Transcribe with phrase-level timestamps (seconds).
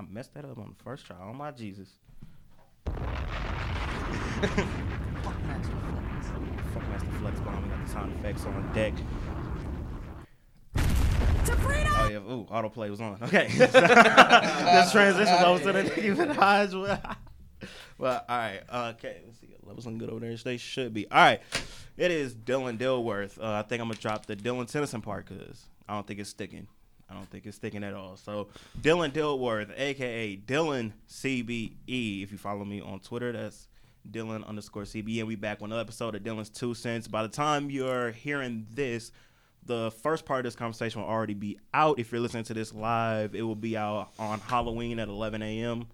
[0.00, 1.16] I messed that up on the first try.
[1.22, 1.90] Oh my Jesus.
[2.86, 2.96] Fuck
[5.44, 6.26] Master Flex.
[6.72, 7.62] Funkmaster Flex Bomb.
[7.62, 8.94] We got the sound effects on deck.
[10.78, 13.18] Oh yeah, ooh, autoplay was on.
[13.24, 13.48] Okay.
[13.56, 16.80] this transition over to the Nicki Minaj.
[16.80, 16.98] one.
[17.98, 18.62] well, all right.
[18.70, 19.48] Uh, okay, let's see.
[19.64, 20.34] Levels looking good over there.
[20.34, 21.10] They should be.
[21.10, 21.42] All right.
[21.98, 23.38] It is Dylan Dilworth.
[23.38, 26.30] Uh, I think I'm gonna drop the Dylan Tennyson part because I don't think it's
[26.30, 26.68] sticking.
[27.10, 28.16] I don't think it's sticking at all.
[28.16, 28.48] So
[28.80, 32.22] Dylan Dilworth, aka Dylan CBE.
[32.22, 33.68] If you follow me on Twitter, that's
[34.08, 35.18] Dylan underscore CBE.
[35.18, 37.08] And we back with another episode of Dylan's Two Cents.
[37.08, 39.12] By the time you're hearing this,
[39.66, 41.98] the first part of this conversation will already be out.
[41.98, 45.86] If you're listening to this live, it will be out on Halloween at 11 a.m.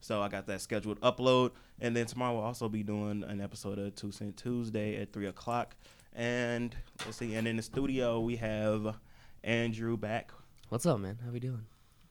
[0.00, 1.52] So I got that scheduled upload.
[1.80, 5.26] And then tomorrow we'll also be doing an episode of Two Cent Tuesday at 3
[5.26, 5.74] o'clock.
[6.14, 7.34] And let's see.
[7.34, 8.94] And in the studio, we have
[9.42, 10.30] Andrew back.
[10.70, 11.18] What's up, man?
[11.24, 11.66] How we doing?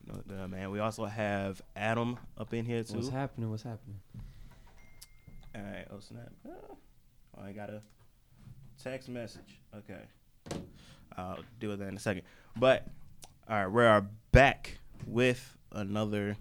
[0.06, 2.96] You know, uh, man, we also have Adam up in here too.
[2.98, 3.50] What's happening?
[3.50, 4.00] What's happening?
[5.56, 5.86] All right.
[5.92, 6.32] Oh snap!
[6.48, 6.78] Oh,
[7.44, 7.82] I got a
[8.82, 9.60] text message.
[9.76, 10.62] Okay,
[11.18, 12.24] I'll deal with that in a second.
[12.56, 12.88] But
[13.50, 16.38] all right, we are back with another.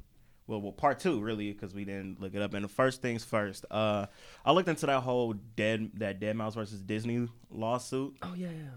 [0.47, 2.53] Well, well, part two really because we didn't look it up.
[2.53, 4.07] And the first things first, uh,
[4.45, 8.17] I looked into that whole dead that Deadmau5 versus Disney lawsuit.
[8.23, 8.71] Oh yeah, yeah.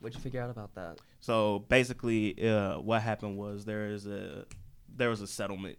[0.00, 1.00] What'd you figure out about that?
[1.20, 4.44] So basically, uh, what happened was there is a
[4.94, 5.78] there was a settlement.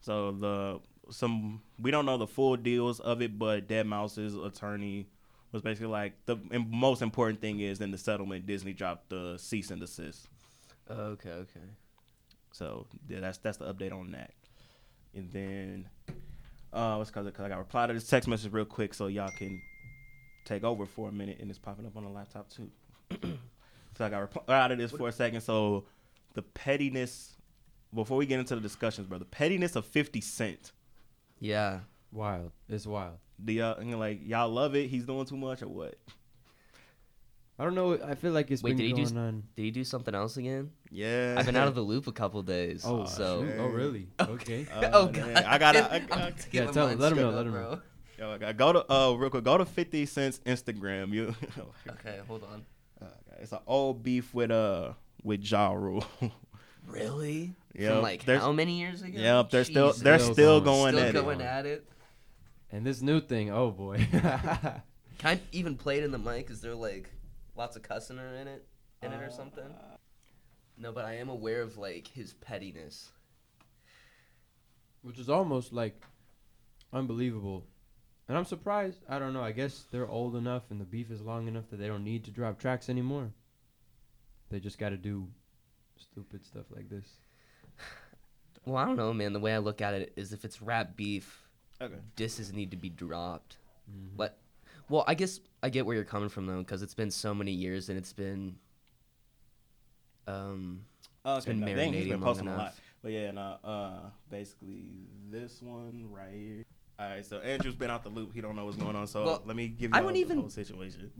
[0.00, 0.80] So the
[1.12, 5.08] some we don't know the full deals of it, but Deadmau5's attorney
[5.50, 6.36] was basically like the
[6.68, 10.28] most important thing is in the settlement Disney dropped the cease and desist.
[10.90, 11.60] Okay, okay.
[12.52, 14.32] So yeah, that's that's the update on that.
[15.14, 15.88] And then
[16.72, 19.30] uh, what's cause, cause I got reply to this text message real quick so y'all
[19.36, 19.60] can
[20.44, 22.70] take over for a minute and it's popping up on the laptop too.
[23.98, 25.40] so I got reply out of this for a second.
[25.40, 25.84] So
[26.34, 27.36] the pettiness
[27.94, 30.72] before we get into the discussions, bro, the pettiness of Fifty Cent.
[31.40, 31.80] Yeah.
[32.12, 32.52] Wild.
[32.68, 33.18] It's wild.
[33.44, 34.88] Do y'all and, like y'all love it?
[34.88, 35.96] He's doing too much or what?
[37.58, 37.98] I don't know.
[38.02, 39.42] I feel like it's Wait, been did he do going on.
[39.56, 40.70] Did he do something else again?
[40.90, 42.82] Yeah, I've been out of the loop a couple days.
[42.84, 43.42] Oh, so.
[43.42, 43.54] shoot.
[43.58, 44.08] Oh, really?
[44.20, 44.66] Okay.
[44.72, 45.44] Uh, oh man, god.
[45.44, 45.92] I gotta.
[45.92, 47.80] I, I'm I, gonna Yeah, tell him- let him know, let him know.
[48.18, 49.44] yo, I gotta go to uh real quick.
[49.44, 51.12] Go to Fifty Cent's Instagram.
[51.12, 51.34] You,
[51.88, 52.64] Okay, hold on.
[53.02, 54.92] Uh, it's an old beef with uh
[55.22, 56.04] with Ja Rule.
[56.84, 57.54] Really?
[57.74, 57.90] Yeah.
[57.94, 59.16] From like there's- how many years ago?
[59.18, 60.94] Yep, they're still they're Still still going.
[60.94, 61.44] going Still at going it.
[61.44, 61.88] at it.
[62.72, 63.50] and this new thing.
[63.50, 64.04] Oh boy.
[64.10, 64.82] Can
[65.22, 66.50] I even play it in the mic?
[66.50, 67.08] Is there like
[67.54, 68.66] lots of cussing in it,
[69.00, 69.62] in it or something?
[70.76, 73.10] No, but I am aware of like his pettiness.
[75.02, 76.02] Which is almost like
[76.92, 77.64] unbelievable.
[78.28, 79.00] And I'm surprised.
[79.08, 79.42] I don't know.
[79.42, 82.24] I guess they're old enough and the beef is long enough that they don't need
[82.24, 83.30] to drop tracks anymore.
[84.50, 85.28] They just got to do
[85.96, 87.06] stupid stuff like this.
[88.64, 89.32] Well, I don't know, man.
[89.32, 91.48] The way I look at it is, if it's rap beef,
[91.80, 91.96] Okay.
[92.14, 93.56] disses need to be dropped.
[93.90, 94.16] Mhm.
[94.16, 94.38] But,
[94.88, 97.50] well, I guess I get where you're coming from though, because it's been so many
[97.50, 98.54] years and it's been,
[100.28, 100.84] um,
[101.24, 102.60] Oh, It's been no, dang, he's marinating been long posting a lot.
[102.60, 102.80] enough.
[103.02, 106.64] But yeah, no, uh, basically this one right here.
[106.98, 108.32] All right, so Andrew's been out the loop.
[108.34, 109.06] He don't know what's going on.
[109.06, 111.10] So Well, let me give you I the wouldn't even- whole situation.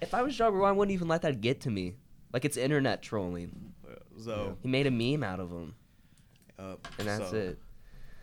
[0.00, 1.96] if I was Ja Rule, I wouldn't even let that get to me.
[2.32, 3.74] Like it's internet trolling.
[4.18, 5.74] So, He made a meme out of him,
[6.58, 7.58] uh, and that's so it.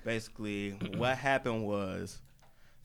[0.06, 2.20] Basically, what happened was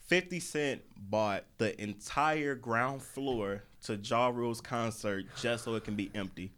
[0.06, 5.94] 50 Cent bought the entire ground floor to Ja Rule's concert just so it can
[5.96, 6.52] be empty.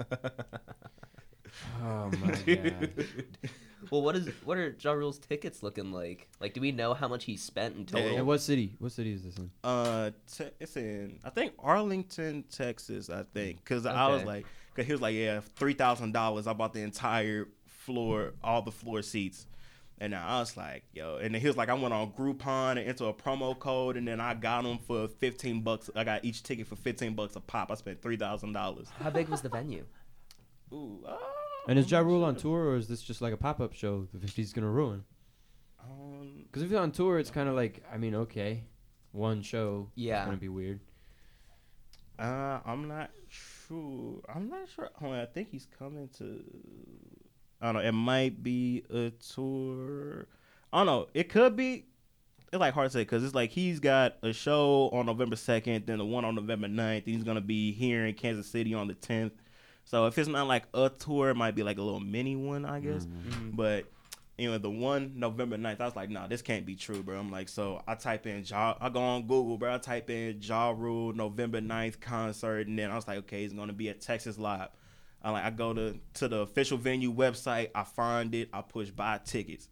[1.82, 2.90] Oh my god.
[3.90, 6.28] Well, what is what are Ja Rule's tickets looking like?
[6.40, 8.16] Like, do we know how much he spent in total?
[8.16, 8.74] And what city?
[8.78, 9.50] What city is this in?
[9.62, 13.10] Uh, te- it's in I think Arlington, Texas.
[13.10, 16.46] I think because I was like, cause he was like, yeah, three thousand dollars.
[16.46, 19.46] I bought the entire floor, all the floor seats.
[19.98, 22.72] And now I was like, yo, and then he was like, I went on Groupon
[22.72, 25.88] and into a promo code, and then I got them for fifteen bucks.
[25.94, 27.70] I got each ticket for fifteen bucks a pop.
[27.70, 28.88] I spent three thousand dollars.
[29.00, 29.84] How big was the venue?
[30.72, 31.16] Ooh, uh,
[31.68, 34.06] And is Ja Rule on tour or is this just like a pop up show
[34.12, 35.04] the 50's gonna ruin?
[35.82, 38.64] Um, Because if he's on tour, it's kind of like, I mean, okay,
[39.12, 39.90] one show.
[39.94, 40.18] Yeah.
[40.20, 40.80] It's gonna be weird.
[42.18, 44.20] Uh, I'm not sure.
[44.32, 44.90] I'm not sure.
[45.00, 46.44] Hold on, I think he's coming to.
[47.60, 47.88] I don't know.
[47.88, 50.26] It might be a tour.
[50.72, 51.08] I don't know.
[51.14, 51.86] It could be.
[52.52, 55.86] It's like hard to say because it's like he's got a show on November second,
[55.86, 56.98] then the one on November 9th.
[56.98, 59.32] And he's gonna be here in Kansas City on the tenth.
[59.84, 62.64] So if it's not like a tour, it might be like a little mini one,
[62.64, 63.04] I guess.
[63.04, 63.30] Mm-hmm.
[63.30, 63.50] Mm-hmm.
[63.56, 63.84] But
[64.36, 67.18] you know, the one November 9th, I was like, nah, this can't be true, bro.
[67.18, 69.74] I'm like, so I type in Ja, I go on Google, bro.
[69.74, 73.54] I type in Ja Rule November 9th concert, and then I was like, okay, it's
[73.54, 74.68] gonna be at Texas Live.
[75.22, 77.70] I like I go to to the official venue website.
[77.74, 78.50] I find it.
[78.52, 79.68] I push buy tickets.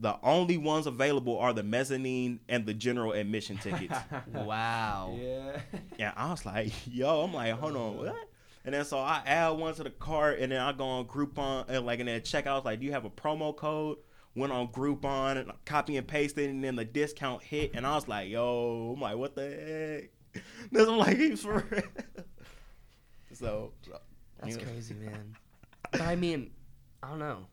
[0.00, 3.96] The only ones available are the mezzanine and the general admission tickets.
[4.32, 5.16] Wow.
[5.18, 5.60] Yeah.
[5.98, 8.16] and I was like, yo, I'm like, hold on, what?
[8.64, 11.68] And then so I add one to the cart, and then I go on Groupon,
[11.68, 13.98] and like in that checkout, like, do you have a promo code?
[14.34, 18.08] Went on Groupon and copy and pasted, and then the discount hit, and I was
[18.08, 20.42] like, yo, I'm like, what the heck?
[20.72, 21.82] This I'm like, he's for real.
[23.32, 24.00] So, so
[24.40, 24.64] That's yeah.
[24.64, 25.36] crazy, man.
[25.92, 26.50] But I mean,
[27.02, 27.46] I don't know.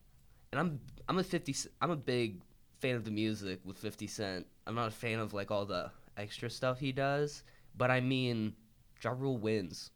[0.51, 2.41] And I'm I'm a 50 I'm a big
[2.79, 4.47] fan of the music with 50 Cent.
[4.65, 7.43] I'm not a fan of like all the extra stuff he does,
[7.77, 8.55] but I mean,
[9.03, 9.91] Ja Rule wins.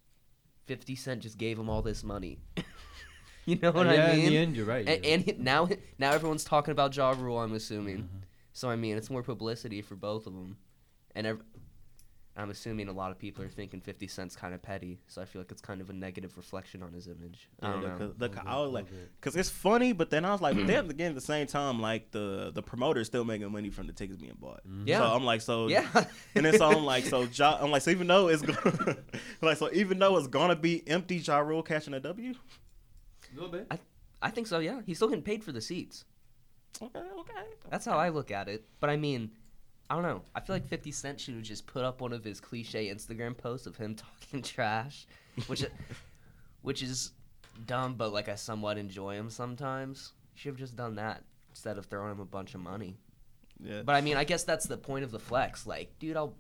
[0.66, 2.40] 50 Cent just gave him all this money.
[3.46, 4.26] you know what yeah, I mean?
[4.26, 4.88] in the end, you're right.
[4.88, 5.70] and, you're and he- now
[6.00, 7.98] now everyone's talking about Ja Rule, I'm assuming.
[8.00, 8.08] Mhm.
[8.54, 10.58] So I mean, it's more publicity for both of them,
[11.14, 11.42] and ev-
[12.38, 15.00] I'm assuming a lot of people are thinking 50 Cent's kind of petty.
[15.08, 17.48] So I feel like it's kind of a negative reflection on his image.
[17.62, 17.98] I don't the- know.
[18.18, 19.12] the- Little I was like, little bit.
[19.22, 21.82] cause it's funny, but then I was like, but then again, at the same time,
[21.82, 24.68] like the the promoter is still making money from the tickets being bought.
[24.68, 24.84] Mhm.
[24.86, 25.00] Yeah.
[25.00, 25.88] So I'm like, so Yeah.
[26.36, 28.98] And then so I'm like, so ja, I'm like, so even though it's gonna,
[29.42, 32.32] like, so even though it's gonna be empty, Ja Rule catching a W.
[32.32, 33.68] A little bit.
[33.72, 33.80] I,
[34.22, 34.60] I think so.
[34.60, 36.04] Yeah, he's still getting paid for the seats.
[36.82, 37.34] Okay, okay.
[37.70, 38.66] That's how I look at it.
[38.82, 39.32] But I mean,
[39.90, 40.22] I don't know.
[40.34, 43.38] I feel like 50 Cent should have just put up one of his cliche Instagram
[43.38, 45.06] posts of him talking trash,
[45.48, 45.68] which, uh,
[46.62, 47.12] which is
[47.68, 50.14] dumb, but like I somewhat enjoy him sometimes.
[50.34, 52.98] Should have just done that instead of throwing him a bunch of money.
[53.64, 53.84] Yeah.
[53.86, 55.66] But I mean, I guess that's the point of the flex.
[55.66, 56.36] Like, dude, I'll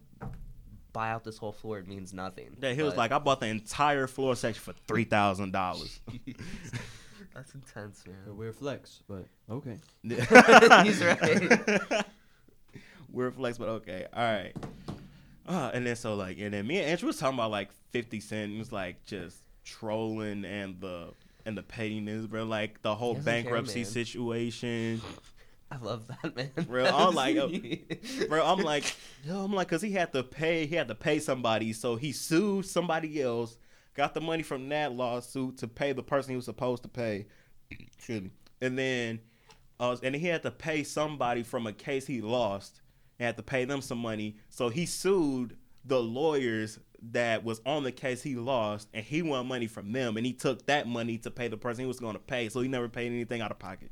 [0.92, 1.77] buy out this whole floor.
[1.80, 2.57] It means nothing.
[2.62, 6.00] Yeah, he was like, I bought the entire floor section for three thousand dollars.
[7.33, 8.38] That's intense, A man.
[8.38, 9.77] weird flex, but okay.
[10.03, 12.06] He's right.
[13.16, 14.06] Weird flex, but okay.
[14.14, 14.54] All right.
[15.48, 18.20] Uh, and then so like, and then me and Andrew was talking about like Fifty
[18.20, 21.14] Cent was like just trolling and the
[21.46, 22.44] and the pettiness, bro.
[22.44, 25.02] Like the whole doesn't care, bankruptcy situation.
[25.72, 26.52] I love that man.
[26.68, 27.50] Bro, I'm like, yo,
[28.30, 28.96] bro, I'm like,
[29.26, 32.12] yo, I'm like, cause he had to pay, he had to pay somebody, so he
[32.12, 33.58] sued somebody else,
[33.96, 37.26] got the money from that lawsuit to pay the person he was supposed to pay,
[37.72, 38.30] excuse me,
[38.62, 39.20] and then,
[39.80, 42.82] uh, and he had to pay somebody from a case he lost,
[43.20, 46.80] and had to pay them some money, so he sued the lawyers
[47.12, 50.34] that was on the case he lost, and he won money from them, and he
[50.34, 52.90] took that money to pay the person he was going to pay, so he never
[52.90, 53.92] paid anything out of pocket.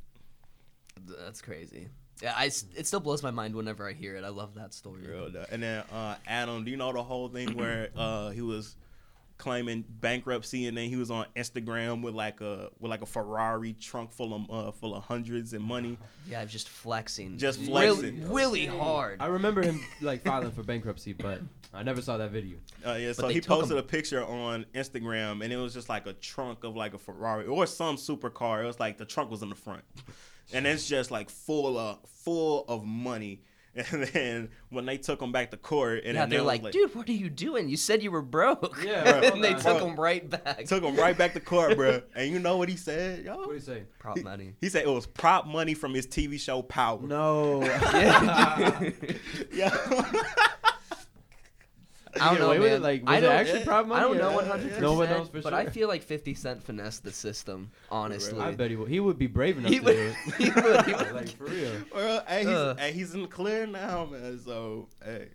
[1.05, 1.89] That's crazy.
[2.21, 4.23] Yeah, I it still blows my mind whenever I hear it.
[4.23, 5.01] I love that story.
[5.07, 5.29] Real.
[5.51, 8.75] And then uh, Adam, do you know the whole thing where uh, he was
[9.43, 13.73] claiming bankruptcy and then he was on Instagram with like a with like a Ferrari
[13.73, 15.97] trunk full of uh, full of hundreds and money.
[16.29, 17.37] Yeah, just flexing.
[17.37, 18.31] Just Really, flexing.
[18.31, 19.17] really hard.
[19.21, 21.41] I remember him like filing for bankruptcy, but
[21.73, 22.57] I never saw that video.
[22.85, 26.07] Uh, yeah, so he posted him- a picture on Instagram and it was just like
[26.07, 28.63] a trunk of like a Ferrari or some supercar.
[28.63, 29.83] It was like the trunk was in the front,
[30.53, 33.41] and it's just like full of full of money.
[33.91, 36.71] And then when they took him back to court, and yeah, they they're was like,
[36.71, 37.69] dude, what are you doing?
[37.69, 38.77] You said you were broke.
[38.83, 39.29] Yeah, bro.
[39.31, 39.61] and they Bro.
[39.61, 40.65] took him right back.
[40.65, 42.01] took him right back to court, bro.
[42.15, 43.35] And you know what he said, yo?
[43.37, 43.83] What do you say?
[43.97, 44.53] Prop money.
[44.61, 47.01] He said it was prop money from his TV show Power.
[47.01, 47.63] No.
[47.63, 48.91] Yeah.
[49.51, 50.47] Yeah.
[52.21, 52.73] I don't know, away with it?
[52.73, 52.81] man.
[52.81, 53.99] Like, was I it don't, actually prop money?
[53.99, 54.81] I don't know or- 100.
[54.81, 55.41] No one knows for sure.
[55.43, 55.53] but.
[55.53, 57.71] I feel like 50 Cent finessed the system.
[57.89, 58.89] Honestly, I bet he would.
[58.89, 60.15] He would be brave enough He to would- do it.
[60.37, 61.11] he would- he would.
[61.13, 61.71] like for real.
[61.93, 62.75] well, hey, he's, Uh.
[62.77, 64.39] hey, he's in the clear now, man.
[64.43, 65.29] So, hey,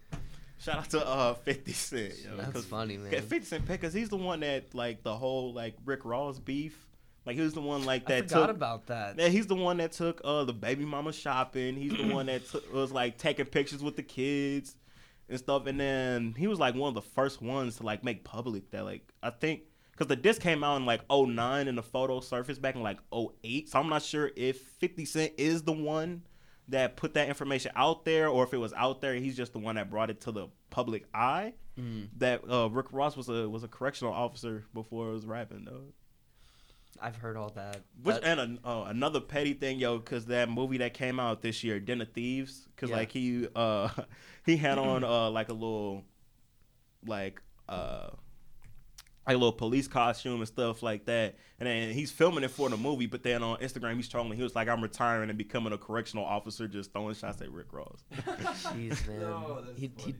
[0.60, 2.14] shout out to uh 50 Cent.
[2.24, 3.10] Yo, That's 'cause- funny, man.
[3.10, 6.84] 50 Cent, because he's the one that like the whole like Rick Ross beef.
[7.26, 8.56] Like he was the one like I that forgot took.
[8.56, 9.18] about that.
[9.18, 11.76] Yeah, he's the one that took uh the baby mama shopping.
[11.76, 14.74] He's the one that took, was like taking pictures with the kids
[15.28, 15.66] and stuff.
[15.66, 18.84] And then he was like one of the first ones to like make public that
[18.84, 22.62] like I think because the disc came out in like 09 and the photo surfaced
[22.62, 23.68] back in like 08.
[23.68, 26.22] So I'm not sure if 50 Cent is the one
[26.68, 29.14] that put that information out there or if it was out there.
[29.14, 31.54] He's just the one that brought it to the public eye.
[31.78, 35.64] Mm, That uh, Rick Ross was a was a correctional officer before it was rapping
[35.64, 35.92] though.
[37.00, 37.80] I've heard all that.
[38.02, 41.42] Which That- and an- uh, another petty thing, yo, because that movie that came out
[41.42, 42.96] this year, Den of Thieves, because Yeah.
[42.96, 43.88] like he uh
[44.46, 46.04] he had on uh like a little
[47.06, 48.10] like uh
[49.26, 52.70] like a little police costume and stuff like that, and then he's filming it for
[52.70, 53.04] the movie.
[53.06, 54.32] But then on Instagram, he's trolling.
[54.32, 57.72] He was like, "I'm retiring and becoming a correctional officer, just throwing shots at Rick
[57.74, 59.64] Ross." Jeez, man.
[59.76, 60.14] He- he-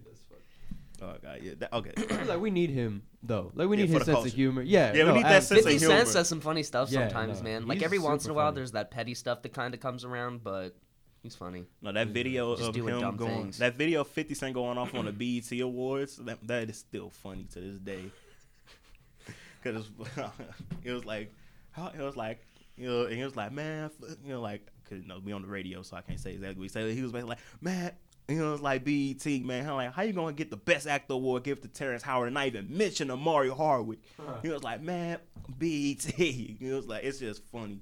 [1.03, 1.93] oh god, yeah, that, okay.
[2.27, 3.51] Like we need him though.
[3.55, 4.29] Like we Yeah, need for his the sense culture.
[4.29, 4.63] of humor.
[4.63, 5.97] Yeah, Yeah, we no, need that abs- sense of 50 humor.
[5.97, 7.67] Cent says some funny stuff Yeah, sometimes, no, man.
[7.67, 8.57] Like he's every once in a super while, funny.
[8.57, 10.77] there's that petty stuff that kind of comes around, but
[11.23, 11.65] he's funny.
[11.83, 13.59] No, that video Just of doing him dumb going, things.
[13.59, 17.11] that video of 50 Cent going off on the BET Awards, that, that is still
[17.11, 18.05] funny to this day.
[19.63, 19.91] because
[20.85, 21.33] it was like,
[21.73, 22.45] how it was like,
[22.77, 25.33] you know, and he was like, man, fuck," you know, like, cause you know, we
[25.33, 26.91] on the radio, so I can't say exactly what he said.
[26.95, 27.93] He was basically like, man.
[28.29, 29.67] You know, it's like BET, man.
[29.67, 32.35] I'm like, how you gonna get the best actor award gift to Terrence Howard and
[32.35, 34.01] not even mention Omari Hardwick?
[34.43, 35.19] He was like, man,
[35.49, 36.19] BET.
[36.19, 37.81] You know, it's like, it's just funny.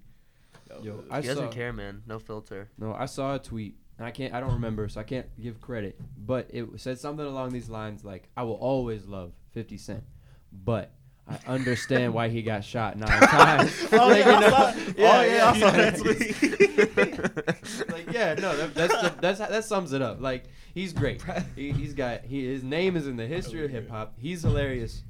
[0.71, 2.03] Yo, Yo I he doesn't care, man.
[2.07, 2.71] No filter.
[2.79, 3.77] No, I saw a tweet.
[3.99, 4.35] And I can't.
[4.35, 5.99] I don't remember, so I can't give credit.
[6.19, 10.05] But it said something along these lines, like, "I will always love 50 Cent,
[10.53, 10.93] but
[11.29, 14.51] I understand why he got shot nine times." Oh, Like, yeah, you know?
[14.51, 17.89] saw, Yeah, oh, yeah, I saw that tweet.
[17.91, 20.21] like, yeah, no, that, that's the, that's that sums it up.
[20.21, 21.23] Like, he's great.
[21.55, 24.15] He, he's got he his name is in the history of hip hop.
[24.19, 25.03] He's hilarious,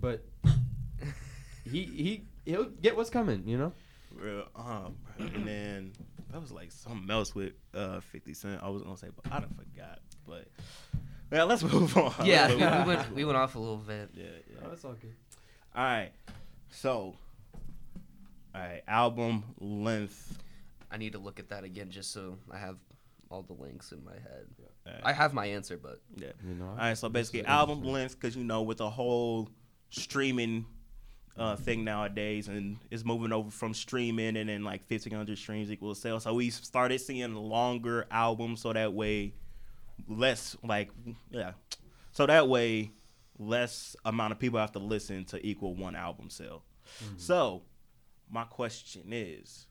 [0.00, 0.24] but
[1.64, 3.42] he he he'll get what's coming.
[3.46, 3.72] You know.
[4.14, 5.92] Real, um, and then
[6.32, 8.62] that was like something else with uh 50 Cent.
[8.62, 9.98] I was gonna say, but I done forgot.
[10.26, 10.48] But
[11.32, 12.14] yeah, let's move on.
[12.24, 14.10] Yeah, we, we went we went off a little bit.
[14.14, 14.60] Yeah, yeah.
[14.64, 15.14] Oh, that's all good.
[15.74, 16.10] All right.
[16.70, 17.14] So,
[18.54, 20.38] all right, album length.
[20.90, 22.76] I need to look at that again just so I have
[23.30, 24.46] all the links in my head.
[24.86, 25.02] All right.
[25.04, 26.32] I have my answer, but yeah.
[26.46, 26.68] You know.
[26.68, 26.96] All right.
[26.96, 29.48] So basically, album length, because you know, with the whole
[29.90, 30.66] streaming
[31.36, 36.00] uh, thing nowadays, and it's moving over from streaming, and then like 1,500 streams equals
[36.00, 36.24] sales.
[36.24, 39.34] So we started seeing longer albums, so that way,
[40.08, 40.90] less like
[41.30, 41.52] yeah,
[42.12, 42.90] so that way,
[43.38, 46.64] less amount of people have to listen to equal one album sale.
[47.04, 47.18] Mm-hmm.
[47.18, 47.62] So,
[48.30, 49.66] my question is,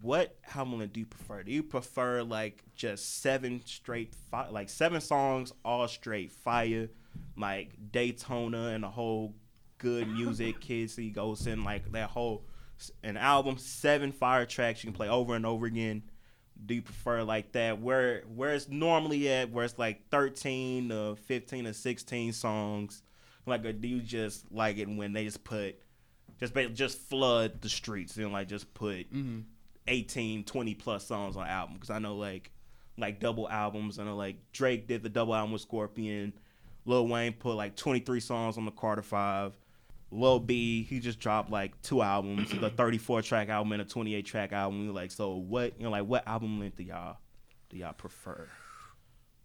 [0.00, 1.42] what album do you prefer?
[1.42, 6.88] Do you prefer like just seven straight, fi- like seven songs all straight fire,
[7.36, 9.34] like Daytona and the whole
[9.78, 12.44] good music, Kids See Ghosts and like that whole
[13.04, 16.02] an album, seven fire tracks you can play over and over again.
[16.64, 17.80] Do you prefer like that?
[17.80, 23.02] Where where it's normally at, where it's like thirteen to fifteen or sixteen songs,
[23.46, 25.76] like or do you just like it when they just put
[26.38, 29.40] just just flood the streets and like just put mm-hmm.
[29.86, 31.74] 18 20 plus songs on album?
[31.74, 32.50] Because i know like
[32.98, 36.32] like double albums i know like drake did the double album with scorpion
[36.84, 39.56] lil wayne put like 23 songs on the carter 5
[40.12, 44.24] lil b he just dropped like two albums the 34 track album and a 28
[44.24, 47.16] track album like so what you know like what album length do y'all
[47.70, 48.46] do y'all prefer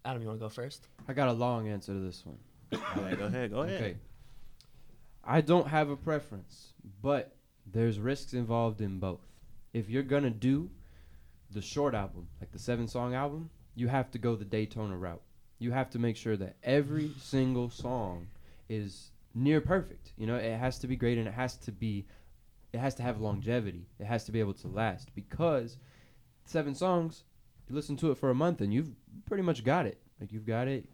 [0.04, 0.88] Adam, you want to go first?
[1.06, 2.38] I got a long answer to this one.
[2.72, 3.96] All right, go ahead go ahead Okay.
[5.22, 6.72] I don't have a preference,
[7.02, 9.20] but there's risks involved in both.
[9.74, 10.70] If you're gonna do
[11.50, 15.20] the short album, like the seven song album, you have to go the Daytona route.
[15.58, 18.28] You have to make sure that every single song
[18.70, 20.12] is near perfect.
[20.16, 22.06] You know, it has to be great and it has to be
[22.72, 23.86] it has to have longevity.
[23.98, 25.78] It has to be able to last because
[26.44, 27.24] seven songs,
[27.68, 28.90] you listen to it for a month and you've
[29.26, 29.98] pretty much got it.
[30.20, 30.88] Like you've got it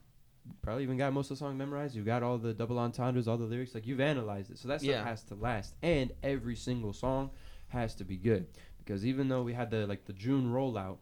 [0.62, 1.96] probably even got most of the song memorized.
[1.96, 3.74] You've got all the double entendres, all the lyrics.
[3.74, 5.04] Like you've analyzed it, so that stuff Yeah.
[5.04, 5.74] has to last.
[5.82, 7.30] And every single song
[7.68, 8.46] has to be good
[8.78, 10.98] because even though we had the like the June rollout,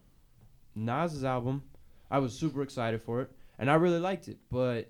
[0.75, 1.63] Nas's album,
[2.09, 4.89] I was super excited for it and I really liked it, but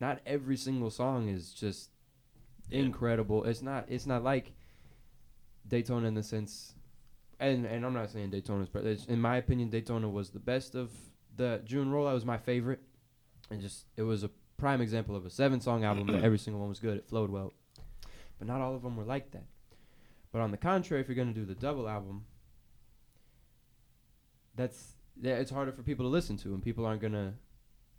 [0.00, 1.90] not every single song is just
[2.70, 2.80] Yeah.
[2.80, 3.44] incredible.
[3.44, 3.86] It's not.
[3.88, 4.52] It's not like
[5.66, 6.74] Daytona in the sense.
[7.40, 10.90] And, and I'm not saying Daytona's, but in my opinion, Daytona was the best of
[11.36, 12.14] the June rollout.
[12.14, 12.80] Was my favorite
[13.50, 16.60] and just it was a prime example of a seven song album that every single
[16.60, 16.96] one was good.
[16.98, 17.52] It flowed well,
[18.38, 19.44] but not all of them were like that.
[20.32, 22.24] But on the contrary, if you're gonna do the double album,
[24.54, 27.34] that's it's harder for people to listen to, and people aren't gonna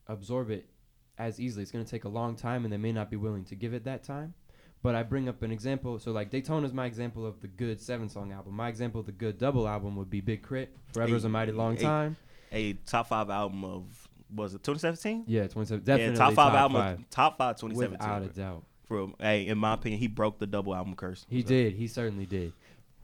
[0.07, 0.69] absorb it
[1.19, 1.61] as easily.
[1.61, 3.83] It's gonna take a long time, and they may not be willing to give it
[3.83, 4.33] that time.
[4.81, 5.99] But I bring up an example.
[5.99, 8.55] So like Daytona is my example of the good seven song album.
[8.55, 10.73] My example of the good double album would be Big Crit.
[10.93, 11.83] Forever's a mighty long Hey.
[11.83, 12.15] time.
[12.51, 15.85] a top five album of was it 2017 Yeah, 2017.
[15.85, 16.99] Definitely yeah top five album five.
[16.99, 18.63] Of, top five 2017 without a doubt.
[18.85, 21.25] For hey, in my opinion, he broke the double album curse.
[21.29, 21.73] He So, did.
[21.73, 22.53] He certainly did.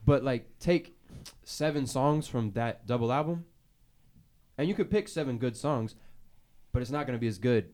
[0.05, 0.95] But like, take
[1.43, 3.45] seven songs from that double album,
[4.57, 5.95] and you could pick seven good songs,
[6.71, 7.69] but it's not going to be as good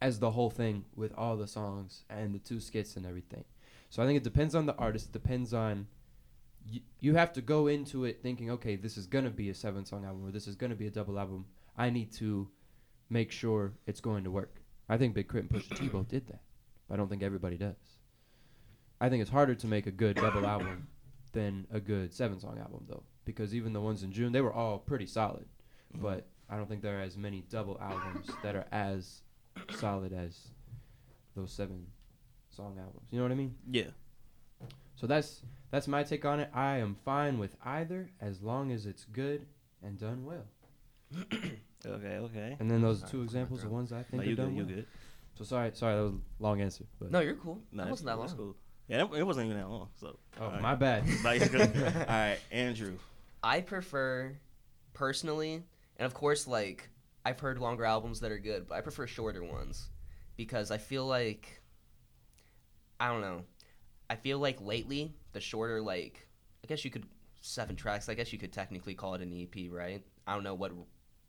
[0.00, 3.44] as the whole thing with all the songs and the two skits and everything.
[3.90, 5.06] So I think it depends on the artist.
[5.06, 5.86] It depends on.
[6.66, 9.54] You, you have to go into it thinking, okay, this is going to be a
[9.54, 11.46] seven song album or this is going to be a double album.
[11.76, 12.48] I need to
[13.08, 14.60] make sure it's going to work.
[14.88, 15.48] I think Big K.R.I.T.
[15.48, 16.40] and Pusha T both did that.
[16.86, 17.76] But I don't think everybody does.
[19.00, 20.88] I think it's harder to make a good double album
[21.32, 24.52] than a good seven song album though, because even the ones in June they were
[24.52, 25.46] all pretty solid,
[25.94, 26.02] mm-hmm.
[26.02, 29.22] but I don't think there are as many double albums that are as
[29.76, 30.38] solid as
[31.36, 31.86] those seven
[32.50, 33.06] song albums.
[33.10, 33.54] You know what I mean?
[33.70, 33.84] Yeah.
[34.96, 36.50] So that's that's my take on it.
[36.52, 39.46] I am fine with either as long as it's good
[39.82, 40.44] and done well.
[41.86, 42.18] Okay.
[42.18, 42.56] Okay.
[42.60, 43.72] And then those Sorry, two my examples are throat.
[43.72, 44.56] ones I No, think you are done good.
[44.58, 44.74] You well.
[44.74, 44.86] good.
[45.38, 46.84] So sorry, sorry, that was a long answer.
[46.98, 47.58] But No, you're cool.
[47.72, 48.26] No, that wasn't that long.
[48.26, 48.54] that's cool.
[48.86, 49.88] Yeah, it, it wasn't even that long.
[49.98, 50.18] So.
[50.38, 50.60] Oh, all right.
[50.60, 51.04] my bad.
[51.24, 52.98] All right, Andrew.
[53.42, 54.36] I prefer,
[54.92, 55.62] personally,
[55.96, 56.90] and of course, like
[57.24, 59.90] I've heard longer albums that are good, but I prefer shorter ones
[60.36, 61.60] because I feel like
[62.98, 63.44] I don't know.
[64.08, 66.26] I feel like lately the shorter, like
[66.64, 67.06] I guess you could
[67.40, 68.08] seven tracks.
[68.08, 70.04] I guess you could technically call it an EP, right?
[70.26, 70.72] I don't know what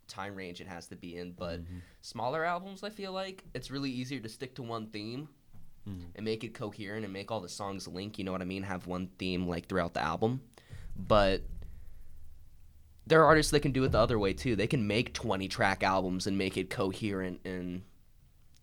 [0.08, 1.82] time range it has to be in, but Mhm.
[2.02, 5.30] smaller albums, I feel like it's really easier to stick to one theme
[5.88, 6.08] Mhm.
[6.16, 8.20] and make it coherent and make all the songs link.
[8.20, 8.64] You know what I mean?
[8.64, 10.42] Have one theme like throughout the album,
[10.98, 11.44] but
[13.12, 14.56] there are artists that can do it the other way too.
[14.56, 17.82] They can make 20 track albums and make it coherent and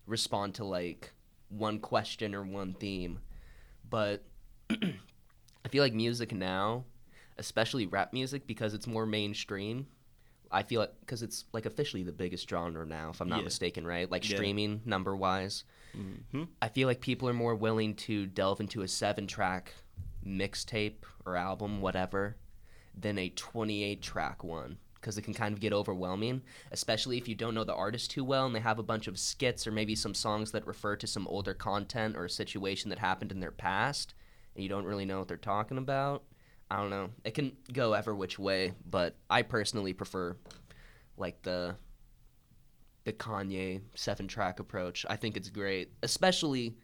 [0.07, 1.13] respond to like
[1.49, 3.19] one question or one theme.
[3.87, 4.23] But
[4.71, 6.85] I feel like music now,
[7.37, 9.85] especially rap music, because it's more mainstream.
[10.51, 13.43] I feel like because it's like officially the biggest genre now, if I'm not Yeah.
[13.43, 14.09] mistaken, right?
[14.09, 14.35] Like Yeah.
[14.37, 15.63] streaming number wise.
[15.93, 19.73] hmm I feel like people are more willing to delve into a seven track
[20.25, 22.37] mixtape or album, whatever,
[22.97, 26.41] than a 28 track one because it can kind of get overwhelming,
[26.71, 29.17] especially if you don't know the artist too well and they have a bunch of
[29.17, 32.99] skits or maybe some songs that refer to some older content or a situation that
[32.99, 34.13] happened in their past
[34.55, 36.23] and you don't really know what they're talking about.
[36.69, 37.09] I don't know.
[37.23, 40.35] It can go ever which way, but I personally prefer
[41.17, 41.75] like the
[43.05, 45.05] the Kanye seven track approach.
[45.09, 46.75] I think it's great, especially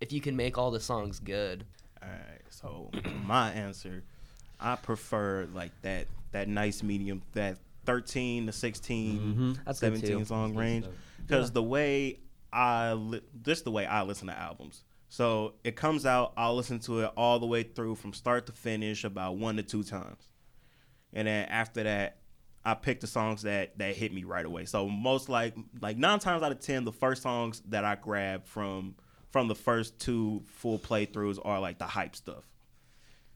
[0.00, 1.64] if you can make all the songs good.
[2.02, 2.42] All right.
[2.50, 2.90] So
[3.24, 4.04] my answer,
[4.60, 9.18] I prefer like that that nice medium, that 13 to 16,
[9.56, 9.64] Mhm.
[9.64, 10.24] That's 17 too.
[10.24, 10.86] song range.
[11.18, 11.54] Because Yeah.
[11.54, 12.20] the way
[12.52, 14.84] I li- this the way I listen to albums.
[15.08, 18.52] So it comes out, I'll listen to it all the way through from start to
[18.52, 20.28] finish about one to two times,
[21.12, 22.18] and then after that,
[22.64, 24.66] I pick the songs that that hit me right away.
[24.66, 28.44] So most like like nine times out of ten, the first songs that I grab
[28.46, 28.94] from
[29.30, 32.44] from the first two full playthroughs are like the hype stuff.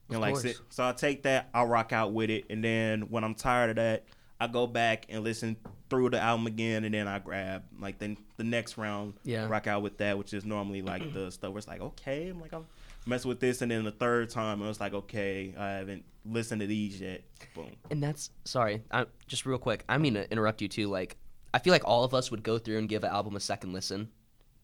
[0.09, 0.61] Of And like course.
[0.69, 3.77] so, I take that, I rock out with it, and then when I'm tired of
[3.77, 4.05] that,
[4.41, 5.57] I go back and listen
[5.89, 9.47] through the album again, and then I grab like then the next round, Yeah.
[9.49, 12.41] rock out with that, which is normally like the stuff where it's like, okay, I'm
[12.41, 12.67] like I'm
[13.07, 16.61] messing with this, and then the third time it was like, okay, I haven't listened
[16.63, 17.23] to these yet.
[17.55, 17.71] Boom.
[17.91, 19.85] And that's sorry, I, just real quick.
[19.89, 20.89] I mean to interrupt you too.
[20.89, 21.17] Like,
[21.55, 23.73] I feel like all of us would go through and give an album a second
[23.73, 24.09] listen,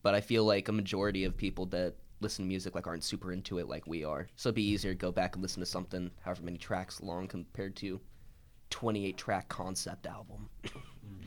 [0.02, 3.32] but I feel like a majority of people that listen to music like aren't super
[3.32, 4.28] into it like we are.
[4.36, 7.26] So it'd be easier to go back and listen to something however many tracks long
[7.28, 8.00] compared to
[8.70, 10.48] 28 track concept album.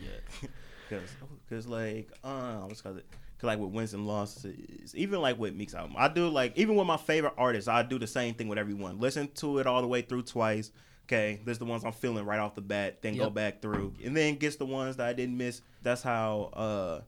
[0.02, 0.50] Yeah,
[0.90, 1.10] because
[1.48, 3.06] because like uh, what's called it?
[3.38, 6.76] Cause like with wins and losses, even like with Meek's album, I do like even
[6.76, 9.00] with my favorite artists, I do the same thing with everyone.
[9.00, 10.72] Listen to it all the way through twice.
[11.06, 14.16] Okay, there's the ones I'm feeling right off the bat, then go back through, and
[14.16, 15.62] then gets the ones that I didn't miss.
[15.84, 17.02] That's how uh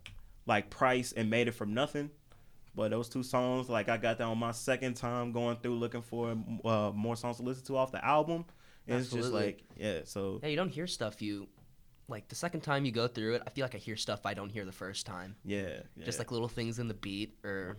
[0.45, 2.12] like Price and Made It From Nothing.
[2.75, 6.01] But those two songs, like I got that on my second time going through looking
[6.01, 6.35] for
[6.65, 8.45] uh, more songs to listen to off the album.
[8.88, 11.47] And it's just like yeah, so Yeah, you don't hear stuff you
[12.07, 13.43] like the second time you go through it.
[13.47, 15.35] I feel like I hear stuff I don't hear the first time.
[15.43, 16.05] yeah, yeah.
[16.05, 17.77] Just like little things in the beat or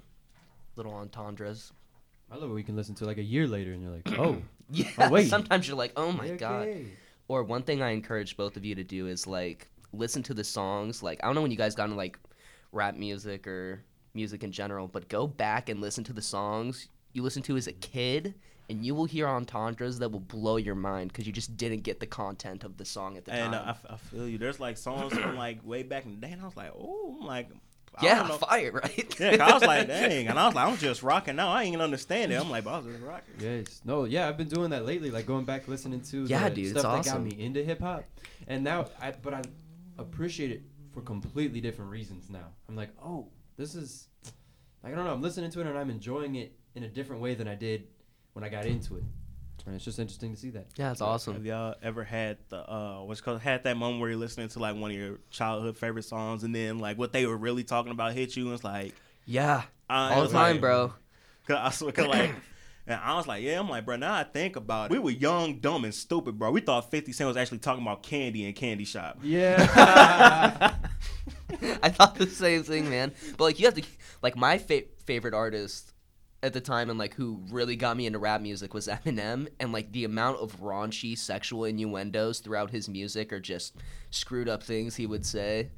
[0.76, 1.72] little entendres.
[2.30, 4.42] I love what we can listen to like a year later, and you're like, oh,
[4.70, 4.90] Yeah.
[4.98, 5.28] Oh, wait.
[5.28, 6.68] Sometimes you're like, oh my god.
[7.28, 10.44] Or one thing I encourage both of you to do is like listen to the
[10.44, 11.02] songs.
[11.02, 12.18] Like I don't know when you guys got into like
[12.72, 13.84] rap music or
[14.16, 17.66] music in general, but go back and listen to the songs you listened to as
[17.66, 18.34] a kid,
[18.68, 21.98] and you will hear entendres that will blow your mind because you just didn't get
[21.98, 23.62] the content of the song at the And time.
[23.62, 24.36] uh, I, f- I feel you.
[24.36, 27.16] There's like songs from like way back in the day, and I was like, oh,
[27.20, 27.48] I'm like,
[27.96, 28.36] I yeah, don't know.
[28.36, 29.14] fire, right?
[29.18, 29.30] yeah.
[29.30, 31.48] 'cause I was like, dang, and I was like, I'm just rocking now.
[31.50, 32.34] I ain't even understand it.
[32.38, 33.34] I'm like, but I was just rocking.
[33.40, 33.80] Yes.
[33.86, 36.64] No, yeah, I've been doing that lately, like going back listening to Yeah, the dude,
[36.72, 37.24] it's stuff that awesome.
[37.24, 38.04] got me into hip hop.
[38.46, 39.40] And now I but I
[39.96, 42.48] appreciate it for completely different reasons now.
[42.68, 44.08] I'm like, "Oh, this is
[44.82, 47.22] like I don't know, I'm listening to it and I'm enjoying it in a different
[47.22, 47.84] way than I did
[48.34, 49.04] when I got into it."
[49.66, 50.66] And it's just interesting to see that.
[50.76, 51.32] yeah, it's awesome.
[51.34, 54.60] Have y'all ever had the uh, what's called had that moment where you're listening to
[54.60, 57.90] like one of your childhood favorite songs, and then like what they were really talking
[57.90, 60.92] about hit you, and it's like Yeah, I all was the time, like- bro.
[61.48, 62.30] Cause I swear, cause like,
[62.88, 63.96] and I was like, yeah, I'm like, bro.
[63.96, 66.52] Now I think about it, we were young, dumb, and stupid, bro.
[66.52, 69.18] We thought 50 Cent was actually talking about candy and Candy Shop.
[69.22, 70.74] Yeah.
[71.82, 73.12] I thought the same thing, man.
[73.36, 73.82] But like, you have to
[74.22, 75.92] like my fa- favorite artist
[76.42, 79.72] at the time, and like who really got me into rap music was Eminem, and
[79.72, 83.76] like the amount of raunchy sexual innuendos throughout his music or just
[84.10, 85.70] screwed up things he would say,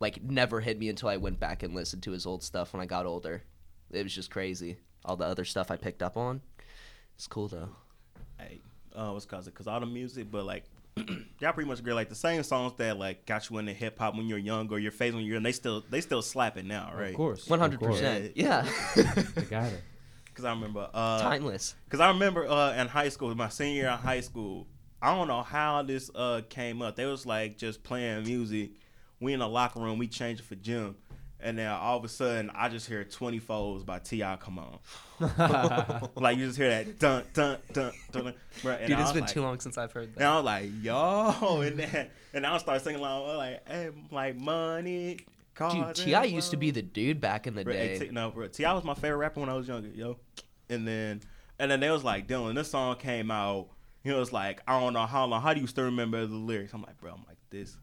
[0.00, 2.82] like never hit me until I went back and listened to his old stuff when
[2.82, 3.42] I got older.
[3.90, 4.78] It was just crazy.
[5.04, 6.40] All the other stuff I picked up on.
[7.14, 7.68] It's cool though.
[8.38, 8.60] Hey,
[8.94, 9.54] uh, what's cause it?
[9.54, 10.64] Cause all the music, but like,
[11.40, 11.92] y'all pretty much agree.
[11.92, 14.78] Like the same songs that like got you into hip hop when you're young or
[14.78, 17.10] your phase when you're, young, they still they still slapping now, right?
[17.10, 17.48] Of course.
[17.48, 18.32] One hundred percent.
[18.36, 18.68] Yeah.
[18.96, 19.82] I got it.
[20.34, 21.74] Cause I remember uh Timeless.
[21.90, 24.66] Cause I remember uh in high school, my senior year in high school,
[25.02, 26.96] I don't know how this uh came up.
[26.96, 28.70] They was like just playing music.
[29.20, 30.96] We in the locker room, we changed it for gym.
[31.42, 34.36] And then all of a sudden I just hear twenty foes by T.I.
[34.36, 34.78] come on.
[36.16, 39.42] like you just hear that dun dun dun dun, and Dude, it's been like, too
[39.42, 40.20] long since I've heard that.
[40.20, 40.28] And.
[40.28, 45.18] I was like, yo, and then and I start singing along like, hey, like money.
[45.56, 46.24] Dude, T.I.
[46.24, 48.06] used to be the dude back in the Bro, hey, day.
[48.06, 48.48] T- no, bro.
[48.48, 48.72] T.I.
[48.72, 50.16] was my favorite rapper when I was younger, yo.
[50.70, 51.20] And then,
[51.58, 53.68] and then they was like, Dylan, this song came out.
[54.02, 55.42] He was like, I don't know how long.
[55.42, 56.72] How do you still remember the lyrics?
[56.72, 57.76] I'm like, bro, I'm like this,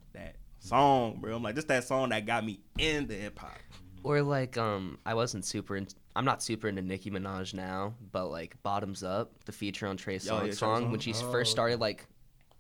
[0.68, 1.36] song, bro.
[1.36, 3.58] I'm like, this that song that got me in the hip hop.
[4.04, 5.76] Or like, um, I wasn't super.
[5.76, 9.98] In, I'm not super into Nicki Minaj now, but like Bottoms Up, the feature on
[9.98, 12.06] Trey Oh, Songz yeah, song when she Oh, first started like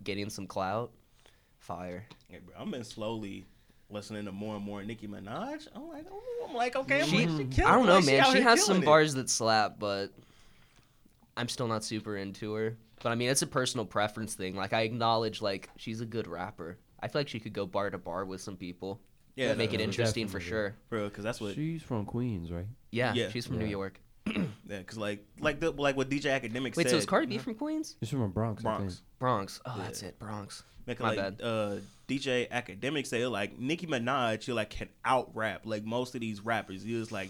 [0.04, 0.92] getting some clout,
[1.60, 2.06] fire.
[2.30, 3.46] Yeah, bro, I've been slowly
[3.90, 5.68] listening to more and more Nicki Minaj.
[5.74, 8.22] I'm like, oh, I'm like, okay, I'm She, like, she I don't know, man.
[8.22, 8.86] out She has some it.
[8.86, 10.08] bars that slap, but
[11.38, 12.76] I'm still not super into her.
[13.02, 14.56] But I mean, it's a personal preference thing.
[14.56, 16.78] Like I acknowledge, like she's a good rapper.
[17.02, 19.02] I feel like she could go bar to bar with some people.
[19.36, 20.76] Yeah, make it no, interesting for sure.
[20.90, 21.54] bro, because that's what.
[21.56, 22.66] She's from Queens, right?
[22.92, 23.30] Yeah, Yeah.
[23.30, 24.00] she's from New York.
[24.70, 26.90] Yeah, because like, like the like what DJ Akademiks Wait, said.
[26.90, 27.96] so is Cardi B from Queens?
[28.02, 28.66] She's from Bronx.
[28.66, 28.78] I think.
[28.80, 29.02] Bronx?
[29.20, 29.62] Bronx.
[29.66, 29.84] Oh, Yeah.
[29.84, 30.64] that's it, Bronx.
[30.86, 31.42] Make My like bad.
[31.42, 31.76] uh
[32.10, 36.42] DJ Akademiks say like Nicki Minaj, she like can out rap like most of these
[36.42, 36.84] rappers.
[36.84, 37.30] He was like,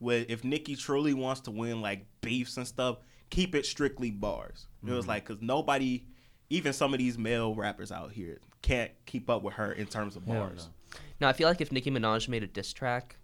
[0.00, 2.98] with if Nicki truly wants to win like beefs and stuff,
[3.30, 4.66] keep it strictly bars.
[4.82, 4.96] It Mm-hmm.
[4.96, 6.04] was like because nobody,
[6.50, 10.16] even some of these male rappers out here, can't keep up with her in terms
[10.16, 10.68] of Hell bars.
[11.20, 13.16] Now I feel like if Nicki Minaj made a diss track,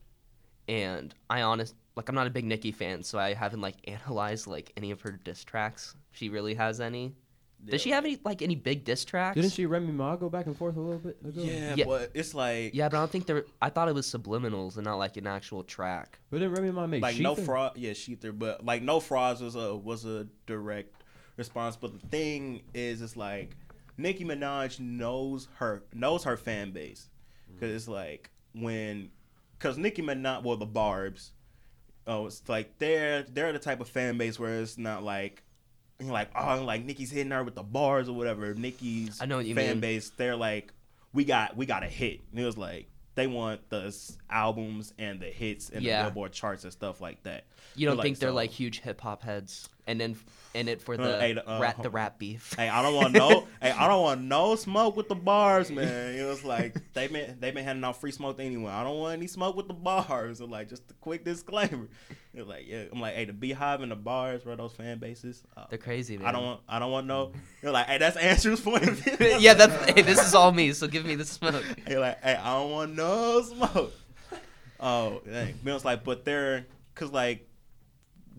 [0.68, 4.46] and I honest like I'm not a big Nicki fan, so I haven't like analyzed
[4.46, 5.94] like any of her diss tracks.
[6.12, 7.14] If she really has any.
[7.62, 9.34] Does she have any like any big diss tracks?
[9.34, 11.42] Didn't she Remy Ma go back and forth a little bit ago?
[11.42, 11.84] Yeah, Yeah.
[11.84, 13.44] but it's like Yeah, but I don't think there.
[13.60, 16.18] I thought it was subliminals and not like an actual track.
[16.30, 17.76] But didn't Remy Ma make like no fraud.
[17.76, 20.99] Yeah, ShETHER, but like no frauds was a was a direct
[21.40, 21.74] response.
[21.76, 23.56] But the thing is, it's like
[23.96, 27.08] Nicki Minaj knows her knows her fan base
[27.48, 27.58] mm-hmm.
[27.58, 29.10] because it's like when
[29.58, 31.32] because Nicki Minaj, well, the Barb's,
[32.06, 35.42] oh, it's like they're they're the type of fan base where it's not like.
[36.02, 38.54] Like oh, like Nicki's hitting her with the bars or whatever.
[38.54, 39.80] Nicki's I know what you fan mean.
[39.80, 40.08] base.
[40.16, 40.72] They're like,
[41.12, 42.20] we got we got a hit.
[42.30, 43.94] And it was like they want the
[44.30, 46.04] albums and the hits and Yeah.
[46.04, 47.44] the Billboard charts and stuff like that.
[47.76, 50.16] You don't think they're so- like huge hip hop heads, and then
[50.52, 52.54] in it for Uh, the hey, the, uh, rat the rap beef.
[52.56, 53.46] Hey, I don't want no.
[53.62, 56.14] hey, I don't want no smoke with the bars, man.
[56.16, 58.72] It was like they been they been handing out free smoke to anyone.
[58.72, 60.38] I don't want any smoke with the bars.
[60.38, 61.86] So like just a quick disclaimer.
[62.34, 64.56] It was like yeah, I'm like hey the beehive and the bars, bro.
[64.56, 65.42] Those fan bases.
[65.56, 66.26] uh, They're crazy, man.
[66.26, 67.30] I don't want I don't want no.
[67.62, 69.16] You're like hey that's Andrew's point of view.
[69.38, 70.72] yeah, that's hey, this is all me.
[70.72, 71.64] So give me the smoke.
[71.86, 73.92] Hey, like, hey, I don't want no smoke.
[74.80, 75.54] Oh, dang.
[75.62, 77.46] But it's like, but they're, cause like,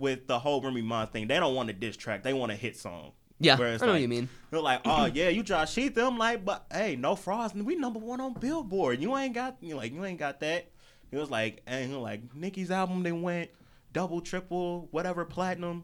[0.02, 2.24] with the whole Remy Ma thing, they don't want a diss track.
[2.24, 3.14] They want a hit song.
[3.40, 4.28] Yeah, I know what you mean.
[4.50, 5.98] They're like, oh yeah, you Josh Sheath.
[5.98, 7.54] I'm like, but hey, no frauds.
[7.54, 9.02] We number one on Billboard.
[9.02, 10.70] You ain't got, you like, you ain't got that.
[11.12, 13.50] It was like, and like Nicki's album, they went
[13.94, 15.84] double, triple, whatever, platinum,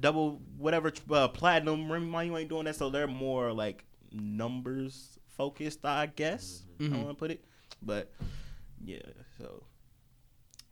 [0.00, 1.90] double, whatever, uh, platinum.
[1.90, 2.76] Remy Ma, you ain't doing that.
[2.76, 6.62] So they're more like numbers focused, I guess.
[6.80, 6.96] I Mhm.
[7.04, 7.44] want to put it,
[7.82, 8.12] but
[8.84, 9.02] yeah.
[9.38, 9.64] So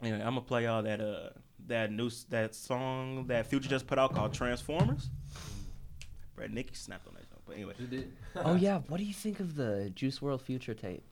[0.01, 1.31] anyway, I'm gonna play y'all that uh
[1.67, 5.11] that new that song that Future just put out called Transformers.
[6.35, 9.57] Brad Nicki snapped on that, joint, but anyway, Oh yeah, what do you think of
[9.57, 11.03] the Juice WRLD Future tape?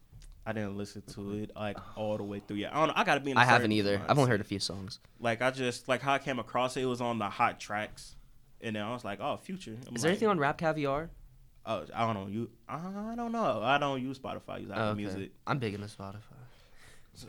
[0.47, 2.59] I didn't listen to it like all the way through.
[2.59, 2.95] Yeah, I don't know.
[2.97, 3.31] I gotta be.
[3.31, 3.97] In a I haven't either.
[3.99, 4.11] mindset.
[4.11, 5.01] I've only heard a few songs.
[5.19, 6.83] Like I just like how I came across it.
[6.83, 8.17] It was on the hot tracks,
[8.61, 9.77] and then I was like, oh, Future.
[9.89, 11.09] I'm Is there like, anything on Rap Caviar?
[11.67, 12.27] Oh, I don't know.
[12.27, 12.77] You, I
[13.17, 13.63] don't know.
[13.63, 14.41] I don't use Spotify.
[14.51, 14.97] I use Apple Oh, okay.
[15.01, 15.31] Music.
[15.47, 16.19] I'm big into Spotify.
[17.15, 17.29] So,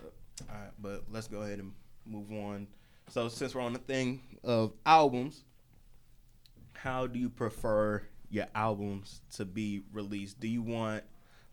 [0.50, 1.72] all right, but let's go ahead and
[2.06, 2.68] move on.
[3.10, 5.44] So, since we're on the thing of albums,
[6.74, 10.40] how do you prefer your albums to be released?
[10.40, 11.04] Do you want,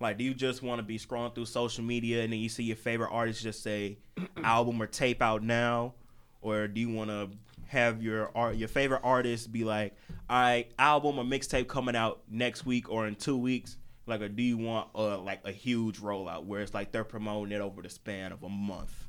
[0.00, 2.64] like, do you just want to be scrolling through social media and then you see
[2.64, 3.98] your favorite artist just say
[4.44, 5.94] album or tape out now,
[6.40, 7.30] or do you want to
[7.66, 9.94] have your art, your favorite artist be like,
[10.28, 13.76] all right, album or mixtape coming out next week or in two weeks?
[14.06, 17.52] Like, or do you want uh, like a huge rollout where it's like they're promoting
[17.52, 19.08] it over the span of a month,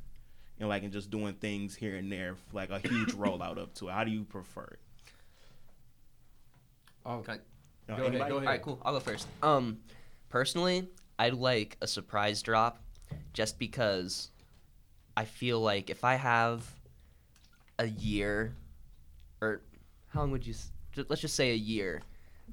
[0.60, 3.88] and like and just doing things here and there, like a huge rollout up to
[3.88, 3.92] it?
[3.92, 4.78] How do you prefer it?
[7.06, 7.36] Oh, Okay.
[7.88, 8.30] No, Go ahead, anybody?
[8.30, 8.80] go All right, cool.
[8.82, 9.26] I'll go first.
[9.42, 9.78] Um,
[10.30, 10.88] personally,
[11.18, 12.80] I'd like a surprise drop,
[13.34, 14.30] just because
[15.18, 16.64] I feel like if I have
[17.78, 18.54] a year,
[19.42, 19.60] or
[20.08, 20.54] how long would you?
[20.54, 20.70] s-
[21.08, 22.00] Let's just say a year,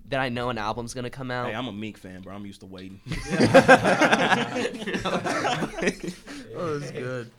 [0.10, 1.48] that I know an album's gonna come out.
[1.48, 2.34] Hey, I'm a Meek fan, bro.
[2.36, 3.00] I'm used to waiting.
[6.56, 7.32] oh, that's good.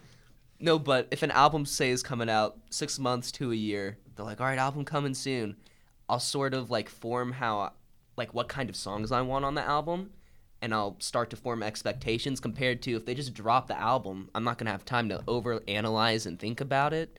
[0.62, 4.24] No, but if an album say is coming out six months to a year, they're
[4.24, 5.56] like, all right, album coming soon.
[6.08, 7.72] I'll sort of like form how,
[8.16, 10.12] like, what kind of songs I want on the album,
[10.60, 14.44] and I'll start to form expectations compared to if they just drop the album, I'm
[14.44, 17.18] not gonna have time to over analyze and think about it.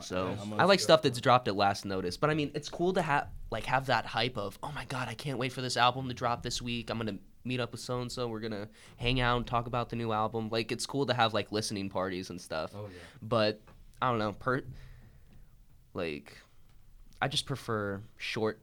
[0.00, 2.16] So I like stuff that's dropped at last notice.
[2.16, 5.08] But I mean, it's cool to have like have that hype of, oh my god,
[5.08, 6.90] I can't wait for this album to drop this week.
[6.90, 8.28] I'm gonna meet up with so and so.
[8.28, 10.48] We're gonna hang out and talk about the new album.
[10.50, 12.72] Like it's cool to have like listening parties and stuff.
[12.74, 12.98] Oh yeah.
[13.20, 13.60] But
[14.00, 14.62] I don't know, per
[15.94, 16.36] like
[17.20, 18.60] I just prefer short,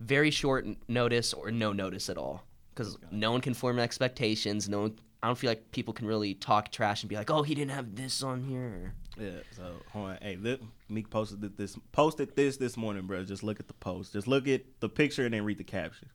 [0.00, 4.68] very short notice or no notice at all because no one can form expectations.
[4.68, 4.98] No one.
[5.22, 7.72] I don't feel like people can really talk trash and be like, "Oh, he didn't
[7.72, 9.40] have this on here." Yeah.
[9.50, 10.18] So hold on.
[10.22, 13.24] Hey, look, Meek posted this posted this this morning, bro.
[13.24, 14.12] Just look at the post.
[14.12, 16.08] Just look at the picture and then read the caption.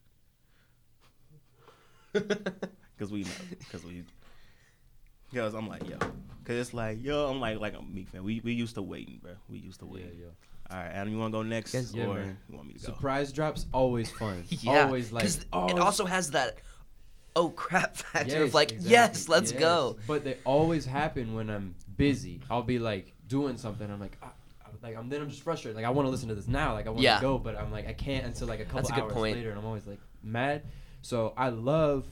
[2.98, 3.30] Cause we know.
[3.70, 4.04] Cause we.
[5.34, 5.98] Cause I'm like yo.
[5.98, 7.28] Cause it's like yo.
[7.30, 8.22] I'm like like a Meek fan.
[8.22, 9.32] We we used to waiting, bro.
[9.48, 10.18] We used to Yeah, waiting.
[10.20, 10.26] yeah.
[10.70, 12.38] All right, Adam, you want to go next, Yes, yeah, or man.
[12.48, 12.86] you want me to go?
[12.86, 14.44] Surprise drops always fun.
[14.62, 15.24] yeah, Always like.
[15.24, 16.58] 'cause oh, it also has that
[17.36, 18.90] oh crap factor of like, exactly.
[18.92, 19.60] yes, let's Yes.
[19.60, 19.96] go.
[20.06, 22.40] But they always happen when I'm busy.
[22.48, 23.90] I'll be like doing something.
[23.90, 24.32] I'm like, ah,
[24.64, 25.76] ah, like I'm then I'm just frustrated.
[25.76, 26.72] Like I want to listen to this now.
[26.74, 27.20] Like I want to Yeah.
[27.20, 29.34] go, but I'm like I can't until like a couple That's a hours point.
[29.36, 30.62] later, and I'm always like mad.
[31.04, 32.06] So I love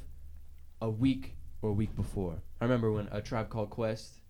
[0.83, 2.43] a week or a week before.
[2.61, 4.21] I remember when a tribe called Quest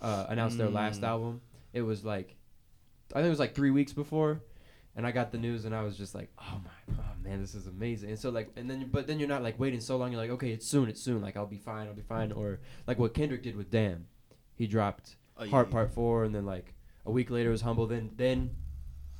[0.00, 1.06] uh, announced their last Mm.
[1.06, 1.40] album.
[1.72, 2.36] It was like
[3.12, 4.40] I think it was like three weeks before.
[4.94, 7.54] And I got the news, and I was just like, "Oh my, oh man, this
[7.54, 10.12] is amazing!" And so like, and then, but then you're not like waiting so long.
[10.12, 11.22] You're like, "Okay, it's soon, it's soon.
[11.22, 14.06] Like I'll be fine, I'll be fine." Or like what Kendrick did with Damn,
[14.54, 15.72] he dropped Oh, yeah, Heart yeah.
[15.72, 16.74] Part Four, and then like
[17.06, 17.86] a week later was Humble.
[17.86, 18.50] Then then,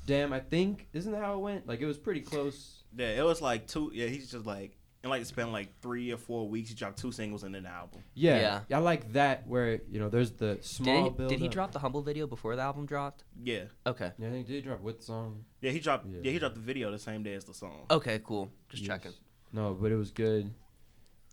[0.07, 1.67] Damn, I think isn't that how it went?
[1.67, 2.83] Like it was pretty close.
[2.95, 3.91] Yeah, it was like two.
[3.95, 6.69] Yeah, he's just like in like spend like three or four weeks.
[6.69, 8.03] He dropped two singles and an album.
[8.15, 8.77] Yeah, Yeah.
[8.77, 11.79] I like that where you know there's the small Did he, did he drop the
[11.81, 13.25] humble video before the album dropped?
[13.43, 14.13] Yeah, Okay.
[14.19, 15.45] Yeah, I think did he drop with song?
[15.61, 16.07] yeah, he dropped.
[16.07, 16.31] Yeah, Yeah.
[16.33, 17.87] he dropped the video the same day as the song.
[17.91, 18.51] Okay, cool.
[18.69, 18.89] Just Yes.
[18.89, 19.13] checking.
[19.53, 20.53] No, but it was good.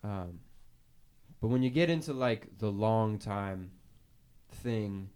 [0.04, 0.40] Um,
[1.42, 3.72] but when you get into like the long time
[4.52, 5.10] thing,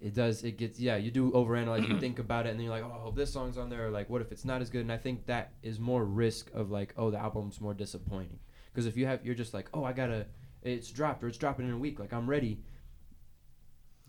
[0.00, 2.74] it does it gets yeah you do overanalyze you think about it and then you're
[2.74, 4.92] like oh this song's on there or like what if it's not as good and
[4.92, 8.38] I think that is more risk of like oh the album's more disappointing
[8.72, 10.26] because if you have you're just like oh I gotta
[10.62, 12.60] it's dropped or it's dropping in a week like I'm ready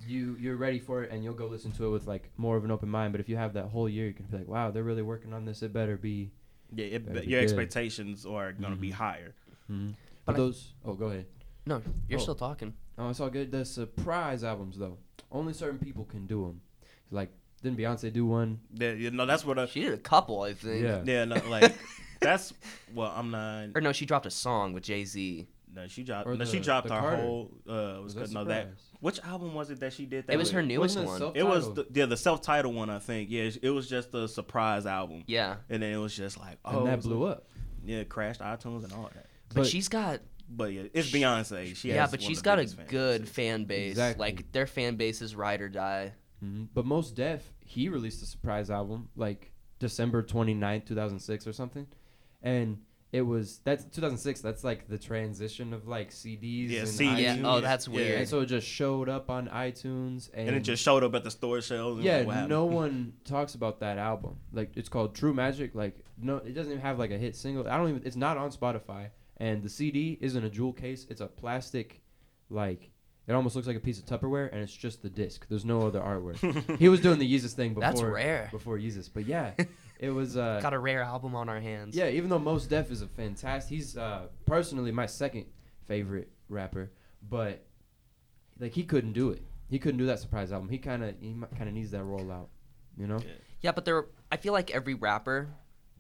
[0.08, 2.64] you you're ready for it and you'll go listen to it with like more of
[2.64, 4.72] an open mind but if you have that whole year you can be like wow
[4.72, 6.32] they're really working on this it better be
[6.74, 7.44] Yeah, it, That'd be your good.
[7.50, 8.94] expectations are gonna be Mhm.
[8.94, 9.34] higher.
[9.70, 9.90] mm-hmm.
[10.26, 11.26] But but I- those oh go ahead
[11.66, 12.22] No, you're Oh.
[12.24, 12.74] still talking.
[13.00, 13.52] Oh, it's all good.
[13.52, 14.98] The surprise albums, though,
[15.32, 16.62] only certain people can do them.
[17.12, 17.32] Like,
[17.64, 18.60] didn't Beyonce do one?
[18.74, 19.58] Yeah, you know that's what.
[19.58, 20.84] I, She did a couple, I think.
[20.84, 21.02] Yeah.
[21.06, 21.74] yeah, no, like
[22.20, 22.54] that's.
[22.94, 23.70] Well, I'm not.
[23.76, 25.48] Or no, she dropped a song with Jay Z.
[25.74, 26.28] No, she dropped.
[26.28, 27.18] Or no, she dropped the her Carter.
[27.22, 27.52] whole.
[27.68, 28.34] Uh, was Was good.
[28.34, 28.74] No, that that.
[29.02, 30.28] Which album was it that she did?
[30.28, 30.56] That It was with?
[30.56, 31.32] her newest it one.
[31.36, 33.30] It was the, yeah the self titled one I think.
[33.30, 36.80] Yeah, it was just a surprise album, Yeah, and then it was just like oh
[36.80, 37.48] and that blew like- up.
[37.86, 39.26] Yeah, crashed iTunes and all that.
[39.50, 41.76] but, But- she's got But yeah, it's Beyonce.
[41.76, 43.36] She yeah, has but she's got a biggest good bases.
[43.36, 43.90] fan base.
[43.92, 44.20] Exactly.
[44.26, 46.14] Like their fan base is ride or die.
[46.40, 51.86] hmm But Mos Def, he released a surprise album like December 29th, 2006 or something.
[52.42, 52.80] And
[53.12, 56.70] it was, that's 2006, that's like the transition of like CDs.
[56.70, 57.20] Yeah, and CDs.
[57.20, 57.38] Yeah.
[57.44, 57.94] Oh, that's Yeah.
[57.96, 58.20] weird.
[58.20, 60.30] And so it just showed up on iTunes.
[60.34, 61.98] And, and it just showed up at the store shelves.
[61.98, 64.38] and yeah, like, no one talks about that album.
[64.52, 65.76] Like it's called True Magic.
[65.76, 67.68] Like no, it doesn't even have like a hit single.
[67.68, 68.02] I don't even.
[68.06, 69.10] It's not on Spotify.
[69.40, 71.06] And the CD isn't a jewel case.
[71.10, 72.02] It's a plastic,
[72.50, 72.92] like
[73.28, 75.46] it almost looks like a piece of Tupperware, and it's just the disc.
[75.48, 76.78] There's no other artwork.
[76.80, 77.82] he was doing the Yeezus thing before.
[77.82, 78.50] That's rare.
[78.52, 79.52] Before Yeezus, but yeah,
[80.00, 80.36] it was.
[80.36, 81.96] Uh, got a rare album on our hands.
[81.96, 85.46] yeah, even though Mos Def is a fantastic, he's uh, personally my second
[85.88, 86.92] favorite rapper,
[87.30, 87.64] but
[88.60, 89.44] like he couldn't do it.
[89.70, 90.68] He couldn't do that surprise album.
[90.68, 92.48] He kind of he kind of needs that rollout,
[92.98, 93.20] you know.
[93.20, 93.32] Yeah.
[93.62, 94.06] Yeah, but there.
[94.32, 95.50] I feel like every rapper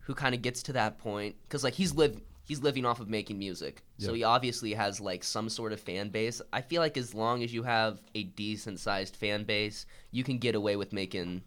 [0.01, 3.07] who kind of gets to that point, because like he's live, he's living off of
[3.07, 4.17] making music, so Yeah.
[4.17, 6.41] he obviously has like some sort of fan base.
[6.51, 10.39] I feel like as long as you have a decent sized fan base, you can
[10.39, 11.43] get away with making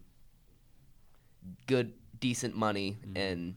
[1.67, 3.17] good, decent money Mhm.
[3.19, 3.57] and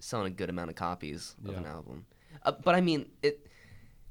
[0.00, 1.58] selling a good amount of copies of Yeah.
[1.60, 2.06] an album.
[2.42, 3.46] Uh, but I mean, it.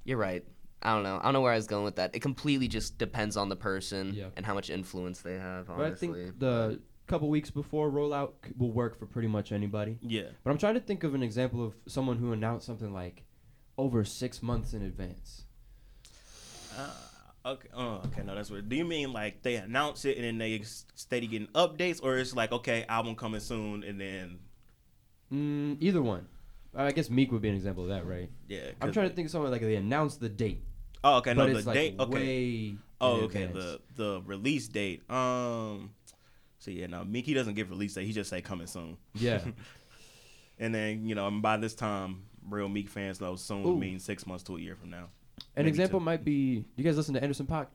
[0.04, 0.44] You're right.
[0.82, 1.20] I don't know.
[1.20, 2.16] I don't know where I was going with that.
[2.16, 4.30] It completely just depends on the person Yeah.
[4.36, 5.68] and how much influence they have.
[5.68, 6.82] But I Honestly, think the
[7.12, 9.98] couple weeks before rollout c- will work for pretty much anybody.
[10.02, 10.30] Yeah.
[10.44, 13.24] But I'm trying to think of an example of someone who announced something like
[13.78, 15.44] over six months in advance.
[16.78, 16.90] Uh,
[17.46, 17.68] okay.
[17.74, 18.24] Oh, okay.
[18.24, 18.70] No, that's weird.
[18.70, 20.62] Do you mean like they announce it and then they
[20.96, 24.40] steady getting updates, or it's like okay, album coming soon, and then
[25.34, 26.28] Mm, either one.
[26.76, 28.30] I guess Meek would be an example of that, right?
[28.48, 28.72] yeah?
[28.82, 30.64] I'm trying to think of someone like they announced the date
[31.04, 31.34] Oh, okay.
[31.34, 31.96] No, but the it's like date.
[32.00, 32.14] Okay.
[32.14, 32.76] way.
[33.02, 33.44] Oh, in okay.
[33.44, 33.80] advance.
[33.96, 35.02] The the release date.
[35.10, 35.92] Um.
[36.62, 38.06] So yeah, no, Mickey doesn't give release date.
[38.06, 38.98] He just say coming soon.
[39.16, 39.42] yeah.
[40.60, 43.76] And then you know, and by this time, real Meek fans know soon Ooh.
[43.76, 45.10] means six months to a year from now.
[45.56, 46.06] An Maybe example two.
[46.06, 47.66] might be you guys listen to Anderson Paak?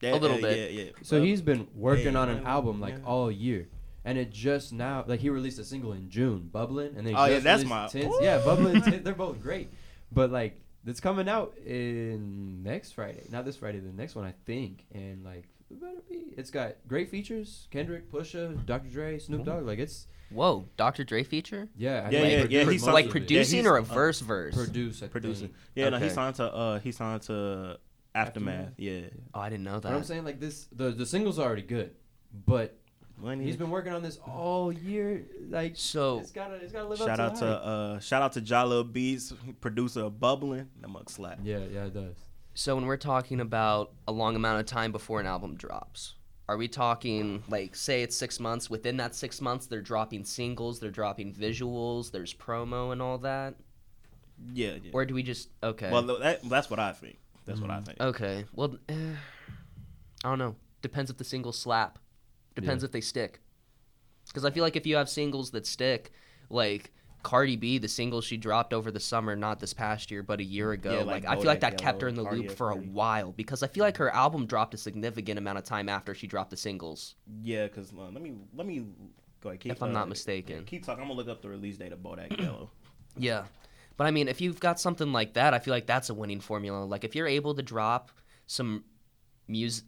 [0.00, 0.72] Yeah, little yeah, bit.
[0.72, 0.90] Yeah, yeah.
[1.02, 3.04] So Well, he's been working yeah, on an yeah, album like yeah.
[3.04, 3.68] all year.
[4.04, 7.26] And it just now, like he released a single in June, Bubbling, and then Oh,
[7.26, 8.16] yeah, that's my- Tints.
[8.20, 9.70] Yeah, Bubbling, and Tints, they're both great.
[10.10, 14.34] But like, it's coming out in next Friday, not this Friday, the next one I
[14.46, 14.84] think.
[14.92, 16.34] And like, it better be.
[16.36, 18.88] It's got great features: Kendrick, Pusha, Dr.
[18.88, 19.64] Dre, Snoop Dogg.
[19.66, 21.02] Like it's Whoa, Dr.
[21.02, 21.68] Dre feature?
[21.76, 23.10] yeah, I Yeah, think yeah, produced yeah, most he's like it.
[23.10, 24.54] producing he's, or a uh, verse verse?
[24.54, 25.48] produce, producing.
[25.48, 25.58] think.
[25.74, 26.14] Yeah, no, he Okay.
[26.14, 27.78] signed to uh he signed to
[28.14, 28.54] Aftermath.
[28.54, 28.72] Aftermath?
[28.78, 29.00] Yeah.
[29.34, 29.82] oh, I didn't know that.
[29.82, 31.94] But I'm saying like this, the the singles are already good,
[32.46, 32.76] but
[33.20, 35.26] When he's been working on this all year.
[35.48, 37.66] Like So it's gotta, it's gotta live shout up out to, to the hype.
[37.66, 40.68] uh shout out to Jahlil Beats, producer of Bubbling.
[40.80, 41.40] That mug slap.
[41.42, 42.14] Yeah, yeah, it does.
[42.60, 46.12] So when we're talking about a long amount of time before an album drops,
[46.46, 48.68] are we talking like say it's six months?
[48.68, 53.54] Within that six months, they're dropping singles, they're dropping visuals, there's promo and all that,
[54.52, 54.90] Yeah, yeah.
[54.92, 55.90] or do we just okay?
[55.90, 57.16] Well, that, that's what I think.
[57.46, 57.84] That's what I Mhm.
[57.86, 58.00] think.
[58.02, 58.44] okay.
[58.52, 59.14] Well, eh,
[60.22, 60.54] I don't know.
[60.82, 61.98] Depends if the singles slap.
[62.54, 62.88] Depends Yeah.
[62.88, 63.40] if they stick.
[64.26, 66.12] Because I feel like if you have singles that stick,
[66.50, 70.40] like Cardi B, the single she dropped over the summer, not this past year, but
[70.40, 70.92] a year ago.
[70.92, 72.74] Yeah, like, like I feel like that kept her in the Yellow, loop for a
[72.74, 72.88] Cardi.
[72.88, 76.26] while because I feel like her album dropped a significant amount of time after she
[76.26, 77.16] dropped the singles.
[77.42, 78.86] Yeah, because uh, let me let me
[79.42, 79.60] go ahead.
[79.60, 80.64] Keep, If I'm not uh, mistaken.
[80.64, 81.02] Keep talking.
[81.02, 82.70] I'm gonna look up the release date of Bodak Yellow.
[83.16, 83.44] Yeah.
[83.96, 86.40] But I mean, if you've got something like that, I feel like that's a winning
[86.40, 86.84] formula.
[86.84, 88.10] Like if you're able to drop
[88.46, 88.84] some
[89.46, 89.84] music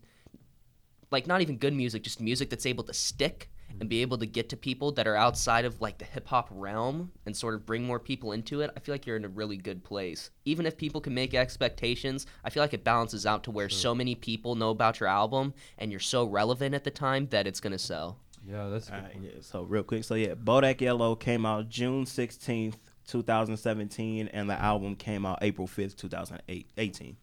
[1.12, 4.26] like not even good music, just music that's able to stick and be able to
[4.26, 7.66] get to people that are outside of like the hip hop realm and sort of
[7.66, 10.30] bring more people into it, I feel like you're in a really good place.
[10.44, 13.94] Even if people can make expectations, I feel like it balances out to where so
[13.94, 17.60] many people know about your album and you're so relevant at the time that it's
[17.60, 18.18] going to sell.
[18.46, 19.30] Yeah, that's good right, yeah.
[19.40, 22.74] So real quick, so yeah, Bodak Yellow came out June 16th,
[23.06, 27.16] 2017, and the album came out April 5th, 2018.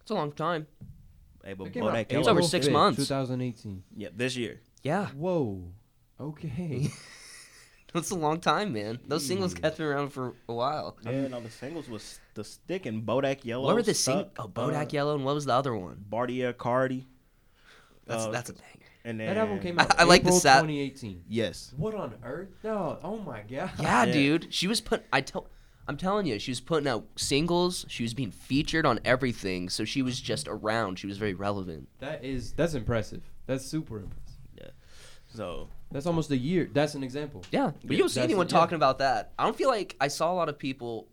[0.00, 0.66] It's a long time.
[1.44, 2.98] Hey, but It came out Bodak It's over six months.
[3.06, 3.82] 2018.
[3.96, 4.60] yeah, this year.
[4.82, 5.08] Yeah.
[5.08, 5.62] Whoa.
[6.22, 6.90] Okay.
[7.92, 9.00] That's a long time, man.
[9.06, 10.96] Those singles kept me around for a while.
[11.04, 13.66] Yeah, no, the singles was the stick and Bodak Yellow.
[13.66, 14.20] what were the sing?
[14.20, 16.02] Stuck, Oh, Bodak uh, Yellow, and what was the other one?
[16.08, 17.06] Bartier Cardi.
[18.06, 18.66] That's uh, that's a banger.
[19.04, 20.00] And then that album came I- out.
[20.00, 21.24] I like the April sat- 2018.
[21.28, 21.74] Yes.
[21.76, 22.48] What on earth?
[22.64, 22.98] No.
[23.02, 23.48] Oh my god.
[23.50, 23.70] Yeah,
[24.06, 24.06] Yeah.
[24.06, 24.54] dude.
[24.54, 25.04] She was put.
[25.12, 25.48] I tell.
[25.86, 27.84] I'm telling you, she was putting out singles.
[27.88, 30.98] She was being featured on everything, so she was just around.
[30.98, 31.88] She was very relevant.
[31.98, 33.22] That is that's impressive.
[33.46, 34.22] That's super impressive.
[34.56, 34.68] Yeah.
[35.34, 36.68] So That's almost a year.
[36.72, 37.42] That's an example.
[37.50, 38.52] Yeah, but you don't see that's- anyone yeah.
[38.58, 39.32] talking about that.
[39.38, 41.08] I don't feel like I saw a lot of people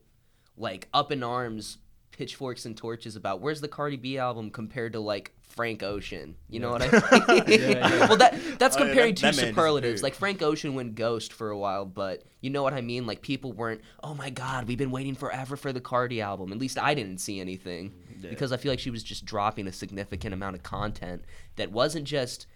[0.57, 1.77] like up in arms,
[2.11, 6.35] pitchforks and torches about where's the Cardi B album compared to like Frank Ocean.
[6.49, 7.43] You know what I mean?
[7.47, 8.07] Yeah, yeah.
[8.07, 9.93] well, that that's Oh, yeah, comparing that- two that man superlatives.
[10.01, 10.03] disappeared.
[10.03, 13.05] Like Frank Ocean went ghost for a while, but you know what I mean.
[13.07, 13.81] Like people weren't.
[14.03, 16.51] Oh my God, we've been waiting forever for the Cardi album.
[16.51, 18.23] At least I didn't see anything mm-hmm.
[18.25, 18.29] Yeah.
[18.29, 21.23] because I feel like she was just dropping a significant amount of content
[21.55, 22.47] that wasn't just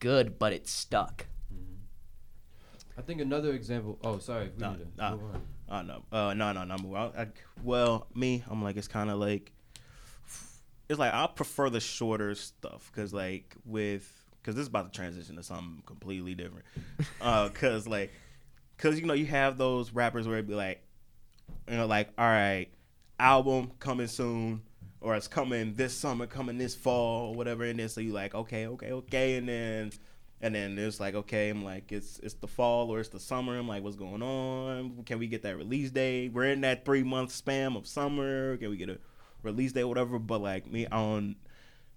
[0.00, 1.26] good, but it stuck.
[3.00, 3.98] I think another example.
[4.04, 4.50] Oh, sorry.
[4.54, 5.10] We Nah, need to nah.
[5.12, 5.42] move on.
[5.70, 6.94] Uh, no, uh, no, no, no.
[6.94, 7.26] I, I,
[7.64, 9.52] well, me, I'm like, it's kind of like,
[10.86, 14.06] it's like I prefer the shorter stuff because, like, with
[14.42, 16.66] because this is about to transition to something completely different.
[17.22, 18.12] Uh, cause like,
[18.76, 20.82] cause you know you have those rappers where it'd be like,
[21.70, 22.68] you know, like, all right,
[23.18, 24.60] album coming soon,
[25.00, 27.64] or it's coming this summer, coming this fall, or whatever.
[27.64, 29.90] And then so you like, okay, okay, okay, and then
[30.42, 33.58] and then it's like, okay, I'm like, it's it's the fall or it's the summer.
[33.58, 35.02] I'm like, what's going on?
[35.04, 36.32] Can we get that release date?
[36.32, 38.56] We're in that three month spam of summer.
[38.56, 38.98] Can we get a
[39.42, 40.18] release date, whatever?
[40.18, 41.36] But like me on,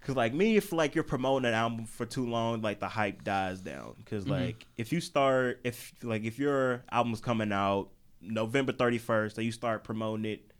[0.02, 3.24] cause like me, if like you're promoting an album for too long, like the hype
[3.24, 3.94] dies down.
[3.98, 4.32] because mm-hmm.
[4.32, 7.88] like if you start, if like if your album's coming out
[8.20, 10.50] November 31st, and you start promoting it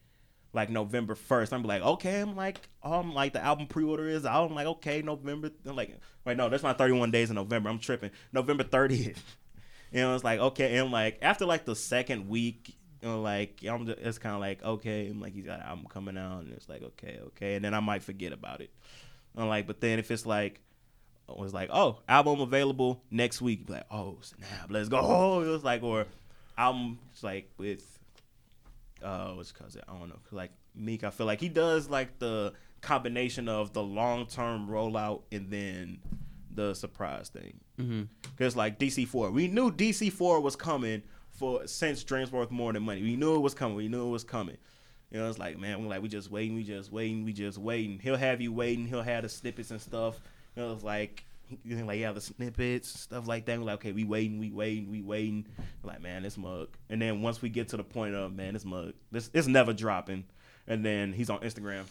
[0.55, 1.53] like November first.
[1.53, 4.49] I'm like, okay, I'm like, um, like the album pre-order is out.
[4.49, 5.51] I'm like, okay, November.
[5.67, 7.69] I'm like, wait, no, that's not 31 days in November.
[7.69, 8.11] I'm tripping.
[8.33, 9.17] November 30th.
[9.93, 13.61] You know, it's like, okay, and like after like the second week, you know, like
[13.69, 16.41] I'm just, it's kind of like, okay, I'm like, he's got an album coming out,
[16.41, 18.71] and it's like, okay, okay, and then I might forget about it.
[19.37, 20.61] I'm like, but then if it's like.
[21.27, 23.65] It was like, oh, album available next week.
[23.67, 24.99] Like, oh, snap, let's go.
[25.01, 26.05] Oh, it was like, or
[26.59, 27.94] album, like with
[29.03, 29.77] uh what's it called?
[29.89, 30.19] I don't know.
[30.31, 35.23] Like Meek, I feel like he does like the combination of the long term rollout
[35.33, 35.99] and then
[36.55, 37.61] the surprise thing.
[37.79, 38.03] Mm-hmm.
[38.37, 42.73] Because like DC four, we knew DC four was coming for since Dreams Worth More
[42.73, 43.03] Than Money.
[43.03, 43.77] We knew it was coming.
[43.77, 44.57] We knew it was coming.
[45.11, 47.59] You know, it's like, man, we're like, we just waiting, we just waiting, we just
[47.59, 48.01] waiting.
[48.01, 48.87] He'll have you waiting.
[48.87, 50.21] He'll have the snippets and stuff.
[50.57, 51.25] You know, it's like,
[51.65, 53.59] you know, like, yeah, the snippets, stuff like that.
[53.59, 55.47] We're like, okay, we waiting, we waiting, we waiting.
[55.83, 56.69] We're like, man, this mug.
[56.89, 59.73] And then once we get to the point of, man, this mug, this it's never
[59.73, 60.25] dropping.
[60.67, 61.85] And then he's on Instagram,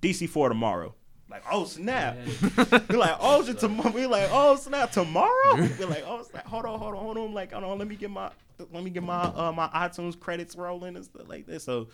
[0.00, 0.94] DC4 tomorrow.
[1.30, 2.18] Like, oh snap!
[2.90, 3.90] We're like, oh, shit, tomorrow.
[3.90, 5.54] We're like, oh snap, tomorrow.
[5.54, 6.46] We're like, oh snap.
[6.46, 7.32] Hold on, hold on, hold on.
[7.32, 7.78] Like, hold on.
[7.78, 8.30] Let me get my,
[8.70, 11.64] let me get my, uh, my iTunes credits rolling and stuff like this.
[11.64, 11.88] So,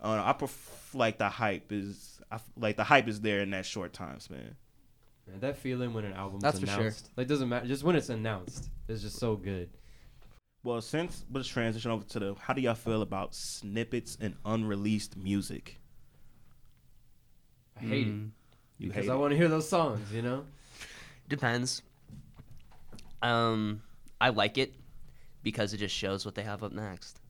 [0.00, 3.66] uh, I prefer like the hype is, I, like the hype is there in that
[3.66, 4.56] short time span.
[5.28, 6.80] Man, that feeling when an album's That's for sure.
[6.80, 7.66] announced, like doesn't matter.
[7.66, 9.68] Just when it's announced, it's just so good.
[10.64, 15.16] Well, since let's transition over to the, how do y'all feel about snippets and unreleased
[15.16, 15.78] music?
[17.76, 18.30] I hate it Mm,
[18.78, 20.12] You because hate I want to hear those songs.
[20.12, 20.44] You know.
[21.28, 21.82] Depends.
[23.22, 23.82] Um,
[24.20, 24.74] I like it
[25.42, 27.20] because it just shows what they have up next.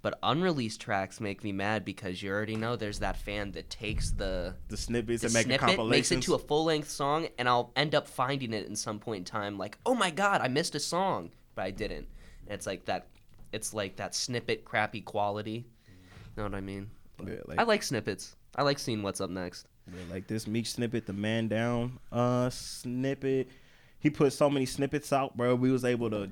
[0.00, 4.12] But unreleased tracks make me mad because you already know there's that fan that takes
[4.12, 5.90] the, the snippets the and make a snippet, compilation.
[5.90, 9.00] makes it to a full length song, and I'll end up finding it in some
[9.00, 9.58] point in time.
[9.58, 12.06] Like, oh my god, I missed a song, but I didn't.
[12.46, 13.08] And it's like that.
[13.52, 15.66] It's like that snippet crappy quality.
[16.36, 16.90] Know what I mean?
[17.26, 18.36] Yeah, like, I like snippets.
[18.54, 19.66] I like seeing what's up next.
[19.88, 23.48] Yeah, like this Meek snippet, the man down uh snippet.
[23.98, 25.56] He put so many snippets out, bro.
[25.56, 26.30] We was able to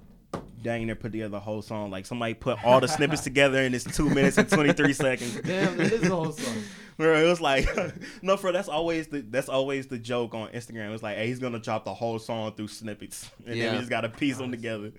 [0.62, 1.90] dang near put together the whole song.
[1.90, 5.34] Like somebody put all the snippets together in this two minutes and twenty three seconds.
[5.40, 6.54] Damn, that is the whole song.
[6.96, 7.68] Bro, it was like
[8.22, 8.52] no, bro.
[8.52, 10.94] That's always the that's always the joke on Instagram.
[10.94, 13.72] It's like, hey, he's gonna drop the whole song through snippets, and then Yeah.
[13.72, 14.92] we just gotta piece them together.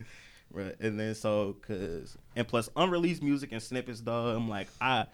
[0.51, 4.27] Right, and then so cause and plus unreleased music and snippets, though.
[4.27, 5.07] I'm like I.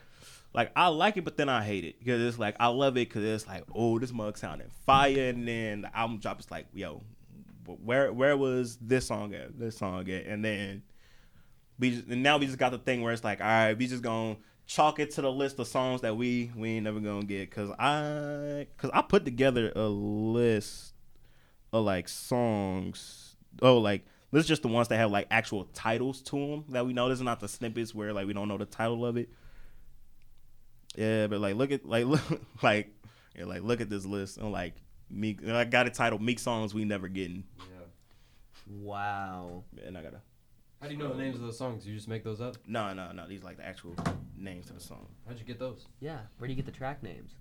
[0.56, 3.10] Like I like it, but then I hate it because it's like I love it
[3.10, 6.68] because it's like oh this mug sounding fire, and then the album drop is like
[6.76, 7.02] yo,
[7.66, 9.58] where where was this song at?
[9.60, 10.26] This song at?
[10.26, 10.84] And then
[11.80, 13.88] we just, and now we just got the thing where it's like all right, we
[13.88, 17.26] just gonna chalk it to the list of songs that we we ain't never gonna
[17.26, 20.94] get because I because I put together a list
[21.72, 23.36] of like songs.
[23.62, 26.86] Oh, like this is just the ones that have like actual titles to them that
[26.86, 27.10] we know.
[27.10, 29.30] This is not the snippets where like we don't know the title of it.
[30.96, 32.22] Yeah, but like look at like look
[32.62, 32.94] like
[33.38, 34.76] yeah, like look at this list and like
[35.10, 35.46] Meek.
[35.48, 37.44] I got it titled Meek songs we never getting.
[37.60, 37.66] Yeah.
[38.82, 39.64] Wow.
[39.86, 40.22] And I gotta
[40.82, 41.86] How do you know the names of those songs?
[41.88, 42.58] You just make those up?
[42.68, 43.28] no no no.
[43.28, 43.96] These are like the actual
[44.38, 45.08] names of the song.
[45.28, 45.86] How'd you get those?
[46.00, 46.20] Yeah.
[46.38, 47.32] Where do you get the track names?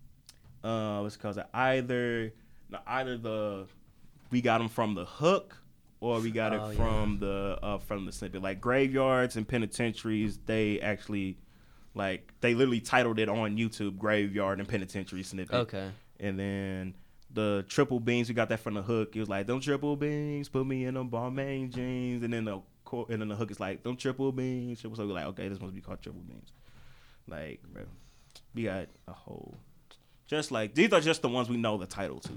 [0.64, 2.32] Uh, it's because either
[2.70, 3.66] no, either the
[4.30, 5.56] we got them from the hook
[6.00, 6.74] or we got Oh, it yeah.
[6.84, 8.42] from the uh from the snippet.
[8.42, 11.38] Like graveyards and penitentiaries, they actually
[11.94, 15.90] like they literally titled it on YouTube "Graveyard and Penitentiary Snippet." Okay.
[16.20, 16.94] And then
[17.34, 19.16] the triple beans, we got that from the hook.
[19.16, 22.60] It was like, "Them triple beans, put me in them Balmain jeans." And then the
[22.84, 25.60] co- and then the hook is like, "Them triple beans." So we're like, okay, this
[25.60, 26.52] must be called triple beans.
[27.28, 27.84] Like, bro,
[28.54, 29.56] we got a whole,
[30.26, 32.32] just like these are just the ones we know the title to.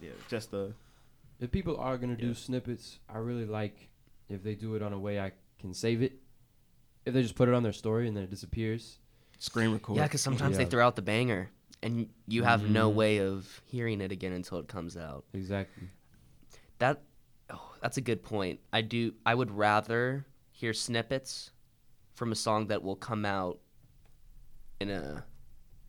[0.00, 0.72] Yeah, just the
[1.40, 2.34] If people are gonna do Yeah.
[2.34, 3.88] snippets, I really like
[4.28, 6.20] if they do it on a way I can save it.
[7.04, 8.98] If they just put it on their story and then it disappears.
[9.38, 9.96] screen record.
[9.96, 11.50] Yeah, because sometimes they throw out the banger,
[11.82, 12.94] and you have no Mhm.
[12.94, 15.24] way of hearing it again until it comes out.
[15.32, 15.88] Exactly.
[16.78, 17.02] That,
[17.50, 18.60] oh, that's a good point.
[18.72, 19.14] I do.
[19.26, 21.50] I would rather hear snippets
[22.14, 23.58] from a song that will come out
[24.80, 25.24] in a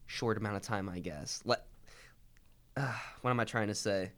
[0.07, 0.89] short amount of time.
[0.89, 1.41] I guess.
[1.45, 1.65] Let.
[2.75, 4.11] Uh, what am I trying to say?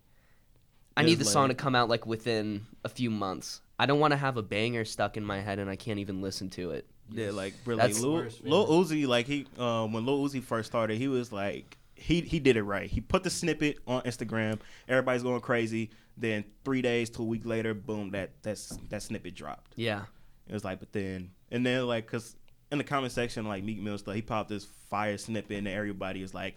[0.97, 3.59] I need the song to come out like within a few months.
[3.77, 6.21] I don't want to have a banger stuck in my head and I can't even
[6.21, 6.87] listen to it.
[7.11, 8.27] Yeah, like really, That's- Lil.
[8.43, 12.39] Lil Uzi, like he, uh, when Lil Uzi first started, he was like, he he
[12.39, 12.89] did it right.
[12.89, 14.59] He put the snippet on Instagram.
[14.87, 15.91] Everybody's going crazy.
[16.17, 19.73] Then three days to a week later, boom, that that's that snippet dropped.
[19.75, 20.03] Yeah.
[20.47, 22.35] It was like, but then and then like, cause
[22.71, 26.21] in the comment section, like Meek Mill stuff, he popped this fire snippet, and everybody
[26.21, 26.55] is like,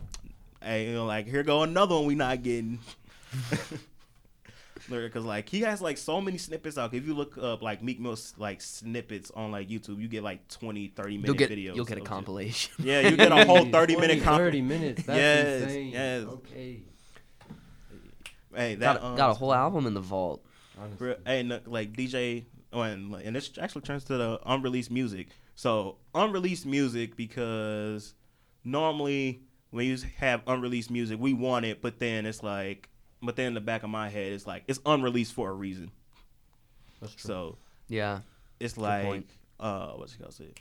[0.63, 2.79] hey, you know, like here go another one we not getting.
[4.89, 6.95] Because like he has like so many snippets out.
[6.95, 10.47] If you look up like Meek Mill's like snippets on like YouTube, you get like
[10.49, 11.77] 20, 30 minute You'll get videos.
[11.77, 12.05] you'll get a of shit.
[12.07, 12.73] compilation.
[12.85, 14.39] Yeah, you get a whole Jeez, 30 minute 20, comp.
[14.39, 15.03] 30 minutes.
[15.05, 15.89] That's Yes, insane.
[15.93, 16.25] yes.
[16.25, 16.81] Okay.
[18.55, 20.43] Hey, that got, um, got a whole album in the vault.
[20.81, 21.15] Honestly.
[21.27, 25.29] Hey, no, like DJ, oh, and and this actually turns to the unreleased music.
[25.55, 28.15] So unreleased music because
[28.65, 32.89] normally when you have unreleased music, we want it, but then it's like,
[33.23, 35.91] but then in the back of my head, it's like it's unreleased for a reason.
[37.01, 37.29] That's true.
[37.29, 37.59] So
[37.89, 38.21] Yeah.
[38.61, 39.31] it's Good like, point.
[39.61, 40.35] uh, what's it called?
[40.35, 40.53] Say,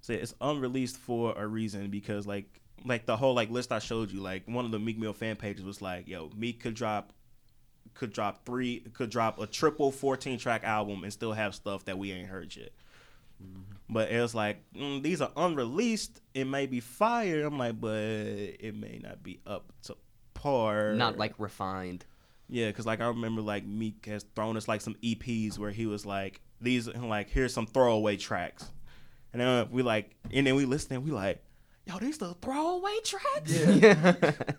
[0.00, 4.10] say it's unreleased for a reason because like, like the whole like list I showed
[4.10, 7.12] you, like one of the Meek Mill fan pages was like, yo, Meek could drop,
[7.94, 11.98] could drop three, could drop a triple 14 track album and still have stuff that
[11.98, 12.70] we ain't heard yet.
[13.88, 16.20] But it was like mm, these are unreleased.
[16.34, 17.44] It may be fire.
[17.46, 19.96] I'm like, but it may not be up to
[20.38, 20.94] par.
[20.94, 22.04] Not like refined.
[22.48, 25.86] Yeah, because like I remember like Meek has thrown us like some EPs where he
[25.86, 28.70] was like, these like here's some throwaway tracks,
[29.32, 31.42] and then we like, and then we listen and we like,
[31.86, 33.52] yo, these the throwaway tracks.
[33.52, 34.32] Yeah.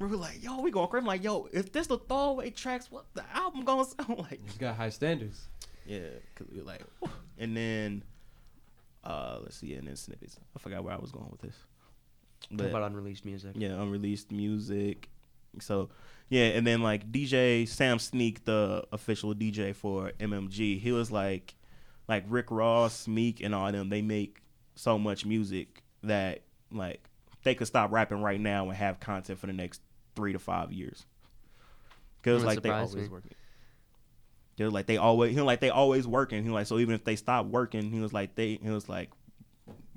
[0.00, 1.00] We were like, yo, we going crazy.
[1.02, 4.40] I'm like, yo, if this the throwaway tracks, what the album gonna sound like?
[4.44, 5.48] He's got high standards.
[5.86, 8.04] Yeah, cause we were like, "Whew." and then,
[9.02, 10.38] uh, let's see, and then snippets.
[10.54, 11.56] I forgot where I was going with this.
[12.50, 13.52] What But about unreleased music?
[13.54, 15.08] yeah, unreleased music.
[15.60, 15.90] So
[16.28, 21.54] yeah, and then like DJ Sam Sneak, the official DJ for MMG, he was like,
[22.06, 23.88] like Rick Ross, Meek, and all them.
[23.88, 24.42] They make
[24.74, 27.08] so much music that like
[27.44, 29.80] they could stop rapping right now and have content for the next
[30.14, 31.06] three to five years.
[32.20, 33.08] Because like they always me.
[33.08, 33.32] working.
[34.56, 36.42] They're like they always he was like they always working.
[36.42, 38.88] He was like so even if they stop working, he was like they he was
[38.88, 39.10] like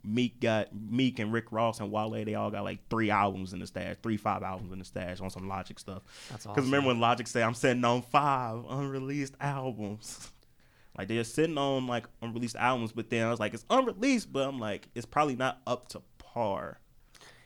[0.03, 2.25] Meek got Meek and Rick Ross and Wale.
[2.25, 5.19] They all got like three albums in the stash, three five albums in the stash
[5.21, 6.03] on some Logic stuff.
[6.29, 6.55] That's awesome.
[6.55, 10.31] Because remember when Logic said I'm sitting on five unreleased albums.
[10.97, 14.45] Like they're sitting on like unreleased albums, but then I was like it's unreleased, but
[14.47, 16.81] I'm like it's probably not up to par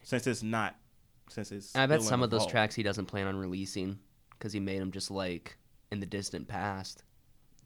[0.01, 0.75] since it's not
[1.29, 1.75] since it's.
[1.75, 2.49] I bet some of those vault.
[2.49, 3.99] tracks he doesn't plan on releasing
[4.31, 5.57] because he made them just like
[5.91, 7.03] in the distant past.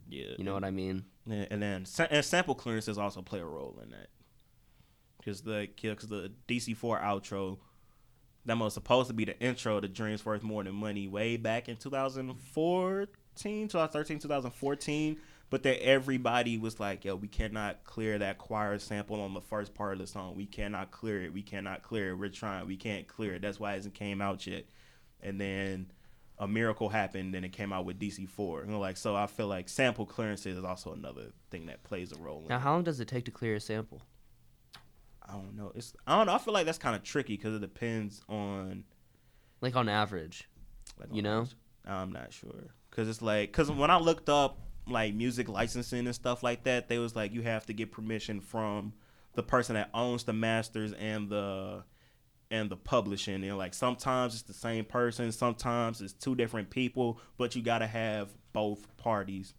[0.08, 1.04] Yeah, You know what I mean?
[1.26, 4.08] Yeah, and then and sample clearances also play a role in that.
[5.20, 7.58] Because the because the DC four outro,
[8.46, 11.68] that was supposed to be the intro to Dreams Worth More Than Money way back
[11.68, 15.16] in 2014, 2013, 2014.
[15.50, 19.74] But then everybody was like, "Yo, we cannot clear that choir sample on the first
[19.74, 20.36] part of the song.
[20.36, 21.32] We cannot clear it.
[21.32, 22.14] We cannot clear it.
[22.14, 22.66] We're trying.
[22.66, 23.42] We can't clear it.
[23.42, 24.66] That's why it hasn't came out yet."
[25.20, 25.90] And then
[26.40, 28.64] a miracle happened and it came out with DC4.
[28.64, 32.12] You know, like so I feel like sample clearances is also another thing that plays
[32.12, 34.00] a role Now, how long does it take to clear a sample?
[35.30, 35.72] I don't know.
[35.74, 36.34] It's I don't know.
[36.34, 38.84] I feel like that's kind of tricky cuz it depends on
[39.60, 40.48] Like on average.
[40.98, 41.42] like You know?
[41.42, 41.54] which-
[41.86, 46.14] I'm not sure cuz it's like cuz when I looked up like music licensing and
[46.14, 48.92] stuff like that, they was like you have to get permission from
[49.34, 51.84] the person that owns the masters and the
[52.50, 57.20] and the publishing and like sometimes it's the same person sometimes it's two different people
[57.36, 59.54] but you got to have both parties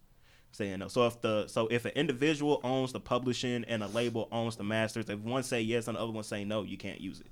[0.52, 4.28] saying no so if the so if an individual owns the publishing and a label
[4.30, 7.00] owns the masters if one say yes and the other one say no you can't
[7.00, 7.26] use it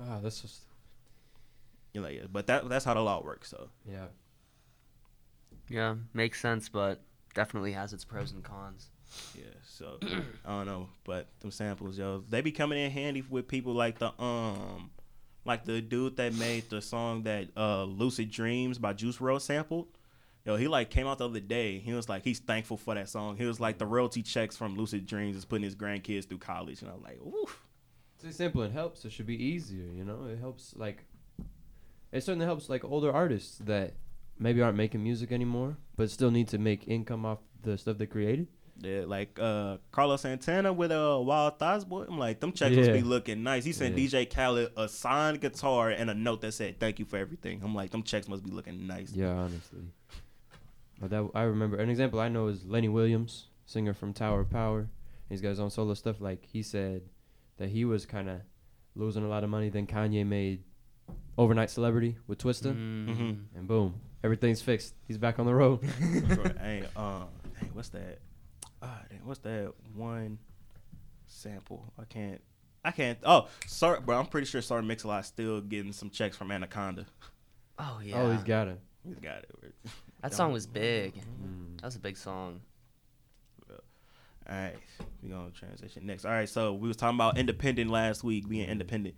[0.00, 0.60] Ah, that's just
[1.92, 4.06] you're like yeah, but that that's how the law works so yeah.
[5.70, 7.02] Yeah, makes sense, but
[7.34, 8.88] definitely has its pros and cons.
[9.34, 9.98] yeah so
[10.44, 13.98] i don't know but them samples yo they be coming in handy with people like
[13.98, 14.90] the um
[15.44, 19.86] like the dude that made the song that uh lucid dreams by juice WRLD sampled
[20.48, 21.78] Yo, he like came out the other day.
[21.78, 23.36] He was like, he's thankful for that song.
[23.36, 26.80] He was like, the royalty checks from Lucid Dreams is putting his grandkids through college,
[26.80, 27.66] and I'm like, oof.
[28.24, 28.62] It's simple.
[28.62, 29.04] It helps.
[29.04, 29.84] It should be easier.
[29.94, 30.74] You know, it helps.
[30.74, 31.04] Like,
[32.12, 33.92] it certainly helps like older artists that
[34.38, 38.06] maybe aren't making music anymore, but still need to make income off the stuff they
[38.06, 38.48] created.
[38.80, 42.06] Yeah, like uh Carlos Santana with a uh, Wild Thoughts boy.
[42.08, 43.66] I'm like, them checks must be looking nice.
[43.66, 44.06] He sent Yeah.
[44.06, 47.74] DJ Khaled a signed guitar and a note that said, "Thank you for everything." I'm
[47.74, 49.12] like, them checks must be looking nice.
[49.12, 49.80] Yeah, honestly.
[51.00, 54.50] But that I remember an example I know is Lenny Williams, singer from Tower of
[54.50, 54.88] Power.
[55.28, 56.20] He's got his own solo stuff.
[56.20, 57.02] Like he said
[57.58, 58.40] that he was kind of
[58.94, 59.68] losing a lot of money.
[59.68, 60.62] Then Kanye made
[61.36, 63.44] Overnight Celebrity with Twista, Mm.
[63.54, 63.94] and boom,
[64.24, 64.94] everything's fixed.
[65.06, 65.80] He's back on the road.
[66.60, 67.24] Hey, uh,
[67.60, 68.18] hey, what's that?
[68.80, 70.38] Dang, what's that one
[71.26, 71.92] sample?
[71.98, 72.40] I can't.
[72.84, 73.18] I can't.
[73.24, 74.18] Oh, sorry, bro.
[74.18, 77.06] I'm pretty sure Sir Mix-a-Lot still getting some checks from Anaconda.
[77.78, 78.20] Oh yeah.
[78.20, 78.80] Oh, he's got it.
[79.06, 79.74] He's got it.
[80.22, 81.14] That song was big.
[81.14, 81.80] Mm.
[81.80, 82.60] That was a big song.
[84.50, 84.76] All right,
[85.22, 86.24] we're gonna transition next.
[86.24, 89.14] All right, so we was talking about independent last week, being independent.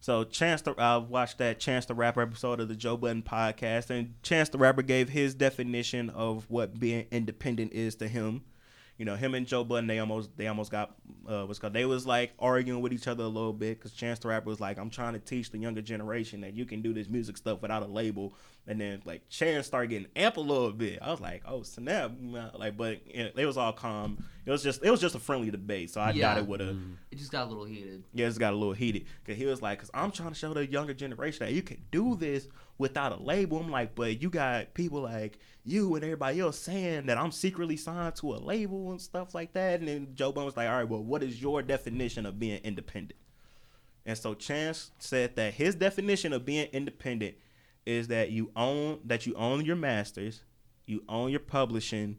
[0.00, 3.90] So Chance the I watched that Chance the Rapper episode of the Joe Budden podcast,
[3.90, 8.42] and Chance the Rapper gave his definition of what being independent is to him.
[9.00, 10.94] You know, him and Joe Budden, they almost they almost got
[11.26, 11.72] uh, what's called.
[11.72, 14.60] They was like arguing with each other a little bit because Chance the Rapper was
[14.60, 17.62] like, "I'm trying to teach the younger generation that you can do this music stuff
[17.62, 18.34] without a label."
[18.66, 20.98] And then like Chance started getting amp a little bit.
[21.00, 22.12] I was like, "Oh snap!"
[22.54, 24.22] Like, but know, it was all calm.
[24.44, 25.88] It was just it was just a friendly debate.
[25.88, 26.34] So I Yeah.
[26.34, 26.74] doubt it would have.
[26.76, 26.96] Mm.
[27.10, 28.04] It just got a little heated.
[28.12, 30.52] Yeah, it's got a little heated because he was like, "Cause I'm trying to show
[30.52, 32.48] the younger generation that you can do this
[32.80, 33.58] without a label.
[33.58, 37.76] I'm like, but you got people like you and everybody else saying that I'm secretly
[37.76, 39.80] signed to a label and stuff like that.
[39.80, 42.58] And then Joe Budden was like, all right, well, what is your definition of being
[42.64, 43.20] independent?
[44.06, 47.34] And so Chance said that his definition of being independent
[47.84, 50.42] is that you own that you own your masters,
[50.86, 52.16] you own your publishing,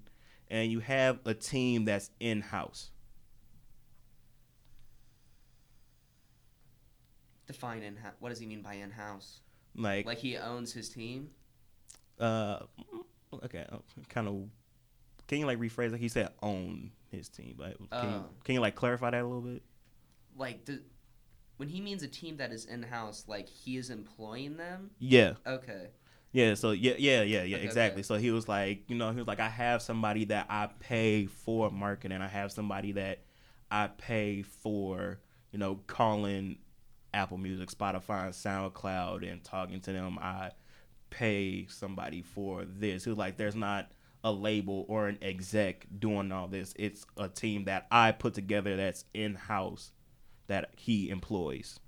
[0.48, 2.92] and you have a team that's in house.
[7.48, 8.14] Define in house.
[8.20, 9.40] what does he mean by in house?
[9.76, 11.30] Like, Like he owns his team?
[12.20, 12.60] uh,
[13.46, 13.66] okay,
[14.10, 14.50] kind of.
[15.28, 15.92] Can you like rephrase?
[15.92, 17.56] Like he said, own his team.
[17.58, 18.26] Like, can, you, Oh.
[18.44, 19.62] can you like clarify that a little bit?
[20.36, 20.80] Like, do,
[21.58, 24.92] when he means a team that is in house, like he is employing them?
[25.00, 25.88] Yeah, Okay.
[26.34, 26.54] yeah.
[26.56, 27.58] So yeah, yeah, yeah, yeah.
[27.58, 28.00] Okay, exactly.
[28.00, 28.04] okay.
[28.08, 31.28] So he was like, you know, he was like, I have somebody that I pay
[31.28, 32.22] for marketing.
[32.22, 33.20] I have somebody that
[33.70, 35.20] I pay for,
[35.52, 36.58] you know, calling
[37.14, 40.18] Apple Music, Spotify, and SoundCloud, and talking to them.
[40.20, 40.52] I
[41.10, 43.04] pay somebody for this.
[43.04, 43.92] He was like, there's not
[44.24, 46.74] a label or an exec doing all this.
[46.78, 49.92] It's a team that I put together that's in house
[50.48, 51.80] that he employs.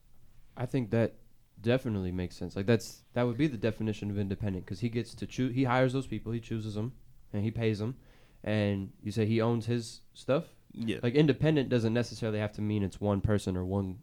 [0.57, 1.15] I think that
[1.61, 2.55] definitely makes sense.
[2.55, 5.55] Like that's that would be the definition of independent because he gets to choose.
[5.55, 6.31] He hires those people.
[6.31, 6.93] He chooses them,
[7.31, 7.95] and he pays them.
[8.43, 10.45] And you say he owns his stuff.
[10.73, 10.97] Yeah.
[11.01, 13.99] Like independent doesn't necessarily have to mean it's one person or one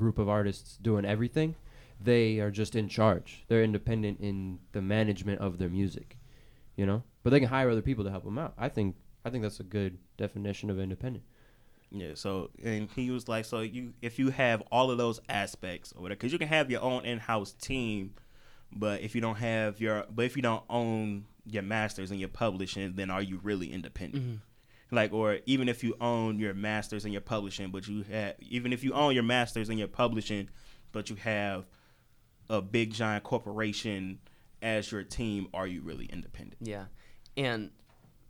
[0.00, 1.54] group of artists doing everything.
[2.02, 3.44] They are just in charge.
[3.46, 6.16] They're independent in the management of their music,
[6.74, 7.04] you know.
[7.22, 8.54] But they can hire other people to help them out.
[8.58, 11.24] I think I think that's a good definition of independent.
[11.92, 15.92] Yeah, so and he was like, so you if you have all of those aspects
[15.94, 18.14] or whatever, because you can have your own in-house team,
[18.72, 22.28] but if you don't have your, but if you don't own your masters and your
[22.28, 24.24] publishing, then are you really independent?
[24.24, 24.36] Mm-hmm.
[24.92, 28.72] Like, or even if you own your masters and your publishing, but you have, even
[28.72, 30.48] if you own your masters and your publishing,
[30.92, 31.66] but you have
[32.48, 34.18] a big giant corporation
[34.62, 36.56] as your team, are you really independent?
[36.60, 36.86] Yeah.
[37.36, 37.70] And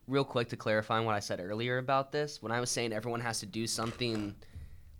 [0.06, 3.20] real quick to clarify what I said earlier about this, when I was saying everyone
[3.20, 4.34] has to do something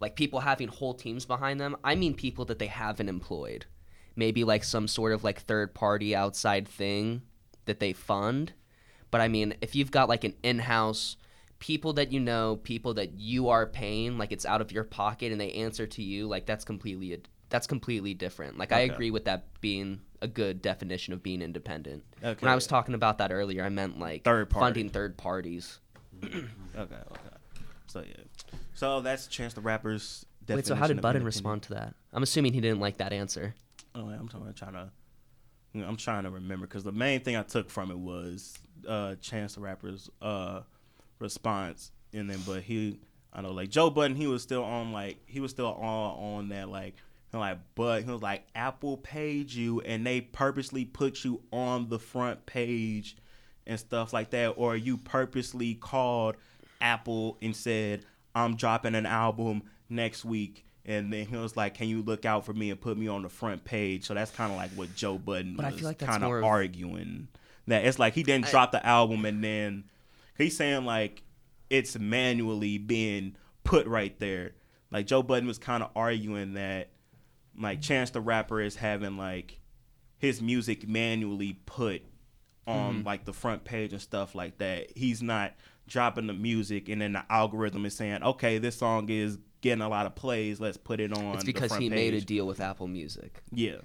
[0.01, 3.67] like people having whole teams behind them, I mean people that they haven't employed.
[4.17, 7.23] Maybe like some sort of like third party outside thing
[7.67, 8.53] that they fund.
[9.11, 11.17] But I mean, if you've got like an in house
[11.61, 15.31] people that you know, people that you are paying, like it's out of your pocket
[15.31, 17.19] and they answer to you, like that's completely a,
[17.51, 18.59] that's completely different.
[18.59, 22.03] Like I agree with that being a good definition of being independent.
[22.25, 22.41] Okay.
[22.41, 25.79] When I was talking about that earlier, I meant like Third funding third parties.
[26.77, 27.37] Okay, okay.
[27.89, 28.15] So yeah,
[28.75, 30.25] so that's Chance the Rapper's.
[30.49, 31.25] Wait, so how did definition independent.
[31.25, 31.95] respond to that?
[32.13, 33.55] I'm assuming he didn't like that answer.
[33.95, 34.91] Oh, I'm trying, to,
[35.75, 38.57] I'm trying to remember because the main thing I took from it was
[38.89, 40.61] uh, Chance the Rapper's uh,
[41.21, 42.99] response, and then but he,
[43.33, 46.49] I know like Joe Budden, he was still on like he was still on on
[46.51, 46.95] that like.
[47.33, 52.01] Like, but he was like, Apple paid you, and they purposely put you on the
[52.01, 53.17] front page,
[53.69, 56.35] and stuff like that, or you purposely called
[56.81, 58.05] Apple and said,
[58.35, 62.45] "I'm dropping an album next week," and then he was like, "Can you look out
[62.45, 64.93] for me and put me on the front page?" So that's kind of like what
[64.97, 67.29] Joe Budden But was like kind of of- arguing.
[67.69, 69.85] That it's like he didn't I- drop the album and then
[70.43, 71.23] he's saying like
[71.69, 74.53] it's manually being put right there.
[74.91, 76.91] Like Joe Budden was kind of arguing that
[77.59, 79.61] like Chance the Rapper is having like
[80.19, 82.03] his music manually put
[82.67, 83.07] on Mm-hmm.
[83.07, 84.97] like the front page and stuff like that.
[84.97, 85.55] He's not
[85.89, 89.89] dropping the music and then the algorithm is saying, okay, this song is getting a
[89.89, 90.61] lot of plays.
[90.61, 91.35] Let's put it on.
[91.35, 93.43] It's because he made a deal with Apple Music.
[93.51, 93.77] Yeah.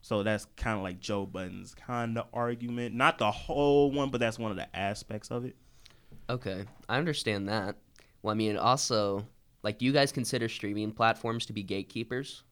[0.00, 2.94] So that's kind of like Joe Budden's kind of argument.
[2.94, 5.56] Not the whole one, but that's one of the aspects of it.
[6.30, 7.76] Okay, I understand that.
[8.22, 9.26] Well, I mean, also,
[9.62, 12.42] like, do you guys consider streaming platforms to be gatekeepers?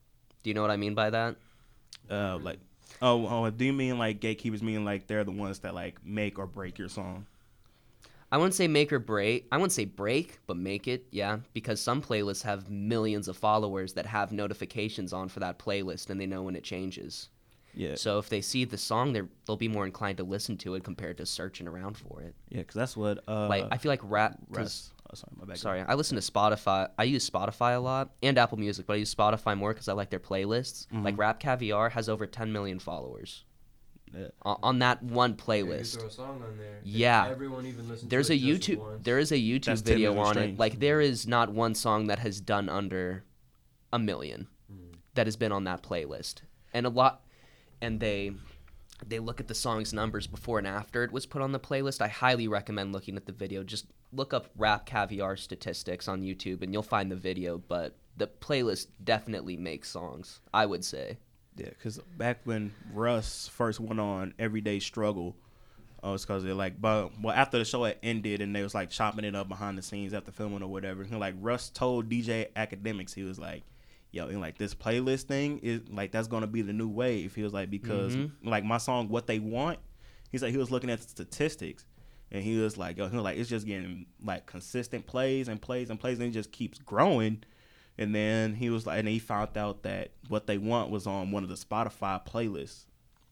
[0.43, 1.35] Do you know what I mean by that?
[2.09, 2.59] Uh, like,
[3.01, 4.63] oh, oh, do you mean like gatekeepers?
[4.63, 7.25] Mean like they're the ones that like make or break your song?
[8.31, 9.47] I wouldn't say make or break.
[9.51, 11.39] I wouldn't say break, but make it, yeah.
[11.53, 16.19] Because some playlists have millions of followers that have notifications on for that playlist, and
[16.19, 17.29] they know when it changes.
[17.77, 20.73] Yeah, So if they see the song, they're, they'll be more inclined to listen to
[20.75, 22.33] it compared to searching around for it.
[22.49, 24.37] yeah, because that's what uh, like I feel like rap.
[24.49, 24.91] Russ.
[25.09, 25.57] Oh, sorry, my bad.
[25.57, 26.89] Sorry, I listen to Spotify.
[26.97, 29.93] I use Spotify a lot and Apple Music, but I use Spotify more because I
[29.93, 30.87] like their playlists.
[30.87, 31.03] Mm-hmm.
[31.03, 33.45] Like Rap Caviar has over 10 million followers
[34.13, 34.27] Yeah.
[34.41, 36.03] on, on that one playlist.
[36.05, 36.79] a song on there.
[36.83, 37.27] Yeah.
[37.29, 39.03] Everyone even listens There's a YouTube.
[39.03, 40.59] There is a YouTube That's video million on it.
[40.59, 43.23] Like there is not one song that has done under
[43.93, 44.47] a million
[45.13, 46.41] that has been on that playlist,
[46.73, 47.23] and a lot.
[47.81, 48.31] And they
[49.05, 52.01] they look at the song's numbers before and after it was put on the playlist.
[52.01, 53.63] I highly recommend looking at the video.
[53.63, 57.57] Just look up Rap Caviar statistics on YouTube, and you'll find the video.
[57.57, 60.39] But the playlist definitely makes songs.
[60.53, 61.17] I would say.
[61.55, 65.35] Yeah, because back when Russ first went on Everyday Struggle,
[66.03, 68.75] oh, it's because they're like, but well, after the show had ended and they was
[68.75, 72.09] like chopping it up behind the scenes after filming or whatever, and like Russ told
[72.09, 73.63] DJ Akademiks, he was like,
[74.17, 77.33] yo, and like this playlist thing is like that's gonna be the new wave.
[77.35, 78.47] He was like because mm-hmm.
[78.47, 79.79] like my song What They Want,
[80.31, 81.85] he's like he was looking at the statistics.
[82.29, 85.61] And he was like, yo, he was like, it's just getting like consistent plays and
[85.61, 87.43] plays and plays, and it just keeps growing.
[87.97, 91.31] And then he was like, and he found out that what they want was on
[91.31, 92.85] one of the Spotify playlists.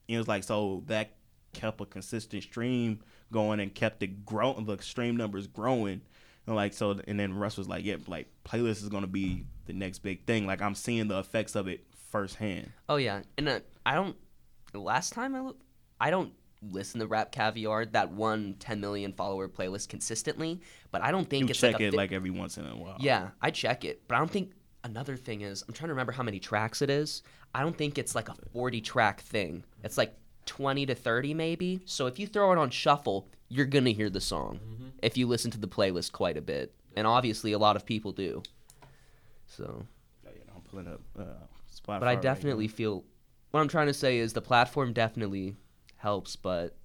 [0.07, 1.11] He was like, so that
[1.53, 2.99] kept a consistent stream
[3.31, 6.01] going and kept it growing, the stream numbers growing.
[6.47, 9.73] And like so, and then Russ was like, yeah, like playlist is gonna be the
[9.73, 10.45] next big thing.
[10.45, 12.71] Like I'm seeing the effects of it firsthand.
[12.87, 14.15] Oh yeah, and uh, I don't.
[14.73, 15.59] Last time I look,
[15.99, 16.33] I don't
[16.71, 21.43] listen to Rap Caviar that one 10 million follower playlist consistently, but I don't think
[21.43, 22.97] You it's check like it fi- like every once in a while.
[22.99, 24.51] Yeah, I check it, but I don't think
[24.83, 27.23] another thing is I'm trying to remember how many tracks it is.
[27.53, 29.63] I don't think it's like a 40 track thing.
[29.83, 30.15] It's like
[30.45, 31.81] 20 to 30 maybe.
[31.85, 34.59] So if you throw it on shuffle, you're going to hear the song
[35.01, 36.73] if you listen to the playlist quite a bit.
[36.95, 38.41] And obviously a lot of people do.
[39.47, 39.85] So,
[40.25, 41.23] Oh, yeah, I'm pulling up uh,
[41.73, 41.99] Spotify.
[41.99, 43.03] but I right definitely feel
[43.51, 45.55] what I'm trying to say is the platform definitely
[45.97, 46.75] helps, but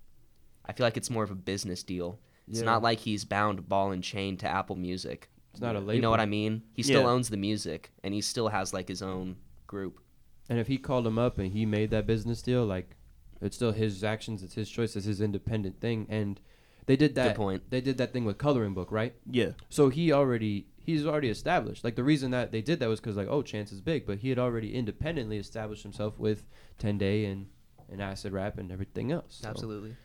[0.67, 2.19] I feel like it's more of a business deal.
[2.49, 2.65] It's Yeah.
[2.65, 5.29] not like he's bound ball and chain to Apple Music.
[5.53, 5.95] It's not a label.
[5.95, 6.63] You know what I mean?
[6.73, 7.09] He still Yeah.
[7.09, 9.37] owns the music, and he still has like his own
[9.67, 10.01] group.
[10.49, 12.97] And if he called him up and he made that business deal, like
[13.41, 16.07] it's still his actions, it's his choice, it's his independent thing.
[16.09, 16.41] And
[16.87, 17.37] they did that.
[17.37, 17.71] point.
[17.71, 19.15] They did that thing with coloring book, right?
[19.31, 19.51] Yeah.
[19.69, 21.85] So he already he's already established.
[21.85, 24.19] Like the reason that they did that was because like oh Chance is big, but
[24.19, 26.47] he had already independently established himself with
[26.79, 27.47] Ten Day and
[27.91, 29.39] and Acid Rap and everything else.
[29.43, 29.97] So, Absolutely.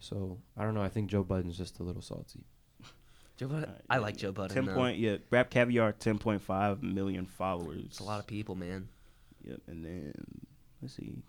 [0.00, 0.82] So I don't know.
[0.82, 2.44] I think Joe Budden's just a little salty.
[3.36, 4.54] Joe Budden, Uh, I like Joe Budden.
[4.54, 4.74] Ten though.
[4.74, 5.16] point, yeah.
[5.30, 7.82] Rap Caviar, ten point five million followers.
[7.86, 8.88] It's a lot of people, man.
[9.44, 10.12] Yep, and then
[10.80, 11.22] let's see,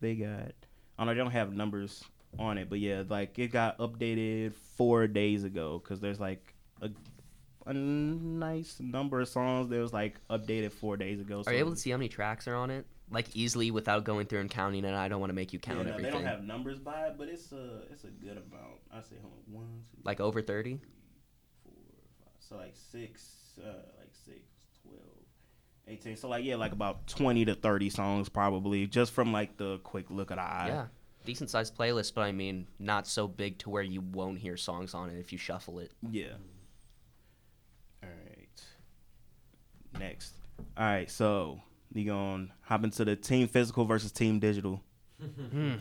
[0.00, 0.52] they got.
[0.98, 1.14] I don't know.
[1.14, 2.02] They don't have numbers
[2.38, 6.90] on it, but yeah, like it got updated four days ago because there's like a,
[7.66, 11.42] a nice number of songs that was like updated four days ago.
[11.46, 12.86] Are you able to see how many tracks are on it?
[13.10, 14.92] Like easily without going through and counting it.
[14.92, 16.12] I don't want to make you Yeah, count no, they everything.
[16.12, 18.80] don't have numbers by it, but it's a it's a good amount.
[18.92, 20.80] I say hold on, one, two, like over 30?
[21.62, 21.72] four,
[22.18, 22.32] five.
[22.40, 23.95] So like six, uh, like six, 12,
[25.88, 26.16] 18.
[26.16, 30.10] So like yeah, like about twenty to thirty songs probably, just from like the quick
[30.10, 30.66] look at the eye.
[30.68, 30.86] yeah.
[31.24, 34.94] Decent sized playlist, but I mean, not so big to where you won't hear songs
[34.94, 35.90] on it if you shuffle it.
[36.08, 36.34] Yeah.
[38.02, 38.62] All right.
[39.98, 40.34] Next.
[40.76, 41.10] All right.
[41.10, 41.60] So
[41.92, 44.82] you gonna hop into the team physical versus team digital.
[45.50, 45.74] Hmm.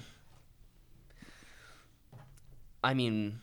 [2.83, 3.39] I mean,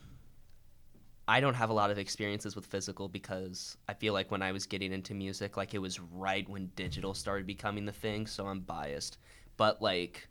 [1.29, 4.53] I don't have a lot of experiences with physical because I feel like when I
[4.53, 8.47] was getting into music, like it was right when digital started becoming the thing, so
[8.47, 9.19] I'm biased.
[9.57, 10.29] But like,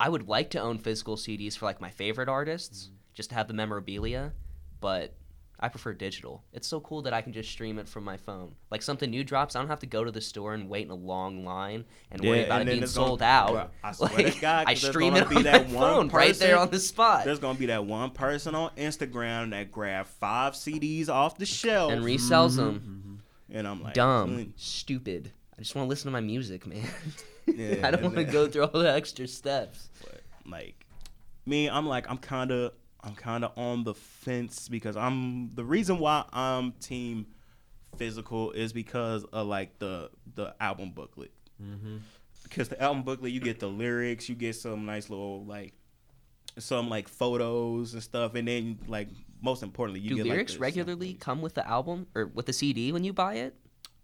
[0.00, 2.96] I would like to own physical CDs for like my favorite artists, mm.
[3.14, 4.32] just to have the memorabilia,
[4.80, 5.14] but
[5.60, 6.44] I prefer digital.
[6.52, 8.54] It's so cool that I can just stream it from my phone.
[8.70, 10.90] Like something new drops, I don't have to go to the store and wait in
[10.90, 13.50] a long line and worry about and it being it's gonna- sold out.
[13.52, 16.16] Bro, I swear Like, to God, I stream it be on that my one phone
[16.16, 20.08] right there on the spot There's gonna be that one person on Instagram that grabbed
[20.10, 23.22] five CDs off the shelf, and resells them.
[23.50, 25.32] and I'm like, Dumb, mm, stupid.
[25.58, 26.86] I just want to listen to my music, man.
[27.46, 29.88] Yeah, I don't want to go through all the extra steps.
[30.02, 30.84] But like
[31.46, 32.72] me, I'm like I'm kind of
[33.08, 37.26] I'm kind of on the fence because I'm the reason why I'm team
[37.96, 41.32] physical is because of like the the album booklet.
[41.62, 41.98] Mm-hmm.
[42.42, 45.74] Because the album booklet, you get the lyrics, you get some nice little like
[46.58, 49.08] some like photos and stuff, and then like
[49.42, 52.46] most importantly, you Do get lyrics like, the regularly come with the album or with
[52.46, 53.54] the CD when you buy it?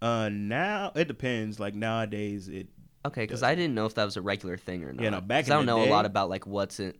[0.01, 1.59] Uh, now it depends.
[1.59, 2.67] Like nowadays, it
[3.05, 3.43] Okay, because.
[3.43, 5.03] I didn't know if that was a regular thing or not.
[5.03, 6.97] Yeah, no, back I don't know a lot about like what's it,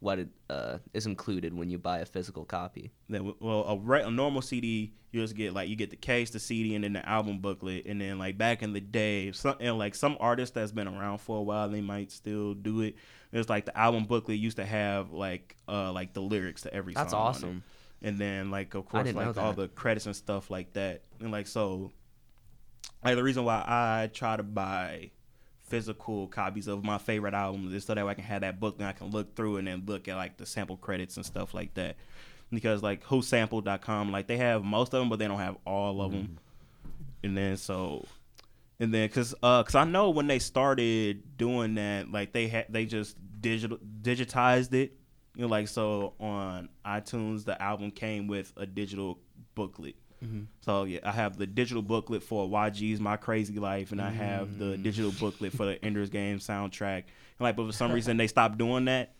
[0.00, 2.90] what it uh, is included when you buy a physical copy.
[3.08, 6.30] Then, well, a, re- a normal CD, you just get like you get the case,
[6.30, 7.84] the CD, and then the album booklet.
[7.86, 11.18] And then like back in the day, some and like some artists that's been around
[11.18, 12.96] for a while, they might still do it.
[13.32, 16.94] It's like the album booklet used to have like uh like the lyrics to every
[16.94, 17.20] That's song.
[17.20, 17.28] on it.
[17.28, 17.64] awesome.
[18.02, 21.02] And then like of course like all the credits and stuff like that.
[21.20, 21.92] And like so,
[23.04, 25.10] like the reason why I try to buy
[25.70, 28.76] physical copies of my favorite albums is so that way I can have that book
[28.78, 31.54] and I can look through and then look at like the sample credits and stuff
[31.54, 31.96] like that.
[32.50, 36.10] Because like whosampled.com, like they have most of them, but they don't have all of
[36.10, 36.38] them.
[37.22, 38.04] And then so,
[38.80, 42.66] and then cause uh, cause I know when they started doing that, like they had
[42.68, 44.96] they just digital digitized it.
[45.36, 49.20] You know, like so on iTunes, the album came with a digital
[49.54, 49.94] booklet.
[50.24, 50.42] Mm-hmm.
[50.60, 54.58] So yeah, I have the digital booklet for YG's My Krazy Life, and I have
[54.58, 54.82] the mm.
[54.82, 56.98] digital booklet for the Ender's Game soundtrack.
[56.98, 59.14] And like, but for some reason they stopped doing that.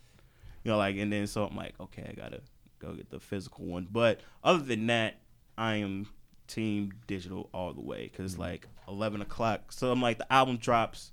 [0.64, 2.42] You know, like, and then so I'm like, okay, I gotta
[2.78, 3.88] go get the physical one.
[3.90, 5.20] But other than that,
[5.56, 6.06] I am
[6.48, 8.42] team digital all the way because mm-hmm.
[8.42, 9.72] like 11 o'clock.
[9.72, 11.12] So I'm like, the album drops,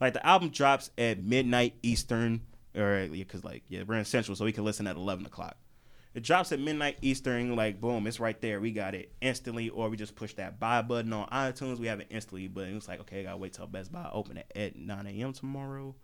[0.00, 2.42] like the album drops at midnight Eastern,
[2.76, 5.56] or because like yeah, we're in Central, so we can listen at 11 o'clock.
[6.14, 7.56] It drops at midnight Eastern.
[7.56, 8.60] Like boom, it's right there.
[8.60, 11.78] We got it instantly, or we just push that buy button on iTunes.
[11.78, 14.38] We have it instantly, but it's like okay, I gotta wait till Best Buy open
[14.38, 15.32] at, at 9 a.m.
[15.32, 15.94] tomorrow.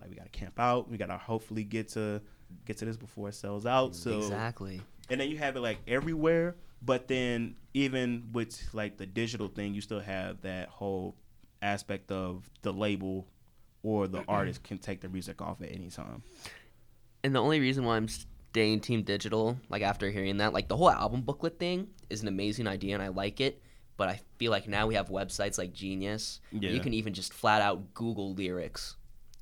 [0.00, 0.88] Like we gotta camp out.
[0.90, 2.22] We gotta hopefully get to
[2.64, 3.94] get to this before it sells out.
[3.94, 4.80] So exactly.
[5.10, 9.74] and then you have it like everywhere but then even with like the digital thing
[9.74, 11.14] you still have that whole
[11.62, 13.26] aspect of the label
[13.82, 16.22] or the artist can take the music off at any time
[17.24, 18.08] And the only reason why I'm
[18.52, 22.28] staying Team Digital, like after hearing that, like the whole album booklet thing is an
[22.28, 23.62] amazing idea and I like it.
[23.96, 26.40] But I feel like now we have websites like Genius.
[26.50, 28.96] where You can even just flat out Google lyrics.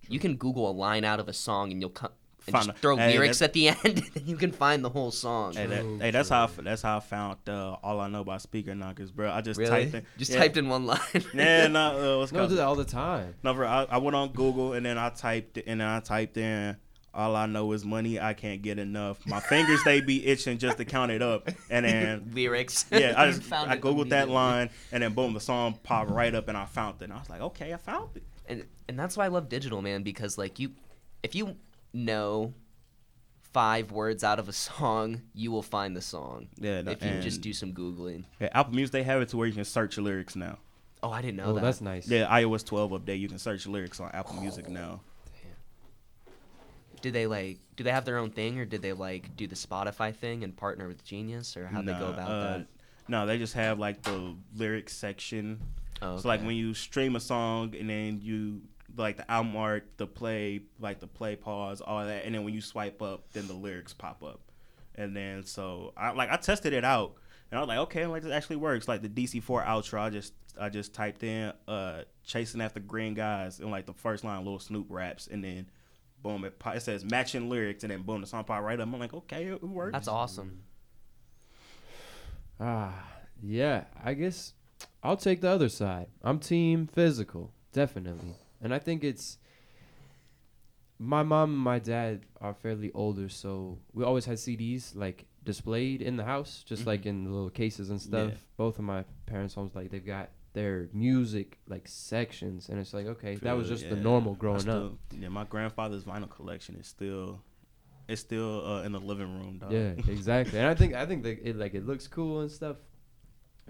[0.08, 2.10] You can Google a line out of a song and you'll co-
[2.46, 4.88] and Find just throw hey, lyrics that's- at the end, and you can find the
[4.88, 5.54] whole song.
[5.54, 8.40] hey, that, hey that's how I, that's how I found uh, all I know about
[8.42, 9.70] speaker knockers bro I just really?
[9.70, 10.38] typed in just yeah.
[10.38, 10.98] typed in one line.
[11.34, 13.34] yeah no uh, what's No, I called do that all the time.
[13.42, 16.36] no bro I, I went on Google and then I typed and then I typed
[16.38, 16.76] in
[17.12, 20.76] all I know is money I can't get enough my fingers they be itching just
[20.78, 22.86] to count it up and then lyrics.
[22.92, 26.34] Yeah, I just found I googled that line and then boom, the song popped right
[26.34, 27.04] up and I found it.
[27.04, 28.22] And I was like, okay, I found it.
[28.48, 30.70] and and that's why I love digital, man, because like you,
[31.22, 31.56] if you
[31.92, 32.54] know
[33.52, 36.48] five words out of a song, you will find the song.
[36.58, 38.24] Yeah, if you just do some googling.
[38.40, 40.58] Yeah, Apple Music they have it to where you can search lyrics now.
[41.02, 41.62] Oh, I didn't know Oh, that.
[41.62, 42.06] that's nice.
[42.08, 45.00] Yeah, iOS 12 update, you can search lyrics on Apple Music now.
[47.02, 47.58] Did they like?
[47.76, 50.56] Do they have their own thing, or did they like do the Spotify thing and
[50.56, 52.66] partner with Genius, or how would they go about uh, that?
[53.08, 55.60] No, they just have like the lyrics section.
[56.02, 58.62] Oh, So like when you stream a song and then you
[58.96, 62.54] like the album art, the play, like the play pause, all that, and then when
[62.54, 64.40] you swipe up, then the lyrics pop up.
[64.94, 67.14] And then so I like I tested it out
[67.50, 68.86] and I was like, okay, like this actually works.
[68.86, 73.60] Like the DC4 outro, I just I just typed in uh chasing after green guys
[73.60, 75.66] and like the first line little Snoop raps and then
[76.22, 78.86] boom it, pop, it says matching lyrics and then boom the song pop right up.
[78.86, 79.92] I'm like, okay, it, it works.
[79.92, 80.62] That's awesome.
[82.58, 83.06] Ah,
[83.42, 83.84] yeah.
[84.04, 84.54] I guess
[85.02, 86.08] I'll take the other side.
[86.22, 88.34] I'm team physical, definitely.
[88.60, 89.38] And I think it's
[90.98, 96.02] my mom and my dad are fairly older, so we always had CDs like displayed
[96.02, 98.32] in the house, just like in the little cases and stuff.
[98.32, 98.38] Yeah.
[98.58, 103.06] Both of my parents' homes, like they've got their music like sections, and it's like
[103.06, 104.92] okay, that was just the normal growing still- up.
[105.18, 107.42] Yeah, my grandfather's vinyl collection is still
[108.08, 109.72] it's still uh, in the living room, dog.
[109.72, 110.58] Yeah, exactly.
[110.58, 112.76] and I think I think that it like it looks cool and stuff.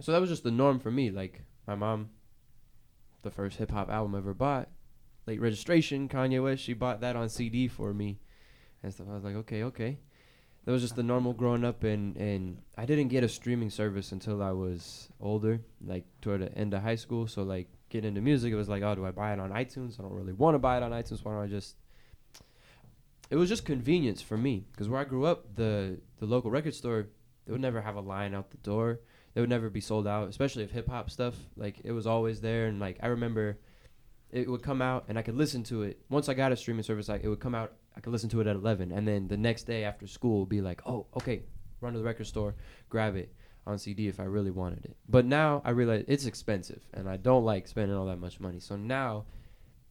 [0.01, 1.11] So that was just the norm for me.
[1.11, 2.11] Like my mom,
[3.23, 4.69] the first hip hop album I ever bought,
[5.27, 6.63] late registration, Kanye West.
[6.63, 8.21] She bought that on CD for me,
[8.83, 9.09] and stuff.
[9.11, 9.99] I was like, okay, okay.
[10.65, 14.13] That was just the normal growing up, and and I didn't get a streaming service
[14.13, 17.27] until I was older, like toward the end of high school.
[17.27, 19.99] So like getting into music, it was like, oh, do I buy it on iTunes?
[19.99, 21.25] I don't really want to buy it on iTunes.
[21.25, 21.77] Why don't I just
[23.31, 26.75] it was just convenience for me because where I grew up, the the local record
[26.75, 27.07] store
[27.47, 29.01] they would never have a line out the door.
[29.35, 31.35] They would never be sold out, especially if hip hop stuff.
[31.57, 33.59] Like it was always there, and like I remember,
[34.31, 36.01] it would come out and I could listen to it.
[36.09, 38.41] Once I got a streaming service, like it would come out, I could listen to
[38.41, 41.43] it at eleven, and then the next day after school, be like, oh, okay,
[41.81, 42.55] run to the record store,
[42.89, 43.35] grab it
[43.67, 44.97] on CD if I really wanted it.
[45.09, 48.61] But now I realize it's expensive, and I don't like spending all that much money.
[48.61, 49.25] So now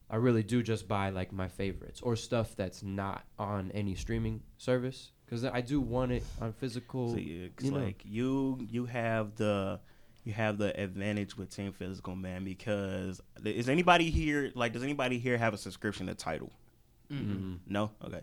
[0.09, 4.41] I really do just buy like my favorites or stuff that's not on any streaming
[4.57, 7.11] service because I do want it on physical.
[7.11, 7.77] So you know.
[7.77, 9.79] like you you have the
[10.23, 12.43] you have the advantage with Team Physical, man.
[12.43, 16.51] Because is anybody here like does anybody here have a subscription to Tidal?
[17.11, 17.59] Mhm.
[17.67, 17.91] No.
[18.03, 18.21] Okay.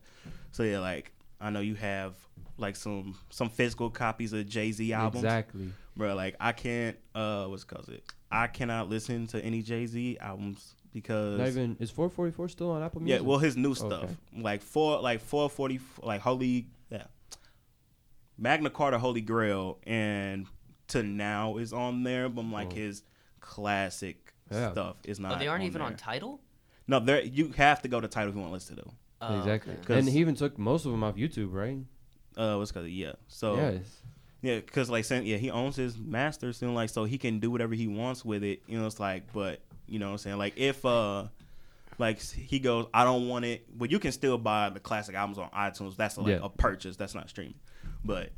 [0.52, 2.14] So yeah, like I know you have
[2.58, 5.72] like some some physical copies of Jay Z albums, Exactly.
[5.96, 6.14] bro.
[6.14, 8.04] Like I can't uh what's it called it?
[8.30, 12.82] I cannot listen to any Jay Z albums because Not even is 444 still on
[12.82, 13.20] Apple Music?
[13.20, 14.16] yeah, well, his new stuff, Okay.
[14.40, 17.04] like four, like four forty, like Holy, yeah,
[18.38, 20.46] Magna Carta, Holy Grail, and
[20.88, 22.76] to now is on there, but I'm like Oh.
[22.76, 23.02] his
[23.40, 24.72] classic Yeah.
[24.72, 25.32] stuff is not.
[25.34, 26.40] Oh, they aren't on even on Tidal.
[26.88, 28.92] No, there you have to go to Tidal if you want to listen to them.
[29.20, 29.72] Oh, exactly.
[29.74, 29.82] okay.
[29.84, 31.78] 'Cause- And he even took most of them off YouTube, right?
[32.36, 33.12] Uh, what's called yeah.
[33.28, 33.82] So yes.
[34.42, 37.50] Yeah, because like saying yeah, he owns his master, so like so he can do
[37.50, 38.62] whatever he wants with it.
[38.66, 40.38] You know, it's like, but you know what I'm saying?
[40.38, 41.24] Like if uh
[41.98, 45.38] like he goes, I don't want it but you can still buy the classic albums
[45.38, 45.96] on iTunes.
[45.96, 46.40] That's like Yeah.
[46.42, 47.54] a purchase, that's not streaming.
[48.04, 48.28] But you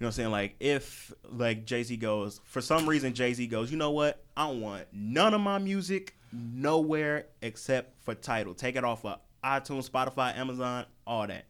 [0.00, 0.30] know what I'm saying?
[0.32, 4.22] Like if like Jay Z goes, for some reason Jay Z goes, you know what?
[4.36, 8.54] I don't want none of my music nowhere except for Tidal.
[8.54, 11.44] Take it off of iTunes, Spotify, Amazon, all that.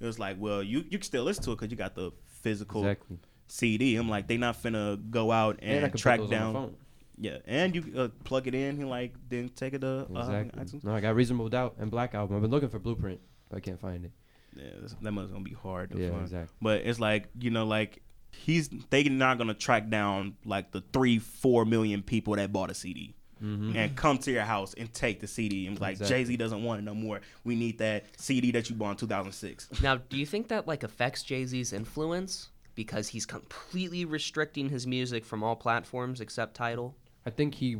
[0.00, 2.12] It was like, well, you you can still listen to it because you got the
[2.42, 3.18] physical Exactly.
[3.48, 3.96] CD.
[3.96, 6.74] I'm like, they not finna go out And, and, track put those on my down.
[7.18, 8.78] Yeah, and you uh, plug it in.
[8.80, 10.62] and like then take it to uh, Exactly.
[10.62, 10.84] iTunes.
[10.84, 12.36] No, I got Reasonable Doubt and Black Album.
[12.36, 14.12] I've been looking for Blueprint, but I can't find it.
[14.54, 15.90] Yeah, that must gonna be hard.
[15.92, 16.22] To Yeah, find.
[16.22, 16.54] exactly.
[16.60, 18.02] But it's like you know, like
[18.32, 22.74] he's they're not gonna track down like the three, four million people that bought a
[22.74, 23.76] CD Mm-hmm.
[23.76, 26.16] and come to your house and take the CD and be like Exactly.
[26.16, 27.20] Jay Z doesn't want it no more.
[27.44, 29.82] We need that CD that you bought in 2006.
[29.82, 34.86] Now, do you think that like affects Jay Z's influence because he's completely restricting his
[34.86, 36.96] music from all platforms except Tidal?
[37.26, 37.76] I think he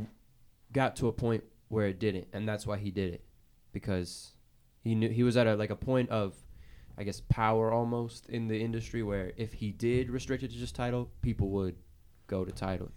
[0.73, 3.23] got to a point where it didn't, and that's why he did it,
[3.71, 4.33] because
[4.83, 6.35] he knew he was at a like a point of,
[6.97, 10.75] I guess, power almost in the industry where if he did restrict it to just
[10.75, 11.75] Tidal, people would
[12.27, 12.91] go to Tidal.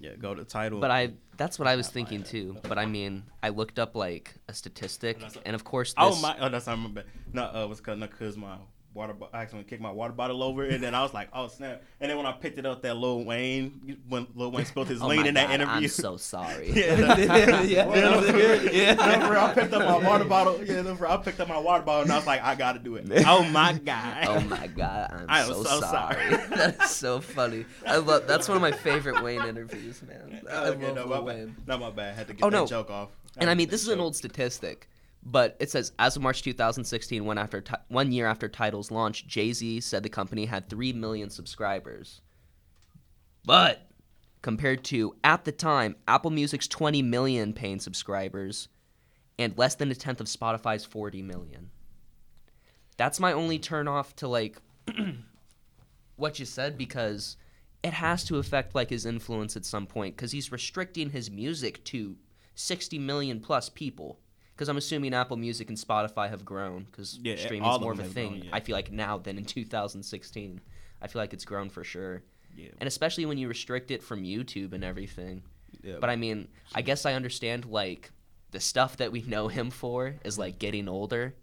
[0.00, 0.80] Yeah, go to Tidal.
[0.80, 2.56] But I that's what I was thinking too.
[2.62, 6.36] But I mean, I looked up like a statistic, and of course, this, oh my,
[6.40, 7.04] oh that's I remember.
[7.32, 8.56] No, uh, it was cause, no, cause my
[8.98, 11.48] water, bo- I accidentally kicked my water bottle over, and then I was like, oh
[11.48, 11.82] snap!
[12.00, 15.00] And then when I picked it up, that Lil Wayne, when Lil Wayne spilled his
[15.02, 15.74] oh lean in that God, interview.
[15.74, 16.70] I'm so sorry.
[16.74, 18.20] yeah, that- yeah, Yeah, no.
[18.70, 18.94] Yeah.
[18.94, 20.62] No, for I picked up my water bottle.
[20.62, 22.78] Yeah, no, for I picked up my water bottle and I was like, I gotta
[22.80, 23.06] do it.
[23.26, 24.24] Oh my god.
[24.26, 26.30] Oh my god, I'm I am so, so sorry.
[26.30, 26.46] sorry.
[26.56, 27.64] that's so funny.
[27.86, 30.42] I love that's one of my favorite Wayne interviews, man.
[30.50, 31.46] I Okay, love no, Lil my Wayne.
[31.46, 31.68] bad.
[31.68, 32.12] Not my bad.
[32.12, 32.66] I Had to get Oh, that no.
[32.66, 33.10] joke off.
[33.36, 34.88] And I mean, this is get an old statistic,
[35.22, 39.26] but it says as of March 2016, one after ti- one year after Tidal's launch,
[39.26, 42.20] Jay Z said the company had three million subscribers.
[43.44, 43.88] But
[44.42, 48.68] compared to at the time Apple Music's 20 million paying subscribers,
[49.38, 51.70] and less than a tenth of Spotify's 40 million.
[52.96, 54.58] That's my only turn off to like
[56.16, 57.36] what you said because
[57.82, 61.84] it has to affect like his influence at some point because he's restricting his music
[61.84, 62.16] to
[62.56, 64.18] 60 million plus people
[64.58, 68.00] because i'm assuming apple music and spotify have grown because Yeah, streaming is more of
[68.00, 68.50] a thing grown, yeah.
[68.56, 70.60] i feel like now than in 2016
[71.00, 72.22] i feel like it's grown for sure
[72.56, 72.70] Yeah.
[72.80, 75.42] and especially when you restrict it from youtube and everything
[75.82, 75.96] Yeah.
[76.00, 78.10] but i mean i guess i understand like
[78.50, 81.34] the stuff that we know him for is like getting older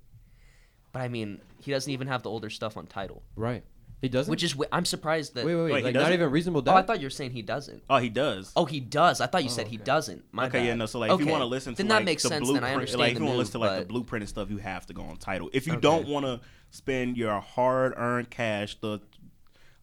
[0.91, 3.63] but i mean he doesn't even have the older stuff on Tidal Right.
[4.01, 4.29] He doesn't.
[4.29, 5.71] which is wi- i'm surprised that wait, wait, wait.
[5.71, 6.13] Wait, he like not doesn't?
[6.15, 6.75] even reasonable doubt.
[6.75, 6.77] Oh.
[6.77, 7.81] I thought you were saying he doesn't.
[7.89, 8.51] oh, he does.
[8.55, 9.19] Oh, he does.
[9.21, 9.83] I thought you Oh, said he okay.
[9.85, 10.23] doesn't.
[10.31, 10.65] My okay, bad.
[10.67, 10.85] yeah, no.
[10.85, 11.23] So like, if Okay.
[11.25, 12.41] you want to listen to then like that makes the sense.
[12.43, 13.81] blueprint, Then I understand like if the you want to move, listen to like the
[13.81, 15.49] but- blueprint and stuff, you have to go on Tidal.
[15.53, 15.81] If you Okay.
[15.81, 16.41] don't want to
[16.71, 18.99] spend your hard-earned cash, the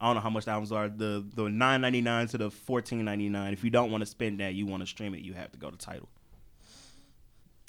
[0.00, 2.50] I don't know how much the albums are, the the nine ninety nine to the
[2.50, 3.52] fourteen ninety nine.
[3.52, 5.58] If you don't want to spend that, you want to stream it, you have to
[5.58, 6.08] go to Tidal.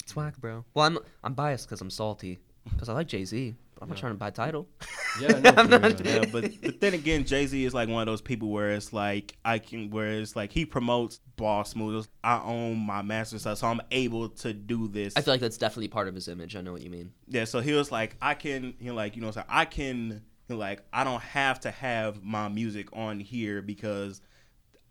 [0.03, 0.65] It's whack, bro.
[0.73, 2.39] Well, I'm I'm biased because I'm salty
[2.69, 3.55] because I like Jay Z.
[3.83, 4.01] I'm not Yeah.
[4.01, 4.67] trying to buy Tidal.
[5.21, 6.01] yeah, no, I'm not- real.
[6.05, 8.93] yeah, but, but then again, Jay Z is like one of those people where it's
[8.93, 12.07] like I can, where it's like he promotes Boss Moves.
[12.23, 15.13] I own my master stuff, so I'm able to do this.
[15.17, 16.55] I feel like that's definitely part of his image.
[16.55, 17.11] I know what you mean.
[17.27, 19.59] Yeah, so he was like, I can, you know, like, you know, what I'm saying?
[19.61, 24.21] I can, like, I don't have to have my music on here because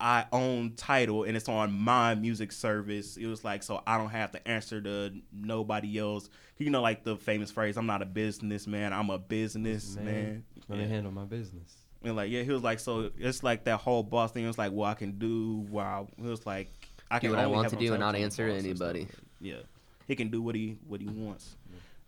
[0.03, 3.17] I own Tidal and it's on my music service.
[3.17, 6.29] It was like, so I don't have to answer to nobody else.
[6.59, 10.43] You know, like the famous phrase, I'm not a businessman, I'm a businessman.
[10.69, 10.91] Let me Yeah.
[10.91, 11.77] handle my business.
[12.03, 14.43] And like, yeah, he was like, so it's like that whole boss thing.
[14.43, 16.09] It was like, well, I can do, wow.
[16.19, 16.73] It was like,
[17.11, 18.77] I can Do what I want to do and Tidal not answer to boss and
[18.77, 18.89] stuff.
[18.91, 19.09] anybody.
[19.41, 19.61] Yeah,
[20.09, 21.57] he can do what he what he wants.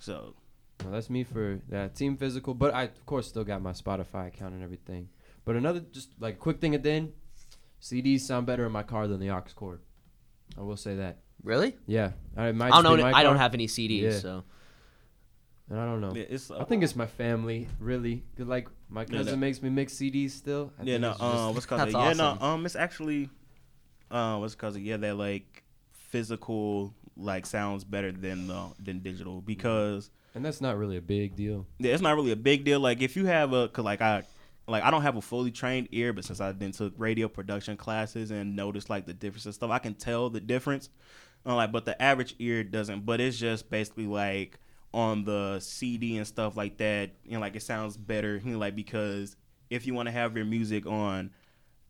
[0.01, 0.34] So
[0.82, 4.28] Well, that's me for that team physical, but I of course still got my Spotify
[4.28, 5.09] account and everything.
[5.45, 7.12] But another just like quick thing at the end,
[7.85, 9.80] CDs sound better in my car than the aux cord.
[10.57, 11.18] I will say that.
[11.43, 11.76] Really?
[11.87, 12.72] Yeah, I might.
[12.72, 13.05] I don't know.
[13.05, 14.11] I don't have any CDs, Yeah.
[14.18, 14.45] so
[15.68, 16.14] And I don't know.
[16.14, 16.51] yeah, it's.
[16.51, 18.24] I think it's my family, really.
[18.37, 20.72] 'Cause, like my Yeah, cousin makes me mix CDs still.
[20.78, 21.11] I yeah, no.
[21.11, 21.80] it's just- Um, what's called?
[21.93, 22.39] That's Yeah, no.
[22.41, 23.28] Um, it's actually.
[24.11, 24.76] Uh, what's called?
[24.76, 30.76] Yeah, that like physical like sounds better than the than digital because and that's not
[30.78, 31.66] really a big deal.
[31.78, 32.80] yeah, it's not really a big deal.
[32.80, 34.22] Like if you have a, cause like I,
[34.67, 37.77] like I don't have a fully trained ear, but since I then took radio production
[37.77, 40.89] classes and noticed like the difference and stuff, I can tell the difference.
[41.47, 43.05] Uh, like, but the average ear doesn't.
[43.05, 44.59] But it's just basically like
[44.95, 47.11] on the CD and stuff like that.
[47.25, 48.41] You know, like it sounds better.
[48.43, 49.37] You know, like because
[49.69, 51.31] if you want to have your music on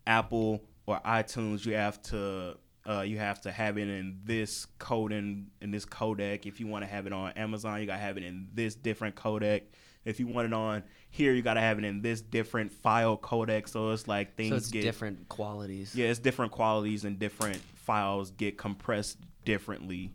[0.06, 2.58] Apple or iTunes, you have to.
[2.86, 6.44] Uh, you have to have it in this code in, in this codec.
[6.44, 9.14] If you want to have it on Amazon, you gotta have it in this different
[9.14, 9.62] codec.
[10.04, 13.68] If you want it on here, you gotta have it in this different file codec.
[13.68, 15.94] So it's like things so it's get different qualities.
[15.94, 20.12] yeah, it's different qualities and different files get compressed differently,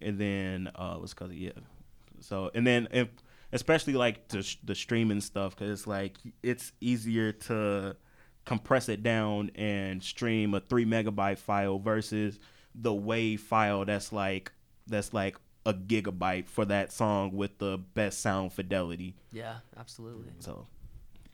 [0.00, 1.52] and then uh, what's called yeah.
[2.20, 3.08] So and then if,
[3.52, 7.96] especially like the sh- the streaming stuff, because it's like it's easier to
[8.44, 12.38] compress it down and stream a three megabyte file versus
[12.74, 14.52] the wave file that's like
[14.86, 15.36] that's like
[15.66, 19.14] a gigabyte for that song with the best sound fidelity.
[19.32, 20.32] Yeah, absolutely.
[20.38, 20.66] So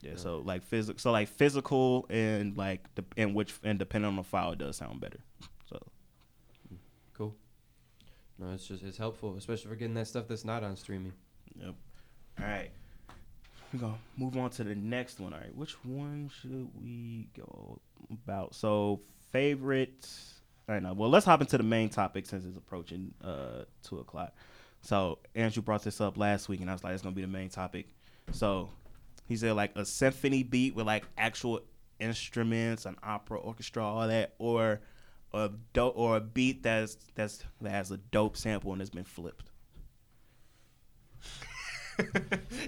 [0.00, 4.16] yeah, so like physical, so like physical and like the, and which and depending on
[4.16, 5.20] the file, it does sound better.
[5.68, 5.78] So
[7.14, 7.34] Cool.
[8.38, 11.12] No, it's just it's helpful, especially for getting that stuff that's not on streaming.
[11.58, 11.74] yep.
[12.38, 12.70] All right.
[13.72, 15.32] we're gonna move on to the next one.
[15.32, 17.78] All right, which one should we go
[18.10, 18.54] about?
[18.54, 19.00] So
[19.32, 20.08] favorite.
[20.68, 23.98] All right, now well, let's hop into the main topic since it's approaching uh two
[23.98, 24.34] o'clock.
[24.80, 27.28] So Andrew brought this up last week, and I was like, it's gonna be the
[27.28, 27.86] main topic.
[28.32, 28.70] So
[29.26, 31.60] he said like a symphony beat with like actual
[32.00, 34.80] instruments, an opera orchestra, all that, or
[35.32, 39.04] a dope or a beat that's that's that has a dope sample and has been
[39.04, 39.50] flipped.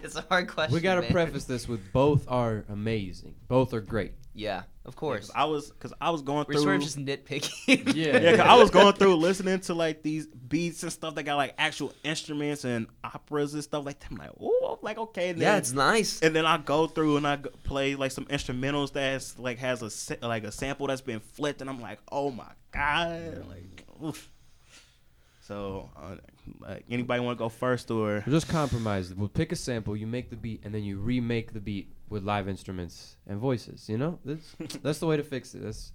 [0.03, 0.75] it's a hard question.
[0.75, 1.13] We gotta man.
[1.13, 3.35] preface this with both are amazing.
[3.47, 4.13] Both are great.
[4.39, 5.27] Yeah, of Yeah, course.
[5.27, 6.55] 'cause I was because I was going through.
[6.65, 6.81] We're through.
[6.81, 7.95] sort of just nitpicking.
[7.95, 8.19] Yeah.
[8.21, 11.37] yeah, 'cause I was going through listening to like these beats and stuff that got
[11.37, 14.11] like actual instruments and operas and stuff like that.
[14.11, 15.31] I'm like, oh, like okay.
[15.31, 16.21] And yeah, then, it's nice.
[16.23, 20.27] and then I go through and I play like some instrumentals that's like has a
[20.27, 24.31] like a sample that's been flipped, and I'm like, oh my god, like, oof.
[25.41, 26.17] So, uh,
[26.61, 28.23] like, anybody want to go first or?
[28.29, 29.15] Just compromise.
[29.15, 32.23] We'll pick a sample, you make the beat, and then you remake the beat with
[32.23, 33.89] live instruments and voices.
[33.89, 35.63] You know, that's that's the way to fix it.
[35.63, 35.93] That's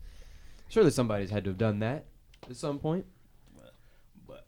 [0.69, 2.05] surely somebody's had to have done that
[2.49, 3.05] at some point.
[4.27, 4.45] But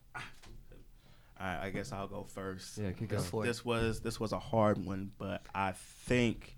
[1.39, 2.77] I, I guess I'll go first.
[2.77, 3.29] Yeah, keep Go going.
[3.29, 3.47] for it.
[3.47, 6.55] this was this was a hard one, but I think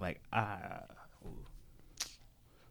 [0.00, 0.80] like I
[1.24, 1.36] ooh.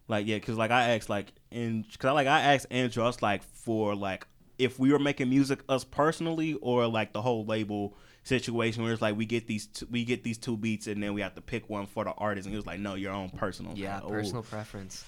[0.08, 3.06] like yeah, cause like I asked like in cause I, like I asked Andrew, I
[3.06, 4.26] was like for like
[4.58, 9.02] if we were making music us personally or like the whole label situation where it's
[9.02, 11.40] like we get these two, we get these two beats and then we have to
[11.40, 14.08] pick one for the artist and he was like no your own personal yeah, ooh.
[14.08, 15.04] personal preference.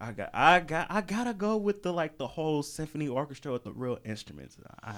[0.00, 3.64] I got I got I gotta go with the like the whole symphony orchestra with
[3.64, 4.56] the real instruments.
[4.82, 4.94] I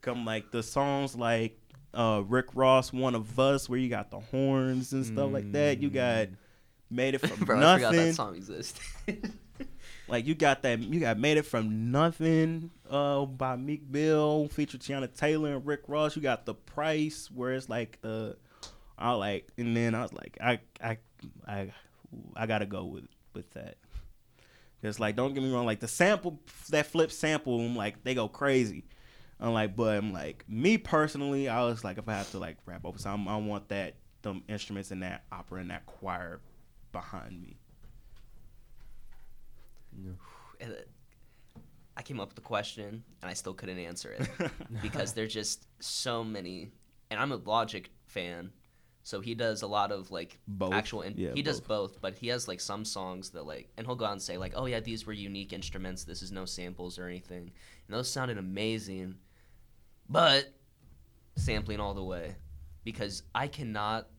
[0.00, 1.58] come like the songs like
[1.94, 5.80] uh Rick Ross One of Us where you got the horns and stuff like that.
[5.80, 6.28] You got
[6.90, 8.12] made it from Bro, I forgot that nothing.
[8.14, 8.82] song existed.
[10.08, 14.80] Like you got that you got made it from nothing uh by Meek Mill featured
[14.80, 16.16] Teyana Taylor and Rick Ross.
[16.16, 18.36] You got the price where it's like the
[18.98, 20.98] I like and then I was like I I
[21.46, 21.72] I
[22.34, 23.76] I gotta go with with that.
[24.82, 28.14] It's like don't get me wrong, like the sample that flip sample, I'm like they
[28.14, 28.84] go crazy.
[29.38, 32.56] I'm like, but I'm like me personally, I was like if I have to like
[32.66, 36.40] rap over something, I want that them instruments and that opera and that choir
[36.92, 37.56] behind me.
[40.60, 40.76] And, uh,
[41.96, 44.28] I came up with the question and I still couldn't answer it
[44.82, 46.70] because there's just so many.
[47.10, 48.52] And I'm a Logic fan,
[49.02, 50.72] so he does a lot of like Both.
[50.72, 51.02] actual.
[51.02, 51.92] In- Yeah, he does both.
[51.94, 54.38] both, but he has like some songs that like, and he'll go out and say
[54.38, 56.04] like, "Oh yeah, these were unique instruments.
[56.04, 57.50] This is no samples or anything."
[57.88, 59.16] And those sounded amazing,
[60.08, 60.44] but
[61.36, 62.36] sampling all the way
[62.84, 64.06] because I cannot.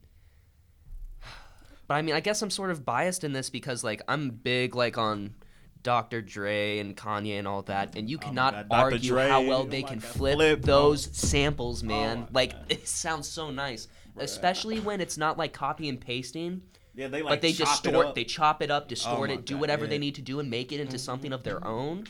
[1.88, 4.74] But I mean, I guess I'm sort of biased in this because like I'm big
[4.74, 5.34] like on
[5.82, 6.22] Dr.
[6.22, 8.66] Dre and Kanye and all that, and you Oh cannot Dr.
[8.70, 10.66] argue Dre, how well oh they my can flip, flip, oh.
[10.66, 12.20] those samples, oh man.
[12.20, 12.66] my like God.
[12.68, 16.62] it sounds so nice, especially when it's not like copy and pasting,
[16.94, 19.38] Yeah, they like but they chop it distort, they chop it up, distort oh my
[19.38, 19.90] it, do God, whatever yeah.
[19.90, 20.98] they need to do, and make it into mm-hmm.
[20.98, 21.68] something of their mm-hmm.
[21.68, 22.04] own.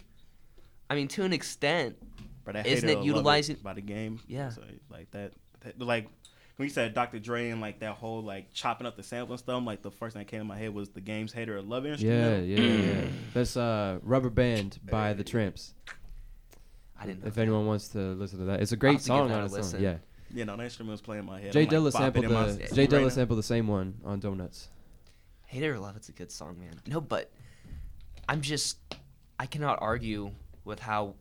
[0.91, 1.97] I mean, to an extent,
[2.45, 4.21] But I Isn't it utilizing- by the game?
[4.27, 4.51] Yeah.
[4.51, 6.09] So, like that, that- like
[6.63, 7.19] when you said Dr.
[7.19, 10.15] Dre and like that whole like chopping up the sample and stuff, like the first
[10.15, 12.47] thing that came to my head was the game's hater or love Yeah, instrument.
[12.47, 13.05] yeah, yeah.
[13.35, 15.73] That's uh, Rubber Band by the Trammps.
[17.01, 17.23] I didn't.
[17.23, 17.43] Know If that.
[17.43, 19.61] anyone wants to listen to that, it's a great song that on a its own.
[19.61, 19.83] listen.
[19.83, 19.97] Yeah,
[20.33, 21.53] You know, that instrument was playing in my head.
[21.53, 23.09] Jay I'm, like, sampled my the Jay right Dilla now.
[23.09, 24.69] sampled the same one on Donuts.
[25.47, 26.75] Hate it or love it's a good song, man.
[26.87, 27.31] No, but
[28.29, 28.79] I'm just
[29.39, 30.31] I cannot argue
[30.65, 31.17] with how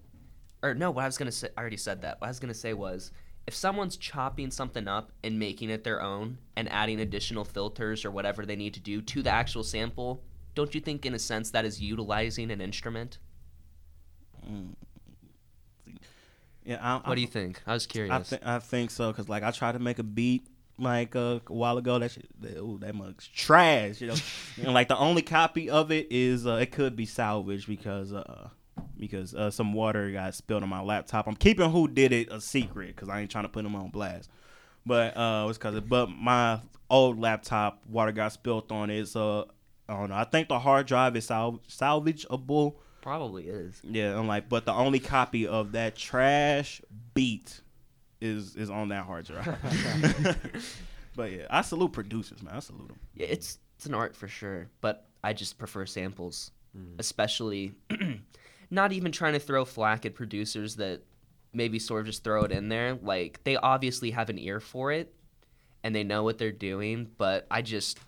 [0.62, 2.22] or no, what I was gonna say I already said that.
[2.22, 3.12] What I was gonna say was
[3.52, 8.10] if someone's chopping something up and making it their own and adding additional filters or
[8.10, 10.24] whatever they need to do to the actual sample,
[10.56, 13.18] don't you think in a sense that is utilizing an instrument?
[16.64, 17.62] Yeah, I, What do you think?
[17.68, 18.14] I was curious.
[18.14, 20.48] I, th- I think so because like I tried to make a beat
[20.78, 22.00] like uh, a while ago.
[22.00, 24.00] That shit, that, ooh, that mug's trash.
[24.00, 24.16] You know,
[24.64, 28.48] and like the only copy of it is uh, it could be salvaged because uh
[28.98, 31.28] because uh, some water got spilled on my laptop.
[31.28, 33.90] I'm keeping who did it a secret because I ain't trying to put them on
[33.90, 34.30] blast.
[34.86, 39.08] But uh, it's because but my old laptop water got spilled on it.
[39.08, 39.48] So
[39.88, 40.16] I don't know.
[40.16, 42.76] I think the hard drive is sal- salvageable.
[43.02, 43.82] Probably is.
[43.84, 46.82] Yeah, I'm like, but the only copy of that trash
[47.14, 47.62] beat
[48.22, 50.38] is is on that hard drive.
[51.16, 52.56] but yeah, I salute producers, man.
[52.56, 53.00] I salute them.
[53.16, 56.52] Yeah, it's it's an art for sure, but I just prefer samples,
[57.00, 57.74] especially
[58.72, 61.02] not even trying to throw flack at producers that
[61.54, 62.98] maybe sort of just throw it in there.
[63.02, 65.14] Like they obviously have an ear for it
[65.84, 68.00] and they know what they're doing, but I just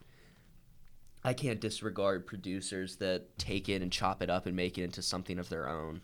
[1.23, 5.01] I can't disregard producers that take it and chop it up and make it into
[5.01, 6.01] something of their own,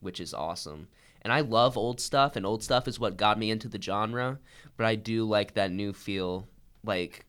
[0.00, 0.88] which is awesome.
[1.22, 4.38] And I love old stuff, and old stuff is what got me into the genre.
[4.76, 6.46] But I do like that new feel,
[6.84, 7.26] like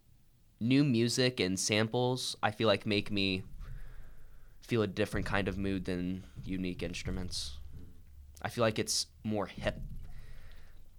[0.60, 2.36] new music and samples.
[2.42, 3.44] I feel like make me
[4.68, 7.58] feel a different kind of mood than unique instruments.
[8.42, 9.80] I feel like it's more hip.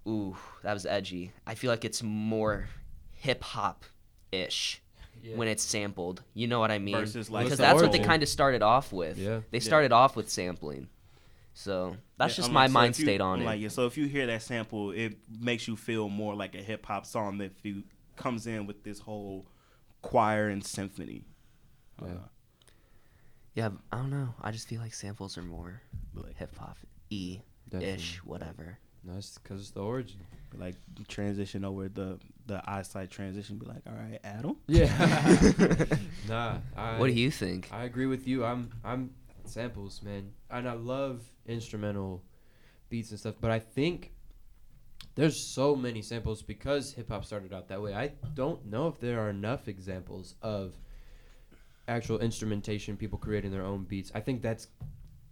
[0.06, 1.32] Ooh, that was edgy.
[1.46, 2.68] I feel like it's more
[3.12, 3.84] hip hop
[4.32, 4.80] ish
[5.34, 6.22] when it's sampled.
[6.34, 6.96] You know what I mean?
[6.96, 9.18] Versus, like, because the that's what they kind of started off with.
[9.18, 9.40] Yeah.
[9.50, 9.62] They Yeah.
[9.64, 10.88] started off with sampling.
[11.54, 13.56] So that's Yeah, just I'm my like, so mind if you- state on I'm it.
[13.60, 16.86] Yeah, so if you hear that sample, it makes you feel more like a hip
[16.86, 17.82] hop song that you
[18.16, 19.46] comes in with this whole
[20.02, 21.24] choir and symphony.
[22.00, 22.08] Yeah.
[22.08, 22.18] Uh,
[23.54, 24.34] yeah, I don't know.
[24.40, 25.82] I just feel like samples are more
[26.14, 26.78] like, hip hop
[27.10, 27.94] e Definitely.
[27.94, 28.78] ish, whatever.
[29.04, 30.20] No, it's because it's the origin.
[30.56, 30.74] like
[31.08, 33.58] transition over the the eyesight transition.
[33.58, 34.56] Be like, all right, Adam.
[34.66, 34.88] Yeah.
[36.28, 36.58] nah.
[36.76, 37.68] I, what do you think?
[37.72, 38.44] I agree with you.
[38.44, 39.10] I'm I'm
[39.44, 42.22] samples, man, and I love instrumental
[42.88, 43.34] beats and stuff.
[43.40, 44.12] But I think
[45.14, 47.94] there's so many samples because hip hop started out that way.
[47.94, 50.74] I don't know if there are enough examples of
[51.88, 54.12] actual instrumentation, people creating their own beats.
[54.14, 54.68] I think that's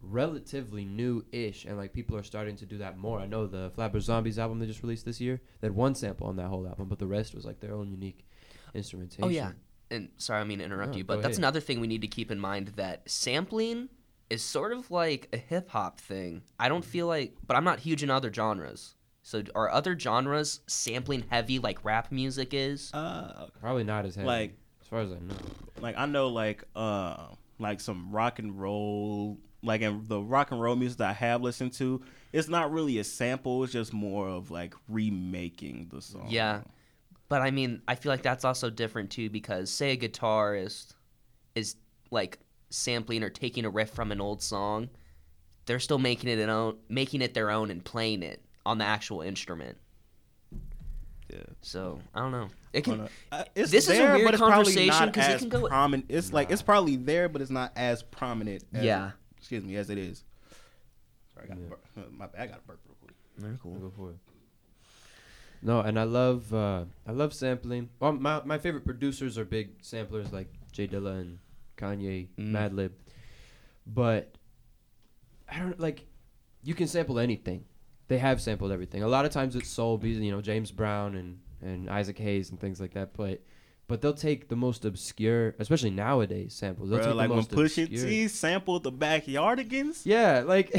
[0.02, 3.18] relatively new-ish, and like people are starting to do that more.
[3.18, 5.40] I know the Flatbush Zombies album they just released this year.
[5.60, 7.90] They had one sample on that whole album, but the rest was like their own
[7.90, 8.26] unique
[8.74, 9.24] instrumentation.
[9.24, 9.52] Oh yeah.
[9.90, 11.38] And sorry, I mean to interrupt No, you, but that's ahead.
[11.38, 13.88] another thing we need to keep in mind that sampling
[14.28, 16.42] is sort of like a hip hop thing.
[16.58, 18.94] I don't feel like, but I'm not huge in other genres.
[19.22, 22.90] So are other genres sampling heavy like rap music is?
[22.92, 24.26] Uh, Probably not as heavy.
[24.26, 25.34] Like- as far as I know.
[25.80, 27.16] like I know like uh
[27.58, 31.42] like some rock and roll like in the rock and roll music that I have
[31.42, 32.02] listened to,
[32.32, 36.26] it's not really a sample, it's just more of like remaking the song.
[36.28, 36.60] Yeah.
[37.28, 40.94] But I mean, I feel like that's also different too because say a guitarist
[41.56, 41.74] is
[42.12, 42.38] like
[42.70, 44.88] sampling or taking a riff from an old song,
[45.64, 48.84] they're still making it an own, making it their own and playing it on the
[48.84, 49.78] actual instrument.
[51.28, 51.38] Yeah.
[51.62, 52.48] So I don't know.
[52.72, 52.98] It can.
[52.98, 53.08] know.
[53.32, 55.66] Uh, it's this is a there, weird but it's conversation not 'cause it can go-
[55.68, 56.06] prominent.
[56.08, 58.64] It's like it's probably there, but it's not as prominent.
[58.72, 59.10] As Yeah.
[59.38, 60.24] excuse me, as it is.
[61.34, 61.64] Sorry, I got Yeah.
[61.64, 61.84] a burp.
[61.96, 62.40] Uh, my bad.
[62.42, 63.14] I got a burp real quick.
[63.36, 63.74] Very cool.
[63.74, 64.16] Go for it.
[65.62, 67.88] No, and I love uh, I love sampling.
[67.98, 71.38] Well, my my favorite producers are big samplers like J Dilla and
[71.76, 72.50] Kanye, Mm.
[72.52, 72.90] Madlib.
[73.86, 74.36] But
[75.48, 76.06] I don't like
[76.62, 77.64] you can sample anything.
[78.08, 79.02] They have sampled everything.
[79.02, 82.50] A lot of times it's soul beats, you know, James Brown and and Isaac Hayes
[82.50, 83.14] and things like that.
[83.16, 83.40] But
[83.88, 86.90] but they'll take the most obscure, especially nowadays, samples.
[86.90, 88.06] They'll Bro, take like the when most Pusha obscure.
[88.08, 90.02] T sampled the backyardigans.
[90.04, 90.70] Yeah, like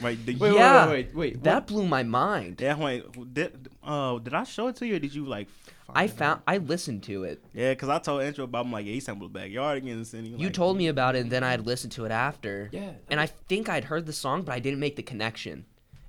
[0.00, 0.18] Right.
[0.26, 0.86] The, wait, Yeah.
[0.86, 1.42] wait, wait, wait, wait.
[1.44, 1.66] That what?
[1.68, 2.60] blew my mind.
[2.60, 3.34] Yeah, wait.
[3.34, 5.48] Did uh did I show it to you or did you like?
[5.88, 6.42] I found.
[6.48, 7.40] I listened to it.
[7.54, 10.32] Yeah, cause I told Intro about him like yeah, he sampled the backyardigans and he
[10.32, 12.68] You like, told me about it, and then I had listened to it after.
[12.72, 12.90] Yeah.
[13.08, 15.64] And I think I'd heard the song, but I didn't make the connection.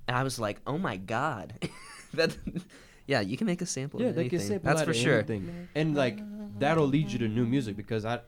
[0.08, 1.54] And I was like, "Oh my god!"
[2.14, 2.36] that.
[3.08, 4.02] Yeah, you can make a sample.
[4.02, 5.14] Yeah, of they can sample That's for of sure.
[5.20, 5.68] anything.
[5.74, 6.20] And like
[6.58, 8.20] that'll lead you to new music because I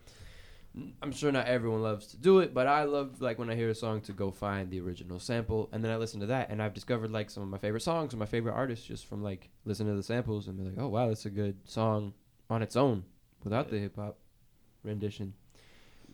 [1.02, 3.68] I'm sure not everyone loves to do it, but I love like when I hear
[3.68, 6.62] a song to go find the original sample and then I listen to that and
[6.62, 9.50] I've discovered like some of my favorite songs and my favorite artists just from like
[9.66, 12.14] listening to the samples and be like, "Oh wow, that's a good song
[12.48, 13.04] on its own
[13.44, 14.16] without the hip hop
[14.82, 15.34] rendition."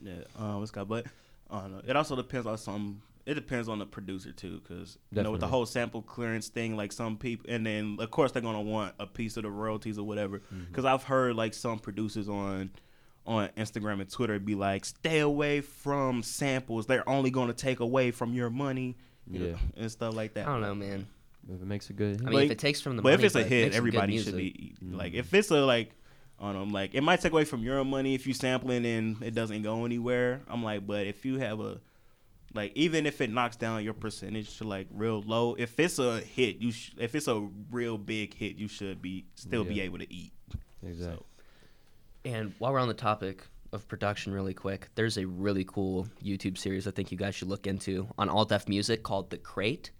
[0.02, 1.06] Yeah, um, it's got, but
[1.50, 1.82] I don't know.
[1.86, 3.02] It also depends on some.
[3.26, 6.76] It depends on the producer too, because you know with the whole sample clearance thing,
[6.76, 9.98] like some people, and then of course they're gonna want a piece of the royalties
[9.98, 10.38] or whatever.
[10.38, 10.64] Mm-hmm.
[10.68, 12.70] Because I've heard like some producers on
[13.26, 16.86] on Instagram and Twitter be like, "Stay away from samples.
[16.86, 18.96] They're only gonna take away from your money."
[19.28, 19.56] you know, Yeah.
[19.82, 20.46] and stuff like that.
[20.46, 21.04] I don't know, man.
[21.52, 22.30] If it makes a good I hit.
[22.32, 23.76] mean, if it takes from the but money, if it's a but it hit, makes
[23.76, 24.54] everybody should music.
[24.80, 25.14] be like.
[25.14, 25.90] If it's a like,
[26.38, 29.34] I don't like it might take away from your money if you sampling and it
[29.34, 30.42] doesn't go anywhere.
[30.46, 31.80] I'm like, but if you have a
[32.54, 36.20] like, even if it knocks down your percentage to like real low, if it's a
[36.20, 39.98] hit, you sh- if it's a real big hit, you should be still be able
[39.98, 40.32] to eat.
[40.82, 41.24] exactly.
[42.24, 46.58] And while we're on the topic of production, really quick, there's a really cool YouTube
[46.58, 49.90] series I think you guys should look into on All Def Music called The Crate,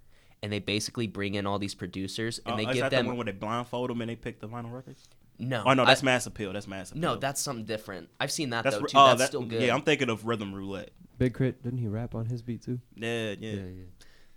[0.43, 3.05] and they basically bring in all these producers and Uh, they is give that them
[3.05, 5.09] the one where they blindfold them and they pick the vinyl records?
[5.39, 5.63] no.
[5.67, 6.53] Oh no, I- that's Mass Appeal.
[6.53, 7.03] That's Mass Appeal.
[7.03, 8.09] no, that's something different.
[8.19, 8.97] I've seen that that's though too.
[8.99, 9.63] oh, that's that- still good.
[9.63, 10.91] Yeah, I'm thinking of Rhythm Roulette.
[11.19, 12.81] Big K.R.I.T, didn't he rap on his beat too?
[12.95, 13.53] Yeah, yeah.
[13.53, 13.85] yeah.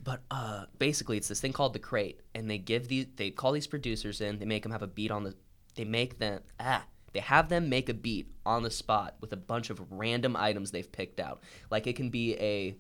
[0.02, 3.52] But uh, basically, it's this thing called the crate, and they give these, they call
[3.52, 5.36] these producers in, they make them have a beat on the,
[5.76, 9.38] they make them ah, they have them make a beat on the spot with a
[9.38, 11.42] bunch of random items they've picked out.
[11.70, 12.76] Like it can be a,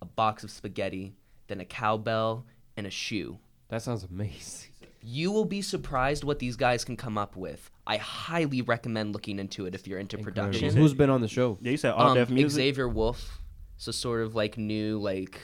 [0.00, 1.14] a box of spaghetti,
[1.48, 2.46] then a cowbell
[2.76, 3.38] and a shoe.
[3.68, 4.70] That sounds amazing.
[5.06, 7.70] You will be surprised what these guys can come up with.
[7.86, 10.46] I highly recommend looking into it if you're into Incredible.
[10.48, 10.74] production.
[10.76, 11.58] Who's been on the show?
[11.60, 12.56] Yeah, you said all um, deaf music.
[12.56, 13.38] Xavier Wulf,
[13.76, 15.38] so sort of like new, like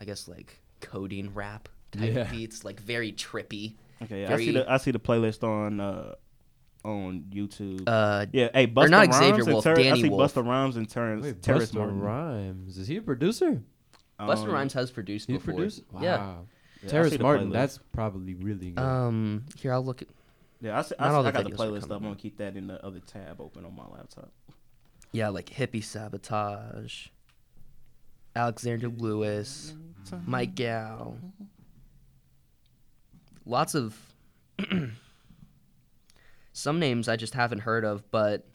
[0.00, 2.24] I guess like coding rap type Yeah.
[2.30, 3.74] beats, like very trippy.
[4.02, 6.14] Okay, yeah, I see the I see the playlist on uh
[6.84, 7.82] on YouTube.
[7.86, 10.34] Uh, yeah, hey, Busta not Rhymes Xavier and Wolf, Ter- I see Wolf.
[10.34, 12.00] Busta Rhymes and Terrace Wait, Terrace Busta Martin.
[12.00, 12.78] Rhymes.
[12.78, 13.62] Is he a producer?
[14.18, 15.54] Busta Um, Rhymes has produced He before.
[15.54, 15.82] produced?
[15.92, 16.00] Wow.
[16.02, 16.34] Yeah,
[16.84, 18.82] I Terrace see the Martin, that's probably really good.
[18.82, 20.08] Um, here I'll look at.
[20.60, 21.92] Yeah, I, see, I, Not see, all I the got the playlist up.
[21.92, 24.30] I'm gonna keep that in the other tab open on my laptop.
[25.12, 27.08] Yeah, like hippie sabotage,
[28.34, 29.74] Alexander Lewis,
[30.26, 31.16] Mike Gao.
[33.44, 33.98] Lots of
[36.52, 38.46] some names I just haven't heard of, but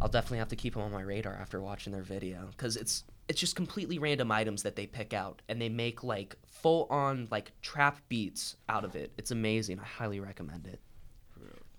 [0.00, 3.04] I'll definitely have to keep them on my radar after watching their video because it's
[3.28, 7.26] it's just completely random items that they pick out and they make like full on
[7.30, 9.12] like trap beats out of it.
[9.16, 9.80] It's amazing.
[9.80, 10.80] I highly recommend it.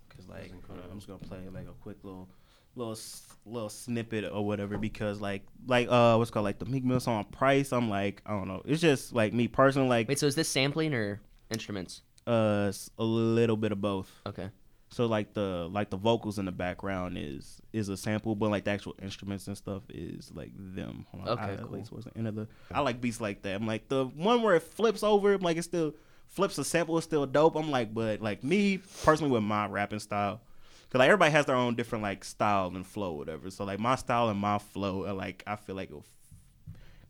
[0.09, 0.51] Cause like
[0.91, 2.30] I'm just gonna play like a quick little
[2.76, 2.97] little
[3.45, 7.26] little snippet or whatever because like like uh what's called like the Meek Mill song
[7.26, 7.73] Price.
[7.73, 8.61] I'm like I don't know.
[8.65, 12.01] It's just like me personally like Wait, so is this sampling or instruments?
[12.27, 14.09] uh a little bit of both.
[14.26, 14.49] Okay.
[14.90, 18.64] So like the like the vocals in the background is is a sample, but like
[18.64, 21.06] the actual instruments and stuff is like them.
[21.12, 21.84] Hold on, Okay, I, cool.
[21.84, 23.56] Towards the end of the, I like beats like that.
[23.56, 25.95] I'm like the one where it flips over, I'm like it still
[26.28, 27.56] flips a sample is still dope.
[27.56, 30.41] I'm like, but like me personally with my rapping style,
[30.90, 33.49] cause like everybody has their own different like style and flow, whatever.
[33.49, 36.06] So like my style and my flow, are, like I feel like, it'll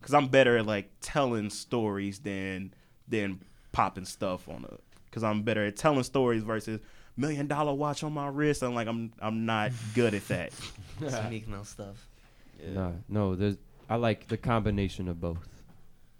[0.00, 2.74] cause I'm better at like telling stories than
[3.06, 3.40] than
[3.72, 4.78] popping stuff on a,
[5.12, 6.80] cause I'm better at telling stories versus
[7.16, 8.62] million dollar watch on my wrist.
[8.62, 10.52] I'm like I'm I'm not good at that.
[11.08, 12.08] Some Meek Mill stuff.
[12.66, 13.56] Nah, no, there's.
[13.88, 15.48] I like the combination of both.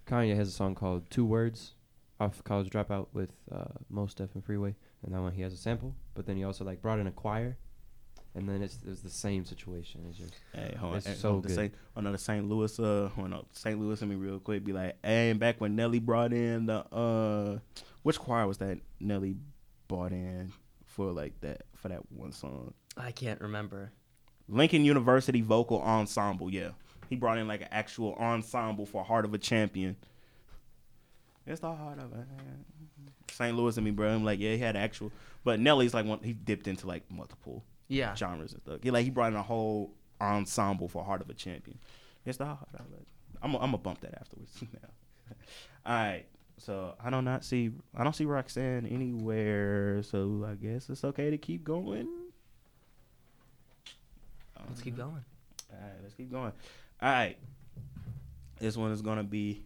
[0.06, 1.74] Kanye has a song called Two Words
[2.20, 4.74] off College Dropout with uh, Mos Def and Freeway,
[5.04, 7.10] and that one he has a sample, but then he also like brought in a
[7.10, 7.56] choir,
[8.34, 10.02] and then it's it's the same situation.
[10.08, 10.98] It's just Hey, hold on.
[10.98, 11.56] It's Hey, so hold on, good.
[11.56, 12.48] Saint, another St.
[12.48, 13.78] Louis, uh, hold on, St.
[13.80, 14.64] Louis, let me real quick.
[14.64, 17.58] Be like, hey, back when Nelly brought in the, uh,
[18.02, 19.36] which choir was that Nelly
[19.88, 20.52] brought in
[20.96, 22.72] for like that for that one song?
[22.96, 23.92] I can't remember.
[24.48, 26.50] Lincoln University Vocal Ensemble.
[26.50, 26.70] Yeah,
[27.10, 29.96] he brought in like an actual ensemble for Heart of a Champion.
[31.46, 32.26] It's the heart of a
[33.30, 33.56] St.
[33.56, 34.08] Louis and me, bro.
[34.08, 35.12] I'm like, yeah, he had actual,
[35.44, 36.20] but Nelly's like one.
[36.22, 38.14] He dipped into like multiple Yeah.
[38.16, 38.80] genres and stuff.
[38.82, 41.78] He like he brought in a whole ensemble for Heart of a Champion.
[42.24, 43.06] It's the heart of it.
[43.42, 44.58] I'm i I'm gonna bump that afterwards.
[45.86, 46.24] All right.
[46.58, 50.02] So I do not see I don't see Roxanne anywhere.
[50.02, 52.08] So I guess it's okay to keep going.
[54.68, 55.24] Let's keep going.
[55.72, 56.52] All right, let's keep going.
[57.02, 57.36] All right,
[58.58, 59.62] this one is gonna be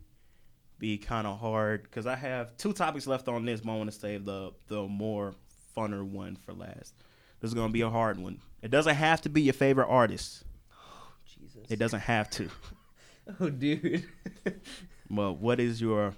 [0.79, 3.93] be kind of hard because I have two topics left on this, but I want
[3.93, 5.35] to save the the more
[5.77, 6.95] funner one for last.
[7.41, 8.41] This is gonna be a hard one.
[8.63, 10.45] It doesn't have to be your favorite artist.
[10.73, 11.71] Oh, Jesus.
[11.71, 12.49] It doesn't have to.
[13.39, 14.03] Oh, dude.
[15.11, 16.15] well, what is your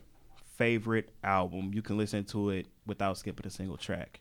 [0.56, 1.72] favorite album?
[1.74, 4.20] You can listen to it without skipping a single track.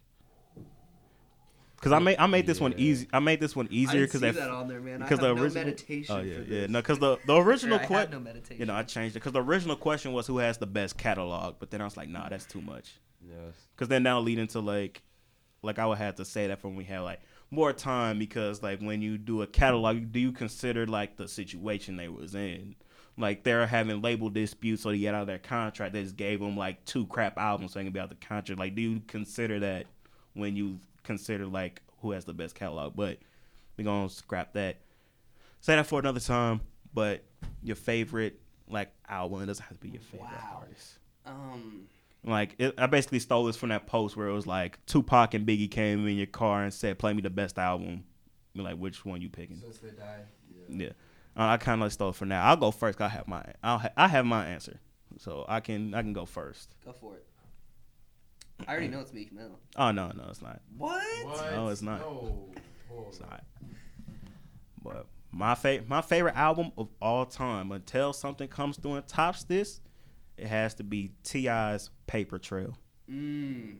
[1.81, 3.07] Cause I made I made this one easy.
[3.11, 4.99] I made this one easier because that on there, man.
[4.99, 5.73] because the original.
[6.09, 6.67] Oh yeah, yeah.
[6.67, 8.23] No, because the the original question.
[8.23, 8.59] meditation.
[8.59, 11.55] You know, I changed it because the original question was who has the best catalog,
[11.57, 12.99] but then I was like, nah, that's too much.
[13.27, 13.55] yes.
[13.75, 15.01] Because then that'll lead into like,
[15.63, 18.79] like I would have to say that when we have like more time because like
[18.79, 22.75] when you do a catalog, do you consider like the situation they was in?
[23.17, 26.39] Like they're having label disputes, so they get out of their contract, they just gave
[26.39, 28.59] them like two crap albums so they can be out the contract.
[28.59, 29.85] Like, do you consider that
[30.33, 32.95] when you consider like who has the best catalog?
[32.95, 33.19] But
[33.77, 34.77] we gonna scrap that.
[35.59, 36.61] Say that for another time.
[36.93, 37.23] But
[37.61, 40.59] your favorite like album, it doesn't have to be your favorite Wow.
[40.61, 40.97] artist.
[41.25, 41.87] Um.
[42.23, 45.45] Like it, I basically stole this from that post where it was like Tupac and
[45.47, 48.03] Biggie came in your car and said, "Play me the best album."
[48.53, 49.55] You're like, which one you picking?
[49.57, 50.25] Since they died.
[50.69, 50.89] Yeah,
[51.37, 52.43] uh, I kind of stole it for now.
[52.43, 52.97] I'll go first.
[52.97, 54.79] 'cause I have my, I'll ha- I have my answer,
[55.17, 56.75] so I can, I can go first.
[56.85, 57.25] Go for it.
[58.67, 59.57] I already know it's Meek Mill.
[59.75, 60.61] Oh no, no, it's not.
[60.77, 61.03] What?
[61.51, 61.99] No, it's not.
[62.01, 62.49] No.
[63.07, 63.43] It's not.
[64.83, 69.43] But my fa- my favorite album of all time, until something comes through and tops
[69.43, 69.79] this,
[70.37, 72.77] it has to be T.I.'s Paper Trail.
[73.09, 73.77] Mm.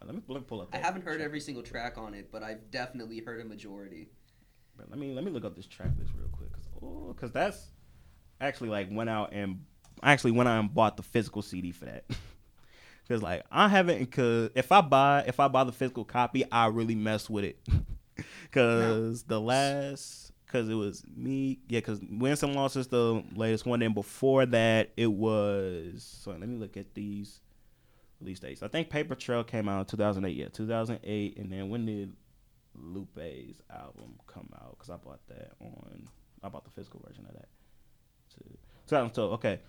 [0.00, 0.68] Well, let me let me pull up.
[0.72, 1.24] I haven't heard track.
[1.26, 4.08] every single track on it, but I've definitely heard a majority.
[4.76, 6.43] But let me let me look up this track list real quick,
[7.16, 7.70] cause oh, that's
[8.40, 9.64] actually like went out and
[10.02, 12.04] I actually went out and bought the physical CD for that.
[13.08, 16.68] Cause like I haven't, cause if I buy if I buy the physical copy, I
[16.68, 17.58] really mess with it.
[18.52, 21.80] Cause the last, cause it was me, yeah.
[21.80, 26.18] Cause Winston Lost is the latest one, and before that it was.
[26.22, 27.40] So let me look at these
[28.20, 28.62] release dates.
[28.62, 30.34] I think Paper Trail came out in 2008.
[30.34, 32.14] Yeah, 2008, and then when did
[32.74, 34.76] Lupe's album come out?
[34.78, 36.08] Because I bought that on.
[36.44, 37.48] I bought the physical version of that.
[38.36, 38.58] Two-
[38.88, 39.32] 2012.
[39.34, 39.60] Okay.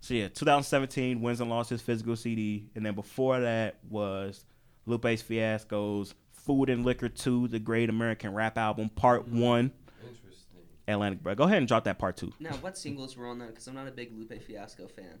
[0.00, 4.44] So yeah, 2017 wins and losses physical CD, and then before that was
[4.86, 9.72] Lupe's Fiasco's Food and Liquor 2, the Great American Rap Album Part One.
[10.06, 10.60] Interesting.
[10.86, 11.34] Atlantic, bro.
[11.34, 12.32] Go ahead and drop that Part Two.
[12.38, 13.48] Now, what singles were on that?
[13.48, 15.18] Because I'm not a big Lupe Fiasco fan.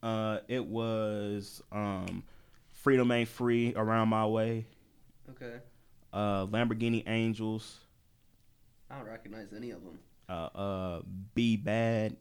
[0.00, 2.22] Uh, it was um,
[2.72, 4.64] Freedom Ain't Free, Around My Way,
[5.30, 5.56] Okay.
[6.12, 7.80] uh, Lamborghini Angels,
[8.88, 9.98] I don't recognize any of them.
[10.30, 11.00] Uh, uh,
[11.34, 12.16] Be Bad,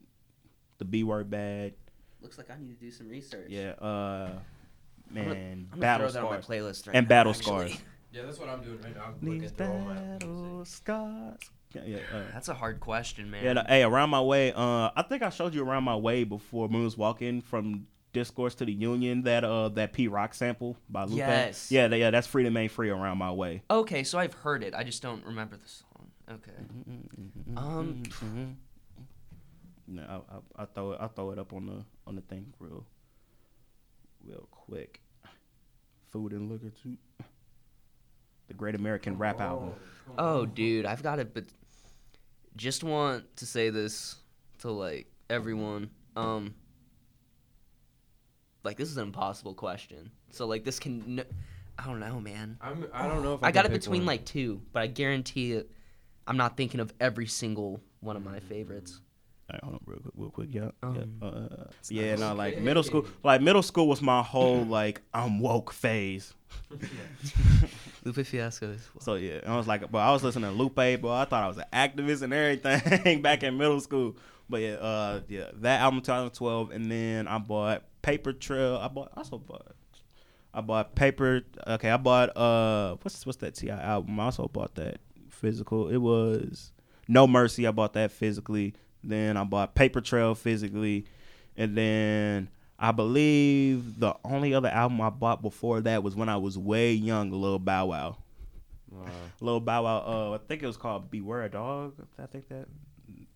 [0.80, 1.74] the B word bad.
[2.22, 3.50] Looks like I need to do some research.
[3.50, 4.32] Yeah, uh,
[5.12, 6.62] man, I'm gonna Battle throw that on my Scars.
[6.62, 7.44] playlist right And now, Battle actually.
[7.72, 7.78] Scars.
[8.12, 9.04] Yeah, that's what I'm doing right now.
[9.04, 11.38] I'm looking These through all my battle scars.
[11.76, 13.44] Yeah, yeah, uh, That's a hard question, man.
[13.44, 13.54] yeah.
[13.54, 14.52] The, hey, around my way.
[14.52, 18.66] Uh, I think I showed you around my way before Moon's walking from Discourse to
[18.66, 19.22] the Union.
[19.22, 21.18] That uh, that Pete Rock sample by Lupe.
[21.20, 21.72] Yes.
[21.72, 22.10] Yeah, yeah.
[22.10, 22.90] That's Freedom Ain't Free.
[22.90, 23.62] Around my way.
[23.70, 24.74] Okay, so I've heard it.
[24.74, 25.89] I just don't remember the song.
[26.32, 26.52] Okay.
[26.52, 28.58] Mm-hmm, mm-hmm, mm-hmm, um,
[29.88, 31.00] No, I, I, I throw it.
[31.02, 32.86] I throw it up on the on the thing real,
[34.24, 35.02] real quick.
[36.12, 36.98] Food and liquor too.
[38.48, 39.44] The Great American Rap oh.
[39.44, 39.74] Album.
[40.18, 41.46] Oh, dude, I've got it, but
[42.56, 44.16] just want to say this
[44.60, 45.90] to like everyone.
[46.16, 46.56] Um,
[48.64, 50.12] like this is an impossible question.
[50.32, 51.24] So like this can,
[51.78, 52.58] I don't know, man.
[52.62, 54.08] I'm, I don't know if I, I got it pick between one.
[54.08, 55.72] like two, but I guarantee it.
[56.30, 59.02] I'm not thinking of every single one of my favorites.
[59.50, 60.50] All right, hold on, real quick, real quick.
[60.52, 62.16] Yeah, Um, yeah, uh, yeah.
[62.16, 63.08] No, like middle school.
[63.24, 66.36] Like middle school was my whole like I'm woke phase.
[68.06, 68.88] Lupe Fiasco is.
[69.00, 71.12] So yeah, I was like, but I was listening to Lupe, bro.
[71.12, 74.16] I thought I was an activist and everything back in middle school.
[74.48, 78.78] But yeah, uh, yeah, that album 2012, and then I bought Paper Trail.
[78.78, 79.76] I bought I also bought.
[80.54, 81.42] I bought Paper.
[81.68, 84.20] Okay, I bought uh, what's what's that T.I album?
[84.20, 85.00] I also bought that
[85.40, 85.90] physical.
[85.90, 86.72] It was
[87.08, 87.66] No Mercy.
[87.66, 88.74] I bought that physically.
[89.04, 91.06] Then I bought Paper Trail physically,
[91.56, 96.38] and then I believe the only other album I bought before that was when I
[96.38, 98.18] was way young, Lil Bow Wow.
[98.92, 99.06] Wow.
[99.40, 99.98] Lil Bow Wow.
[100.06, 101.94] Uh, I think it was called Beware a Dog.
[102.22, 102.68] I think that.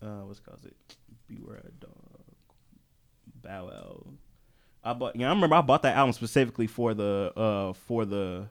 [0.01, 0.75] Uh, what's called it?
[1.27, 1.91] Beware a Dog.
[3.41, 4.05] Bow Wow.
[4.83, 5.15] I bought.
[5.15, 8.47] Yeah, I remember I bought that album specifically for the uh for the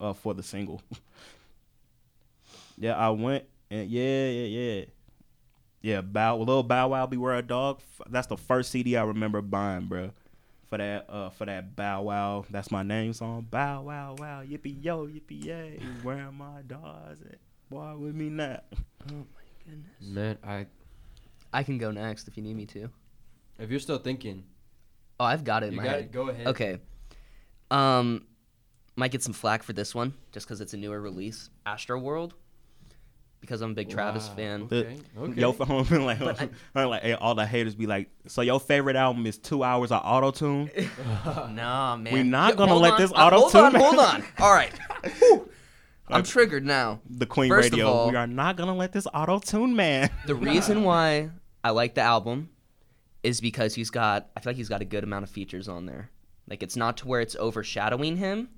[0.00, 0.80] uh for the single.
[2.78, 4.84] yeah, I went and yeah yeah yeah.
[5.82, 7.80] Yeah, Bow Lil Bow Wow Beware a Dog.
[8.08, 10.12] That's the first CD I remember buying, bro.
[10.70, 13.46] For that uh for that Bow Wow, that's my name song.
[13.50, 15.78] Bow Wow Wow, yippee yo, yippee yay.
[16.02, 17.36] Where are my dogs at?
[17.68, 18.60] Boy with me now.
[19.10, 20.08] Oh my goodness.
[20.08, 20.66] Man, I
[21.52, 22.88] I can go next if you need me to.
[23.58, 24.44] if you're still thinking,
[25.20, 26.00] Oh, I've got it in you my got head.
[26.04, 26.12] it.
[26.12, 26.46] Go ahead.
[26.48, 26.78] Okay.
[27.70, 28.26] Um,
[28.96, 32.32] might get some flack for this one just because it's a newer release, Astro World.
[33.44, 34.62] Because I'm a big Travis Wow, fan.
[34.64, 34.96] Okay.
[35.18, 35.40] Okay.
[35.40, 38.96] Yo, for home, like, But like hey, all the haters be like, so your favorite
[38.96, 40.70] album is two hours of auto tune?
[41.54, 42.12] nah, man.
[42.12, 43.00] We're not Yeah, gonna let on.
[43.00, 44.24] this Uh, auto-tune, Hold on, hold on.
[44.40, 44.72] All right.
[46.08, 47.00] I'm triggered now.
[47.08, 47.88] The Queen First of Radio.
[47.90, 50.10] all- we are not gonna let this auto tune man.
[50.26, 51.30] The reason why
[51.62, 52.50] I like the album
[53.22, 55.86] is because he's got I feel like he's got a good amount of features on
[55.86, 56.10] there.
[56.48, 58.48] Like it's not to where it's overshadowing him,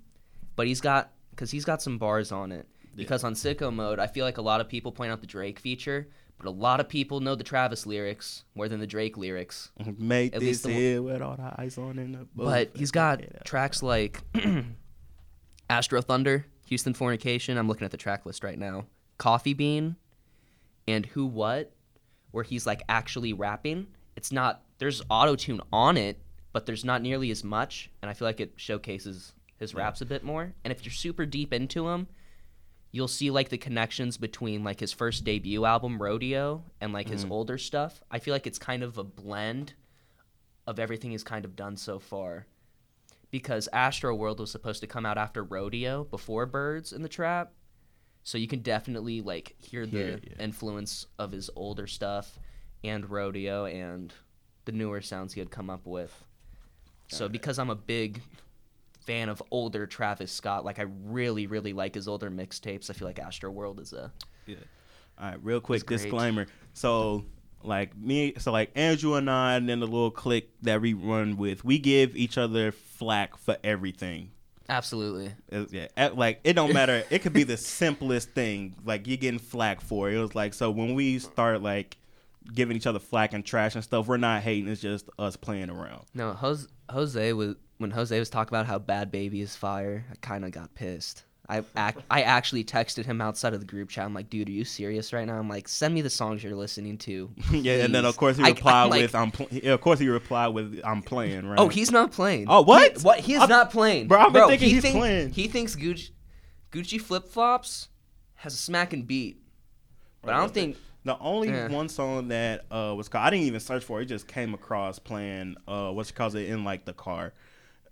[0.57, 2.67] but he's got cuz he's got some bars on it.
[2.97, 5.59] Because on Sicko Mode, I feel like a lot of people point out the Drake
[5.59, 6.09] feature,
[6.39, 9.71] but a lot of people know the Travis lyrics more than the Drake lyrics.
[9.99, 12.27] Make At this least the one- here with all the ice on in the.
[12.35, 13.29] But he's got Yeah.
[13.45, 14.23] tracks like
[15.71, 17.59] Astro Thunder, Houston Fornication.
[17.59, 18.87] I'm looking at the track list right now.
[19.19, 19.97] Coffee Bean,
[20.87, 21.73] and Who What,
[22.31, 23.87] where he's like actually rapping.
[24.17, 26.21] It's not there's auto tune on it,
[26.53, 30.07] but there's not nearly as much, and I feel like it showcases his raps a
[30.07, 30.53] bit more.
[30.65, 32.07] And if you're super deep into him,
[32.97, 37.27] you'll see like the connections between like his first debut album Rodeo and like his
[37.29, 38.01] older stuff.
[38.11, 39.75] I feel like it's kind of a blend
[40.67, 42.47] of everything he's kind of done so far.
[43.31, 47.53] Because Astro World was supposed to come out after Rodeo, before Birds in the Trap.
[48.23, 50.43] So you can definitely like hear the it, yeah.
[50.43, 52.39] influence of his older stuff
[52.83, 54.11] and Rodeo and
[54.65, 56.25] the newer sounds he had come up with.
[57.09, 58.23] So because I'm a big
[59.07, 62.91] fan of older Travis Scott, like I really, really like his older mixtapes.
[62.91, 64.13] I feel like Astro World is a
[64.47, 64.57] Yeah.
[65.19, 66.47] All right, real quick disclaimer.
[66.75, 67.25] So,
[67.63, 71.37] like me, so like Andrew and I, and then the little clique that we run
[71.37, 74.31] with, we give each other flack for everything.
[74.69, 75.33] absolutely.
[75.49, 77.03] It- yeah, like it don't matter.
[77.11, 78.75] it could be the simplest thing.
[78.85, 80.11] Like you're getting flack for.
[80.11, 80.17] it.
[80.17, 81.97] It was like so when we start like
[82.55, 84.69] giving each other flack and trash and stuff, we're not hating.
[84.69, 86.05] It's just us playing around.
[86.15, 90.05] No, Jose, Jose was when Jose was talking about how Bhad Bhabie is fire.
[90.11, 91.25] I kind of got pissed.
[91.49, 94.05] I ac- I actually texted him outside of the group chat.
[94.05, 95.39] I'm like, dude, are you serious right now?
[95.39, 97.31] I'm like, send me the songs you're listening to.
[97.53, 99.31] yeah, and then of course he I- replied I'm like, with I'm.
[99.31, 101.47] Pl- yeah, of course he replied with I'm playing.
[101.47, 101.59] Right.
[101.61, 102.47] Oh, he's not playing.
[102.49, 102.97] Oh, what?
[102.99, 103.21] He, what?
[103.21, 105.31] He is I'm- not playing, Bro, I've been thinking he he's think- playing.
[105.31, 106.11] He thinks Gucci
[106.73, 107.89] Gucci flip flops
[108.35, 109.41] has a smacking beat,
[110.23, 110.77] but I don't think.
[111.05, 111.69] The only Yeah.
[111.69, 114.03] one song that uh, was called, I didn't even search for it.
[114.03, 117.33] It just came across playing, uh, what's it called, it in like the car.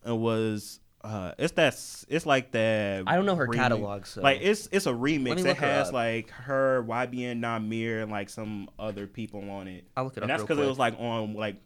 [0.06, 1.74] It was, uh, it's that,
[2.09, 3.05] it's like that.
[3.06, 3.55] I don't know her remix.
[3.55, 5.44] catalog, so Like it's it's a remix.
[5.44, 5.94] It has up.
[5.94, 9.85] like her, YBN, Nahmir, and like some other people on it.
[9.97, 11.56] I'll look it and up that's because it was like on like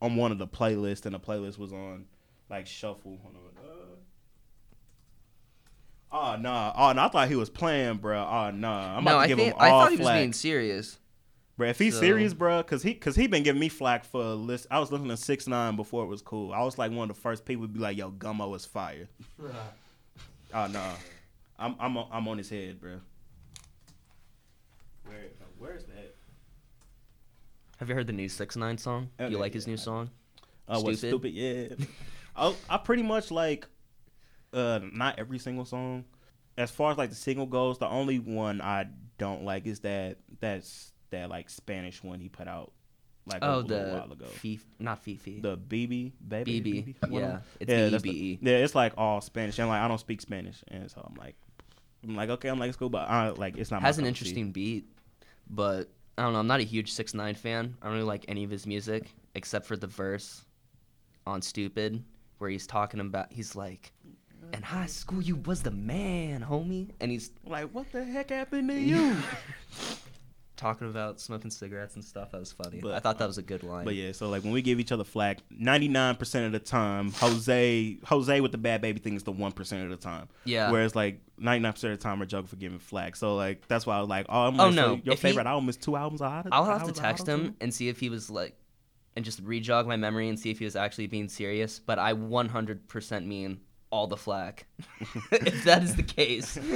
[0.00, 2.06] on one of the playlists, and the playlist was on
[2.50, 3.18] like shuffle.
[3.24, 3.64] Uh,
[6.10, 7.02] oh nah, oh no!
[7.04, 8.18] I thought he was playing, bro.
[8.18, 10.06] Oh nah, I'm no, about to I give think him I all thought he was
[10.06, 10.18] flack.
[10.20, 10.98] being serious.
[11.62, 14.20] Bro, if he's So- serious, bro, cause he cause he been giving me flack for
[14.20, 14.66] a list.
[14.68, 16.52] I was listening to six nine before it was cool.
[16.52, 19.08] I was like one of the first people to be like, "Yo, Gummo is fire."
[20.54, 20.92] oh no,
[21.58, 22.98] I'm I'm on- I'm on his head, bro.
[25.06, 25.18] Where
[25.58, 26.16] where's that?
[27.78, 29.10] Have you heard the new Six Nine song?
[29.20, 30.10] Oh, you yeah, like his new I- song?
[30.66, 31.30] Uh, what Stupid?
[31.30, 31.32] stupid?
[31.32, 31.86] Yeah,
[32.34, 33.68] I I pretty much like
[34.52, 36.06] uh not every single song.
[36.58, 38.86] As far as like the single goes, the only one I
[39.18, 42.72] don't like is that that's that like Spanish one he put out
[43.24, 44.26] like a Oh, little while ago.
[44.26, 45.38] Fifi, not Fifi.
[45.40, 46.94] The BB baby BB.
[47.10, 48.38] Yeah, it's yeah, B E that's B the- E.
[48.42, 51.36] yeah, it's like all Spanish, and like I don't speak Spanish, and so I'm like,
[52.02, 53.80] I'm like, okay, I'm like it's cool, but I like it's not.
[53.80, 54.24] my Has an cup of tea.
[54.26, 54.86] interesting beat,
[55.48, 56.40] but I don't know.
[56.40, 57.76] I'm not a huge Six Nine fan.
[57.80, 60.44] I don't really like any of his music except for the verse
[61.26, 62.02] on "Stupid,"
[62.38, 63.92] where he's talking about he's like,
[64.52, 68.68] "In high school, you was the man, homie," and he's Like, what the heck happened
[68.70, 69.16] to you?
[70.62, 72.30] talking about smoking cigarettes and stuff.
[72.32, 72.80] That was funny.
[72.80, 73.84] But, I thought that was a good line.
[73.84, 76.58] But yeah, so like when we give each other flack, ninety nine percent of the
[76.58, 80.28] time, Jose Jose with the Bhad Bhabie thing is the one percent of the time.
[80.44, 80.70] Yeah.
[80.70, 83.16] Whereas like ninety nine percent of the time, we're joking for giving flack.
[83.16, 85.00] So like that's why I was like, oh, I'm Oh, like, so no.
[85.04, 86.46] your If he- favorite album is two albums out.
[86.52, 88.56] I'll have to text him and see if he was like,
[89.16, 91.78] and just re-jog my memory and see if he was actually being serious.
[91.78, 93.60] But I 100% mean
[93.90, 94.64] all the flack.
[95.32, 96.58] if that is the case.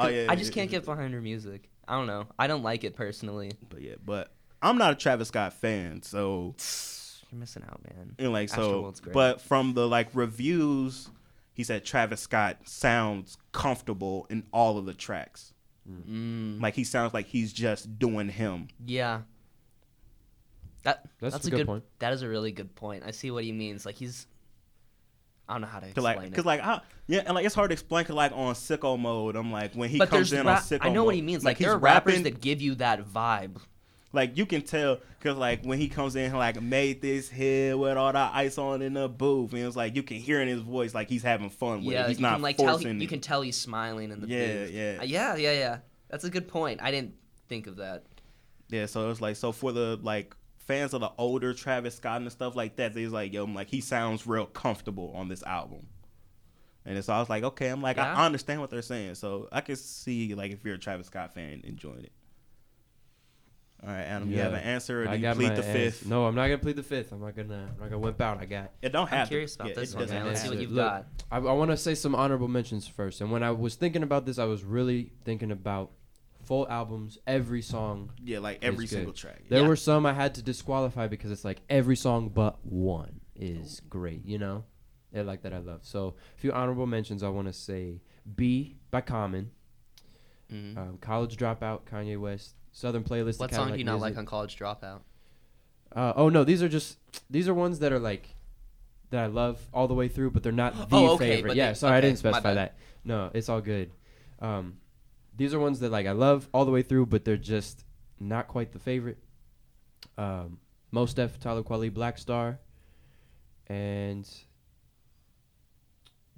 [0.00, 1.68] Oh, yeah, I just can't get behind her music.
[1.88, 2.26] I don't know.
[2.38, 3.52] I don't like it personally.
[3.68, 4.30] But yeah, but
[4.62, 6.54] I'm not a Travis Scott fan, so
[7.30, 8.14] You're missing out, man.
[8.18, 8.92] and like so.
[9.02, 9.12] Great.
[9.14, 11.10] But from the like reviews,
[11.54, 15.52] he said Travis Scott sounds comfortable in all of the tracks.
[15.90, 18.68] Mm, Like he sounds like he's just doing him.
[18.86, 19.22] yeah.
[20.84, 21.84] That That's that's, a a good good point.
[21.98, 23.02] That is a really good point.
[23.04, 23.84] I see what he means.
[23.84, 24.26] Like he's,
[25.48, 26.34] I don't know how to explain like, it.
[26.34, 28.04] cause like, I, yeah, and like it's hard to explain.
[28.04, 30.78] Cause like on sicko mode, I'm like when he but comes in ra- on sicko
[30.82, 31.44] I know mode, what he means.
[31.44, 33.56] Like, he's there are rappers rapping, that give you that vibe.
[34.12, 37.96] like you can tell, cause like when he comes in, like made this hit with
[37.96, 40.60] all the ice on in the booth, and it's like you can hear in his
[40.60, 42.08] voice like he's having fun with yeah, it.
[42.08, 44.70] He's not can like forcing He, you can tell he's smiling in the Yeah, booth.
[44.70, 44.96] yeah.
[45.00, 45.78] Uh, yeah, yeah, yeah.
[46.10, 46.80] That's a good point.
[46.82, 47.14] I didn't
[47.48, 48.04] think of that.
[48.68, 50.34] Yeah, so it's like so for the like
[50.68, 53.68] fans of the older Travis Scott and stuff like that, they's like, yo, I'm like
[53.68, 55.86] he sounds real comfortable on this album.
[56.86, 58.14] And so I was like, okay, I'm like, Yeah.
[58.14, 59.16] I understand what they're saying.
[59.16, 62.12] So I can see like if you're a Travis Scott fan enjoying it.
[63.82, 65.64] All right, Adam, you have an answer or do I you got plead my the
[65.64, 66.06] ans- fifth?
[66.06, 67.12] No, I'm not gonna plead the fifth.
[67.12, 67.68] I'm not gonna.
[67.74, 68.40] I'm not gonna whip out.
[68.40, 68.72] I got.
[68.82, 69.28] It don't have I'm to.
[69.28, 70.26] curious about Yeah, this it one, doesn't man.
[70.26, 71.06] Let's see what you've Look, got.
[71.30, 73.20] I, I want to say some honorable mentions first.
[73.20, 75.92] And when I was thinking about this, I was really thinking about
[76.48, 78.10] full albums, every song.
[78.24, 78.96] Yeah, like every It's good.
[78.98, 79.42] single track.
[79.48, 79.68] There Yeah.
[79.68, 84.24] were some I had to disqualify because it's like every song but one is great.
[84.24, 84.64] You know,
[85.12, 85.80] they're like that I love.
[85.84, 87.22] So a few honorable mentions.
[87.22, 88.00] I want to say
[88.34, 89.50] B by Common,
[90.50, 90.76] Mhm.
[90.76, 93.38] um, College Dropout, Kanye West, Southern Playlist.
[93.38, 95.00] what The song do you not like on College Dropout?
[95.92, 96.98] Uh, oh no, these are just
[97.30, 98.34] these are ones that are like
[99.10, 101.56] that I love all the way through, but they're not the Oh, okay, favorite.
[101.56, 102.76] Yeah, they- sorry, I didn't specify that.
[103.04, 103.90] No, it's all good.
[104.40, 104.78] Um,
[105.38, 107.84] these are ones that like I love all the way through, but they're just
[108.20, 109.18] not quite the favorite.
[110.18, 110.58] Um,
[110.90, 112.58] Mos Def, Talib Kweli, Black Star,
[113.68, 114.28] and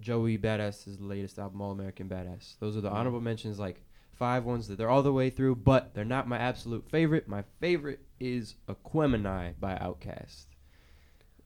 [0.01, 2.59] Joey Badass's latest album, All American Badass.
[2.59, 2.94] Those are the Mhm.
[2.94, 3.82] honorable mentions, like
[4.12, 7.28] five ones that they're all the way through, but they're not my absolute favorite.
[7.28, 10.47] My favorite is Aquemini by Outkast.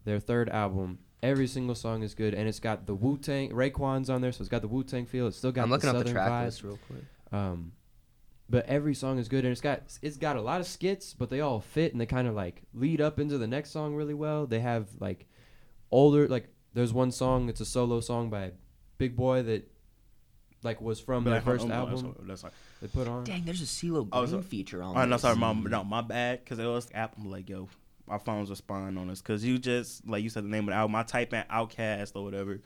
[0.04, 0.98] Their third album.
[1.22, 3.50] Every single song is good, and it's got the Wu Tang.
[3.50, 5.26] Raekwon's on there, so it's got the Wu Tang feel.
[5.26, 6.44] It's still got I'm the looking up the track vibe.
[6.44, 7.04] list real quick.
[7.34, 7.72] Um,
[8.48, 11.30] but every song is good, and it's got it's got a lot of skits, but
[11.30, 14.14] they all fit, and they kind of like lead up into the next song really
[14.14, 14.46] well.
[14.46, 15.26] They have like
[15.90, 18.52] older like there's one song it's a solo song by
[18.98, 19.70] Big Boi that
[20.62, 22.52] like was from their Like, first on, hold on, album sorry, that's like-
[22.82, 23.24] they put on.
[23.24, 24.96] Dang, there's a CeeLo Oh, Green so- feature on.
[24.96, 25.22] Oh no, this.
[25.22, 26.44] sorry, my no, my bad.
[26.44, 27.14] Because it was app.
[27.18, 27.68] I'm like, yo,
[28.06, 29.22] my phone's responding on us.
[29.22, 30.94] Because you just like you said the name of the album.
[30.96, 32.60] I type in Outkast or whatever,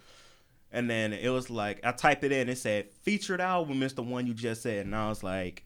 [0.73, 2.49] and then it was like I typed it in.
[2.49, 5.65] It said featured album is the one you just said, and I was like,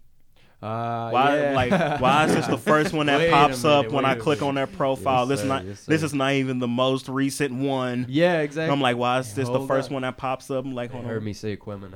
[0.63, 1.37] Uh, why?
[1.39, 1.53] yeah.
[1.55, 4.13] Like, why is this the first one that Wait a pops up when I I
[4.13, 4.69] a click on minute.
[4.69, 5.21] their profile?
[5.23, 5.65] Yes, this sir, not.
[5.65, 8.07] yes, this is not even the most recent one.
[8.09, 8.73] Yeah, exactly.
[8.73, 9.93] I'm like, why is this the first up.
[9.93, 10.65] one that pops up?
[10.65, 11.25] I'm like, They hold heard on.
[11.25, 11.95] me say Aquemini.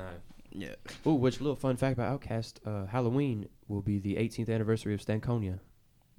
[0.51, 0.73] Yeah.
[1.05, 2.55] Ooh, which little fun fact about Outkast?
[2.65, 5.59] Uh, Halloween will be the 18th anniversary of Stankonia.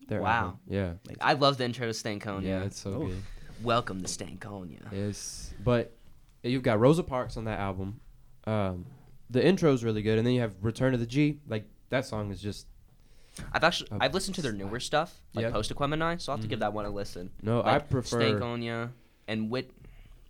[0.07, 0.31] Their Wow.
[0.31, 0.59] album.
[0.69, 0.93] Yeah.
[1.21, 2.45] I love the intro to Stankonia.
[2.45, 3.07] Yeah, it's so Oh.
[3.09, 3.23] good.
[3.63, 4.81] Welcome to Stankonia.
[4.93, 5.93] Yes, but
[6.43, 8.01] you've got Rosa Parks on that album.
[8.47, 8.87] Um,
[9.31, 11.39] the intro's really good, and then you have Return of the G.
[11.49, 12.67] Like that song is just
[13.53, 15.51] I've actually I've listened to their newer stuff, like Yeah.
[15.51, 16.61] post Aquemini, so I'll have to give Mhm.
[16.61, 17.31] that one a listen.
[17.43, 17.63] no.
[17.63, 18.91] I prefer Stankonia
[19.27, 19.67] and what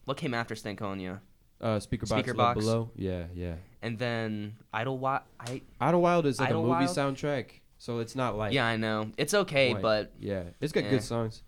[0.04, 1.20] what came after Stankonia,
[1.60, 2.60] uh, Speaker Box Speaker Box.
[2.60, 2.90] Below.
[2.96, 3.54] Yeah, yeah.
[3.82, 5.20] and then Idlewild.
[5.38, 9.34] I Idlewild is like a movie soundtrack, so it's not like yeah I know it's
[9.34, 10.90] okay, Like, but yeah, it's got eh.
[10.90, 11.42] good songs.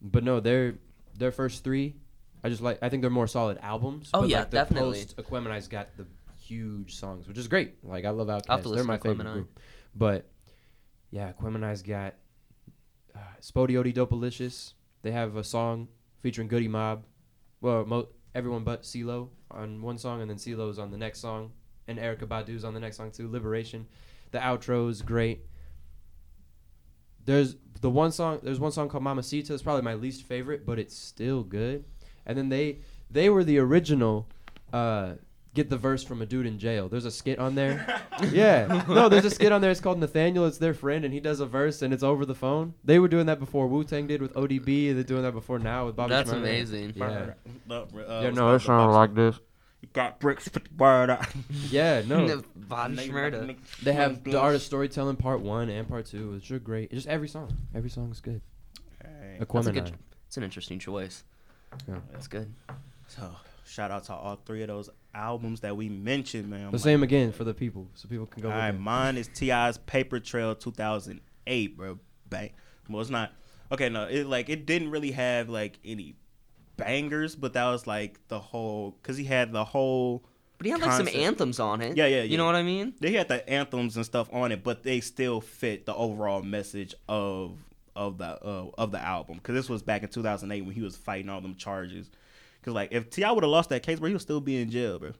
[0.00, 0.74] But no, their
[1.18, 1.96] their first three,
[2.44, 2.78] I just like.
[2.82, 4.10] I think they're more solid albums.
[4.12, 4.98] Oh, but yeah, like the definitely.
[4.98, 6.06] Post Aquemini's got the
[6.38, 7.76] huge songs, which is great.
[7.82, 8.74] Like I love Outkast.
[8.74, 9.32] They're my favorite Aquemini.
[9.32, 9.60] group.
[9.96, 10.26] But
[11.10, 12.14] yeah, Aquemini's got
[13.16, 14.74] uh, SpottieOttieDopaliscious.
[15.02, 15.88] They have a song
[16.20, 17.04] featuring Goodie Mob.
[17.62, 21.52] Well, mo- everyone but CeeLo on one song, and then CeeLo's on the next song,
[21.88, 23.26] and Erykah Badu's on the next song too.
[23.30, 23.86] Liberation.
[24.32, 25.46] The outro is great.
[27.24, 28.40] There's the one song.
[28.42, 29.54] There's one song called Mamacita.
[29.54, 31.84] It's probably my least favorite, but it's still good.
[32.26, 32.78] And then they
[33.10, 34.26] they were the original.
[34.72, 35.14] Uh,
[35.54, 36.88] get the verse from a dude in jail.
[36.88, 38.02] There's a skit on there.
[38.32, 39.70] yeah, no, there's a skit on there.
[39.70, 40.46] It's called Nathaniel.
[40.46, 42.74] It's their friend, and he does a verse, and it's over the phone.
[42.84, 44.94] They were doing that before Wu Tang did with ODB.
[44.94, 46.10] They're doing that before now with Bobby.
[46.10, 46.36] that's Shmurda.
[46.36, 46.92] amazing.
[46.96, 47.30] Yeah.
[47.70, 49.38] Uh, yeah, no, it sounded like this.
[49.80, 51.26] You got bricks, put the word out.
[51.70, 52.26] Yeah, no.
[53.82, 56.90] They have the art of storytelling part one and part two, It's are great.
[56.90, 58.40] Just every song, every song is good.
[59.02, 59.92] Hey, That's a good.
[60.26, 61.22] It's an interesting choice.
[61.88, 61.98] Yeah.
[62.12, 62.52] That's good.
[63.08, 63.34] So
[63.66, 66.70] shout out to all three of those albums that we mentioned, man.
[66.72, 68.48] The same again for the people, so people can go.
[68.48, 68.80] All right, look right, at it.
[68.80, 71.98] mine is T.I's Paper Trail 2008, bro.
[72.28, 72.50] Bang.
[72.88, 73.32] Well, it's not.
[73.72, 76.16] Okay, no, it like it didn't really have like any
[76.76, 80.24] bangers, but that was like the whole because he had the whole.
[80.58, 81.96] But he had like some anthems on it.
[81.96, 82.94] Yeah, yeah, You know what I mean?
[83.00, 86.94] They had the anthems and stuff on it, but they still fit the overall message
[87.08, 87.58] of
[87.96, 89.36] of the uh, of the album.
[89.36, 92.10] Because this was back in 2008 when he was fighting all them charges.
[92.60, 94.70] Because like if T.I would have lost that case, bro, he would still be in
[94.70, 95.12] jail, bro.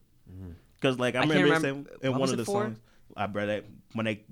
[0.77, 2.65] Because like I, I remember, remember- it in what one of the for?
[2.65, 2.79] songs,
[3.17, 4.23] I bro, that when they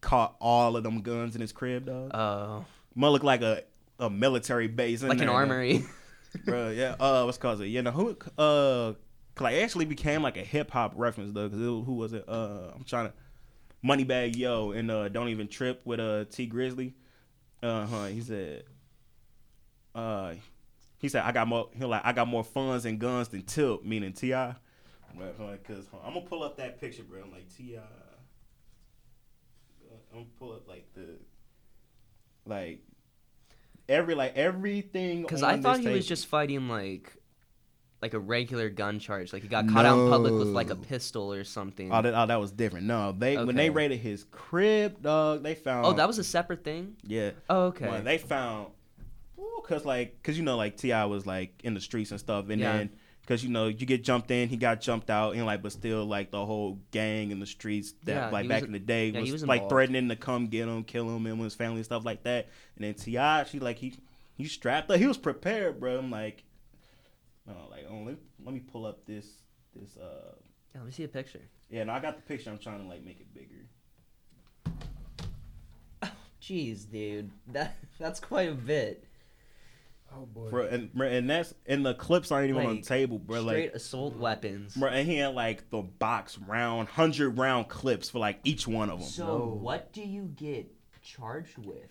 [0.00, 2.10] caught all of them guns in his crib, dog.
[2.14, 2.60] Uh,
[2.94, 3.62] Must look like a
[3.98, 5.36] a military base, in like an there, dog.
[5.36, 5.84] armory.
[6.44, 6.70] bro.
[6.70, 6.94] Yeah.
[7.00, 7.66] Uh, what's it called it?
[7.68, 8.10] You know who?
[8.38, 8.92] Uh,
[9.34, 11.48] 'cause, like it actually became like a hip hop reference though.
[11.48, 12.24] Because who was it?
[12.28, 13.12] Uh, I'm trying to.
[13.84, 16.92] Moneybagg Yo and uh, Don't Even Trip with uh Tee Grizzley.
[17.62, 18.04] Uh huh.
[18.06, 18.64] He said.
[19.94, 20.34] Uh,
[20.98, 21.68] he said I got more.
[21.76, 24.54] He like I got more funds and guns than Tip, meaning T.I.
[25.16, 27.22] Right, because I'm gonna pull up that picture, bro.
[27.22, 27.80] I'm like T.I.
[30.12, 31.18] I'm gonna pull up like the,
[32.46, 32.80] like,
[33.88, 35.22] every like everything.
[35.22, 37.12] Because I thought he was just fighting like,
[38.00, 39.32] like a regular gun charge.
[39.32, 41.92] Like he got caught out in public with like a pistol or something.
[41.92, 42.86] Oh that, oh, that was different.
[42.86, 45.86] No, they when they raided his crib, dog, they found.
[45.86, 46.96] oh, that was a separate thing.
[47.04, 47.30] yeah.
[47.50, 47.88] Oh, okay.
[47.88, 48.68] Well, they found,
[49.64, 52.60] cause like, cause you know, like T.I was like in the streets and stuff, and
[52.60, 52.78] Yeah.
[52.78, 52.90] then
[53.26, 56.04] cause you know you get jumped in, he got jumped out, and like, but still
[56.04, 59.08] like the whole gang in the streets that Yeah, like back was- in the day
[59.08, 61.76] yeah, was, was like threatening to come get him, kill him, and with his family
[61.76, 62.48] and stuff like that.
[62.76, 63.94] And then T.I, she like he
[64.36, 65.98] he strapped up, he was prepared, bro.
[65.98, 66.44] I'm like,
[67.48, 69.26] no, like, oh, let, let me pull up this
[69.74, 70.32] this uh.
[70.74, 71.40] yeah, let me see a picture.
[71.70, 72.50] Yeah, no, I got the picture.
[72.50, 73.66] I'm trying to like make it bigger.
[76.42, 79.04] Jeez, dude, that that's quite a bit.
[80.14, 80.48] Oh boy.
[80.50, 83.42] Bro, and bro, and that's and the clips aren't even on the table, bro.
[83.42, 84.74] Straight Like, assault weapons.
[84.74, 88.88] bro, and he had like the box round, hundred round clips for like each one
[88.88, 89.08] of them.
[89.08, 89.44] So No.
[89.60, 90.72] what do you get
[91.02, 91.90] charged with?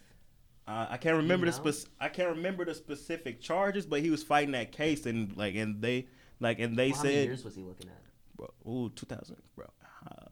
[0.67, 1.71] Uh, I can't remember the know?
[1.71, 5.55] spec- I can't remember the specific charges, but he was fighting that case, and like,
[5.55, 6.07] and they
[6.41, 8.01] like, and they Well, how many said, years was he looking at?
[8.35, 9.67] bro, ooh, two thousand, bro,
[10.11, 10.25] uh,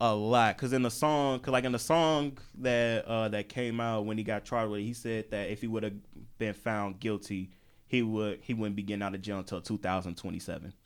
[0.00, 0.56] a lot.
[0.56, 4.16] Cause in the song, cause like in the song that uh that came out when
[4.16, 5.94] he got charged with, it, he said that if he would have
[6.38, 7.50] been found guilty,
[7.86, 10.72] he would he wouldn't be getting out of jail until 2027.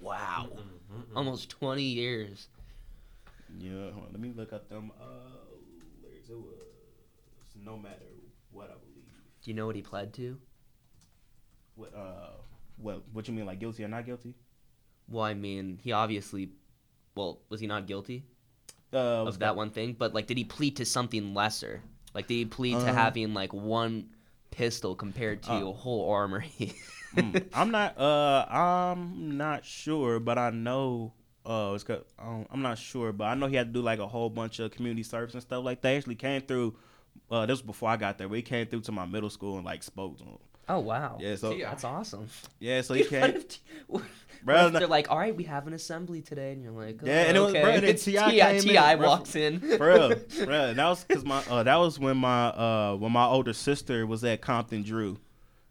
[0.00, 0.48] Wow,
[1.14, 2.48] almost twenty years.
[3.60, 4.90] Yeah, hold on, let me look up them.
[5.00, 5.04] Uh,
[6.02, 6.28] lyrics.
[7.64, 7.96] No matter
[8.50, 9.04] what I believe.
[9.42, 10.38] Do you know what he pled to?
[11.74, 12.30] What uh,
[12.76, 14.34] what what you mean like guilty or not guilty?
[15.08, 16.50] Well, I mean, he obviously,
[17.14, 18.24] well, was he not guilty
[18.92, 19.94] Uh, of that one thing?
[19.98, 21.82] But like, did he plead to something lesser?
[22.14, 24.10] Like, did he plead to Uh, having like one
[24.50, 25.68] pistol compared to Uh.
[25.70, 26.52] a whole armory.
[27.12, 27.98] Mm, I'm not.
[27.98, 31.12] Uh, I'm not sure, but I know.
[31.44, 33.98] Uh, it's 'cause- um, I'm not sure, but I know he had to do like
[33.98, 35.90] a whole bunch of community service and stuff like that.
[35.90, 36.74] He actually came through.
[37.32, 39.64] Uh, this was before I got there, We came through to my middle school and
[39.64, 40.38] like spoke to him.
[40.68, 41.16] oh wow.
[41.20, 42.28] Yeah, so That's awesome.
[42.60, 43.36] yeah, so he What came.
[43.36, 43.58] if,
[44.44, 47.22] Bro, they're like, all right, we have an assembly today, and you're like, oh, Yeah,
[47.22, 48.30] and it was- bro, and then T.I.
[48.32, 49.06] came in, T.I bro.
[49.06, 49.58] walks in.
[49.60, 49.76] bro,
[50.44, 54.06] bro, that was cause my uh, that was when my uh when my older sister
[54.06, 55.18] was at Compton Drew.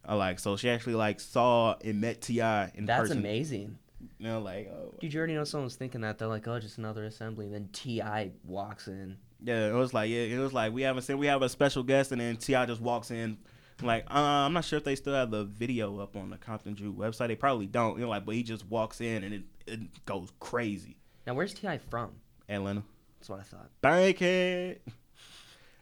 [0.05, 3.19] I like so she actually like saw and met T.I in That's person.
[3.19, 3.77] amazing.
[4.17, 6.17] You know, like oh, Dude, you already know someone's thinking that.
[6.17, 7.45] They're like, oh, just another assembly.
[7.47, 9.17] And then T.I walks in.
[9.43, 11.83] Yeah, it was like yeah, it was like we haven't seen we have a special
[11.83, 13.37] guest and then T.I just walks in.
[13.81, 16.73] Like uh, I'm not sure if they still have the video up on the Compton
[16.75, 17.29] Drew website.
[17.29, 17.97] They probably don't.
[17.97, 20.97] You know, like but he just walks in and it, it goes crazy.
[21.25, 22.11] Now, where's T.I from?
[22.49, 22.83] Atlanta,
[23.19, 23.69] That's what I thought.
[23.81, 24.81] Bankhead.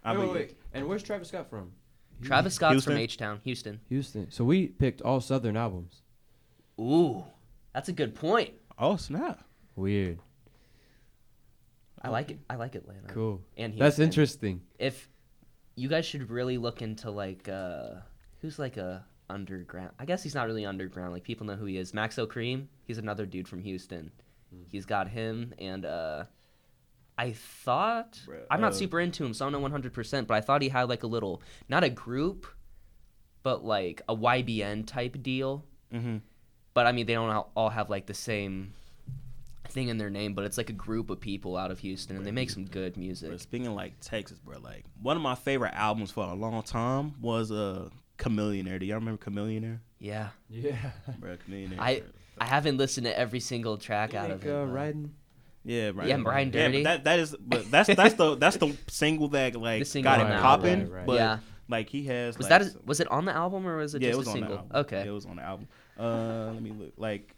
[0.03, 0.57] I Wait, wait, wait.
[0.73, 1.71] And where's Travis Scott from?
[2.21, 2.93] Travis Scott's Houston?
[2.93, 3.79] from H Town, Houston.
[3.89, 4.31] Houston.
[4.31, 6.01] So we picked all Southern albums.
[6.79, 7.23] Ooh,
[7.73, 8.51] that's a good point.
[8.77, 9.43] Oh snap!
[9.75, 10.19] Weird.
[12.01, 12.39] I like it.
[12.49, 13.07] I like Atlanta.
[13.07, 13.41] Cool.
[13.57, 13.85] And Houston.
[13.85, 14.61] That's interesting.
[14.77, 15.09] If
[15.75, 17.95] you guys should really look into like uh
[18.41, 19.91] who's like a underground.
[19.99, 21.13] I guess he's not really underground.
[21.13, 21.91] Like people know who he is.
[21.91, 22.67] Maxo Kream.
[22.85, 24.11] He's another dude from Houston.
[24.53, 24.63] Hmm.
[24.71, 26.25] He's got him and uh
[27.17, 30.35] I thought Bruh, I'm not uh, super into him, so I don't know 100%, but
[30.35, 32.47] I thought he had like a little not a group,
[33.43, 35.65] but like a YBN type deal.
[35.93, 36.17] Mm-hmm.
[36.73, 38.73] But I mean, they don't all have like the same
[39.69, 42.25] thing in their name, but it's like a group of people out of Houston, and
[42.25, 43.29] they make some good music.
[43.31, 46.61] But speaking of, like Texas, bro, like one of my favorite albums for a long
[46.63, 48.79] time was uh Chamillionaire.
[48.79, 49.79] Do y'all remember Chamillionaire?
[49.99, 50.75] Yeah, Yeah.
[51.19, 51.75] Bro, Chamillionaire.
[51.79, 52.03] I
[52.39, 54.49] I haven't listened to every single track out of it.
[54.49, 55.13] uh, riding.
[55.65, 56.09] yeah, Brian.
[56.09, 56.83] Yeah, Brian Yeah, Dirty.
[56.83, 60.11] but that that is, but that's that's the that's the single that like The single
[60.11, 60.79] got on it popping.
[60.89, 61.05] Right, right.
[61.05, 61.37] But Yeah.
[61.67, 64.01] like he has Was like, that a, was it on the album or was it
[64.01, 64.51] yeah, just it was a on single?
[64.51, 64.75] the album.
[64.77, 65.01] Okay.
[65.03, 65.67] Yeah, it was on the album.
[65.97, 66.93] Uh, let me look.
[66.97, 67.35] Like,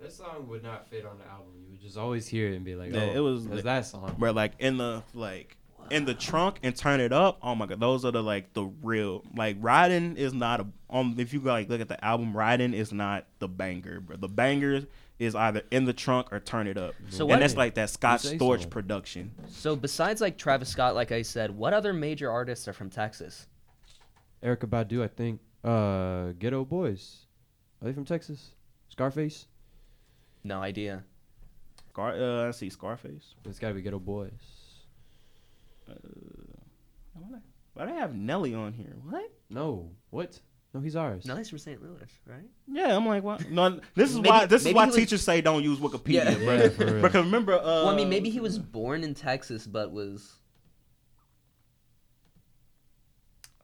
[0.00, 1.54] That song would not fit on the album.
[1.58, 3.64] You would just always hear it and be like, Yeah, oh, it was that's lit.
[3.64, 4.14] that song.
[4.18, 5.56] bro, like in the like
[5.90, 7.38] in the trunk and turn it up.
[7.42, 11.14] Oh my god, those are the like the real like riding is not a um
[11.18, 14.16] if you like look at the album, riding is not the banger, bro.
[14.16, 14.82] The banger
[15.18, 16.94] is either in the trunk or turn it up.
[17.08, 18.68] So and what- that's like that Scott Storch so.
[18.68, 19.32] production.
[19.48, 23.46] So besides like Travis Scott, like I said, what other major artists are from Texas?
[24.42, 25.40] Erykah Badu, I think.
[25.64, 27.20] Uh, Geto Boys.
[27.80, 28.50] Are they from Texas?
[28.90, 29.46] Scarface.
[30.46, 31.02] No idea.
[31.90, 33.34] Scar, uh, I see Scarface.
[33.44, 34.30] It's got to be Geto Boys.
[37.74, 38.94] Why do I have Nelly on here?
[39.08, 39.30] What?
[39.50, 39.90] No.
[40.10, 40.38] What?
[40.72, 41.24] No, he's ours.
[41.24, 41.82] No, he's from St.
[41.82, 42.44] Louis, right?
[42.68, 43.50] Yeah, I'm like, what?
[43.50, 44.46] No, this is Maybe- why.
[44.46, 46.34] This is why he was- teachers say don't use Wikipedia, Yeah.
[46.36, 46.54] bro.
[46.54, 47.02] Yeah.
[47.02, 50.38] Because remember, uh, well, I mean, maybe he was born in Texas, but was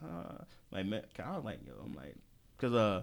[0.02, 0.38] uh,
[0.72, 0.86] like,
[1.20, 2.16] I was like, yo, I'm like,
[2.58, 3.02] cause uh,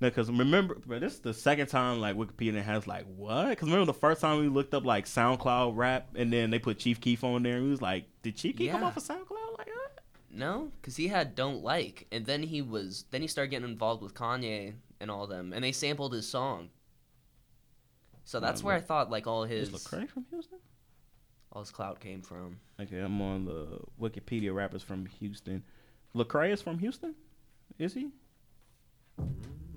[0.00, 3.48] because remember, this is the second time like Wikipedia has like what?
[3.50, 6.78] Because remember the first time we looked up like SoundCloud rap, and then they put
[6.78, 9.58] Chief Keef on there, and we was like, did Chief Keef come off of SoundCloud
[9.58, 10.02] like that?
[10.30, 14.02] no, because he had "Don't Like," and then he was then he started getting involved
[14.02, 16.68] with Kanye and all them, and they sampled his song.
[18.24, 20.58] So that's where I thought like all his Is Lecrae from Houston?
[21.52, 22.58] all his clout came from.
[22.80, 25.62] Okay, I'm on the Wikipedia rappers from Houston.
[26.14, 27.14] Lecrae is from Houston.
[27.78, 28.10] Is he?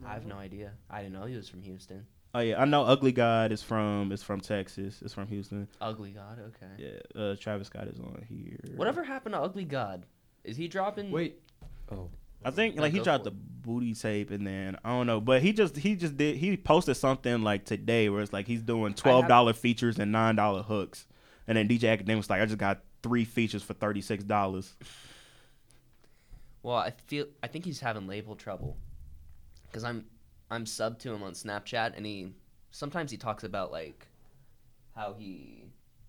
[0.05, 0.71] I have no idea.
[0.89, 2.05] I didn't know he was from Houston.
[2.33, 5.01] Oh yeah, I know Ugly God is from is from Texas.
[5.01, 5.67] It's from Houston.
[5.81, 6.39] Ugly God.
[6.39, 6.99] Okay.
[7.15, 8.59] Yeah, uh, Travis Scott is on here.
[8.75, 10.05] Whatever happened to Ugly God?
[10.43, 11.11] Is he dropping?
[11.11, 11.39] Wait.
[11.91, 12.09] Oh.
[12.45, 15.41] I think No, like he dropped the booty tape and then I don't know, but
[15.41, 18.93] he just he just did he posted something like today where it's like he's doing
[18.93, 21.07] twelve dollar features and nine dollar hooks,
[21.47, 24.75] and then DJ Akademik was like I just got three features for thirty six dollars.
[26.61, 28.77] Well, I feel I think he's having label trouble
[29.69, 30.05] because I'm
[30.51, 32.33] I'm sub to him on Snapchat, and he
[32.71, 34.07] sometimes he talks about like
[34.95, 35.65] how he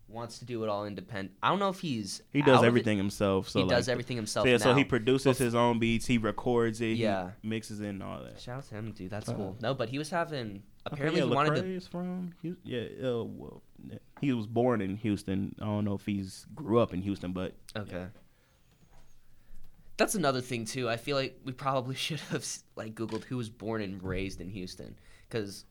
[0.09, 1.37] wants to do it all independent.
[1.43, 3.49] I don't know if he's He does everything himself.
[3.49, 4.45] So he like, does everything himself.
[4.45, 7.31] So, yeah, so he produces his own beats, he records it, Yeah.
[7.43, 8.41] he mixes it and all that.
[8.41, 9.11] Shout out to him, dude.
[9.11, 9.57] That's Uh, cool.
[9.61, 11.81] No, but he was having Okay, apparently yeah, he wanted to.
[11.89, 12.63] From Houston.
[12.65, 13.63] Yeah, uh, well,
[14.21, 15.55] he was born in Houston.
[15.61, 18.07] I don't know if he's grew up in Houston, but Okay.
[20.01, 20.89] That's another thing too.
[20.89, 24.49] I feel like we probably should have like googled who was born and raised in
[24.49, 24.97] Houston
[25.29, 25.67] because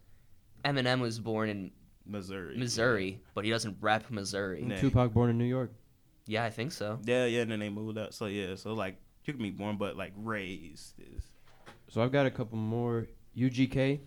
[0.63, 1.71] Eminem was born in
[2.05, 2.55] Missouri.
[2.55, 4.61] Missouri, but he doesn't rap Missouri.
[4.61, 4.77] Nah.
[4.77, 5.71] Tupac born in New York.
[6.27, 6.99] Yeah, I think so.
[7.05, 7.41] Yeah, yeah.
[7.41, 8.13] And then they moved out.
[8.13, 11.23] So yeah, so like you can be born, but like raised is
[11.87, 13.07] So I've got a couple more.
[13.35, 13.99] UGK.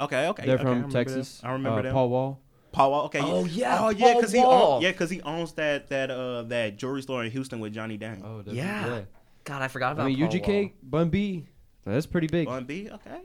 [0.00, 0.28] okay.
[0.28, 1.38] Okay, They're okay, from remember Texas.
[1.38, 1.48] them.
[1.48, 1.92] I remember uh, them.
[1.94, 2.40] Paul Wall.
[2.72, 3.04] Paul Wall.
[3.06, 3.20] Okay.
[3.22, 6.76] Oh, yeah, Oh yeah, because he own, yeah because he owns that that uh that
[6.76, 8.22] jewelry store in Houston with Johnny Dang.
[8.22, 9.04] Oh, the- Yeah.
[9.46, 10.70] God, I forgot about I mean, Paul UGK, Wall.
[10.82, 11.46] Bun B,
[11.84, 12.46] that's pretty big.
[12.46, 13.20] Bun B, okay.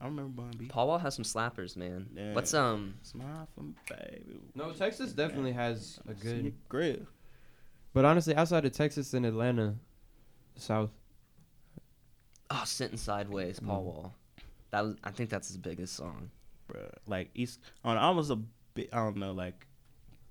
[0.00, 0.66] I remember Bun B.
[0.66, 2.08] Paul Wall has some slappers, man.
[2.14, 2.34] Yeah.
[2.34, 2.96] What's um?
[3.02, 4.40] Smile from baby.
[4.54, 6.52] No, Texas definitely has a good.
[6.68, 7.06] grip.
[7.94, 9.76] But honestly, outside of Texas and Atlanta,
[10.56, 10.90] South.
[12.50, 13.84] Oh, sitting sideways, Paul Mm.
[13.84, 14.14] Wall.
[14.72, 14.96] That was.
[15.02, 16.30] I think that's his biggest song.
[16.68, 16.90] Bruh.
[17.06, 18.36] Like East, on I was a
[18.74, 18.88] bit.
[18.92, 19.66] I don't know, like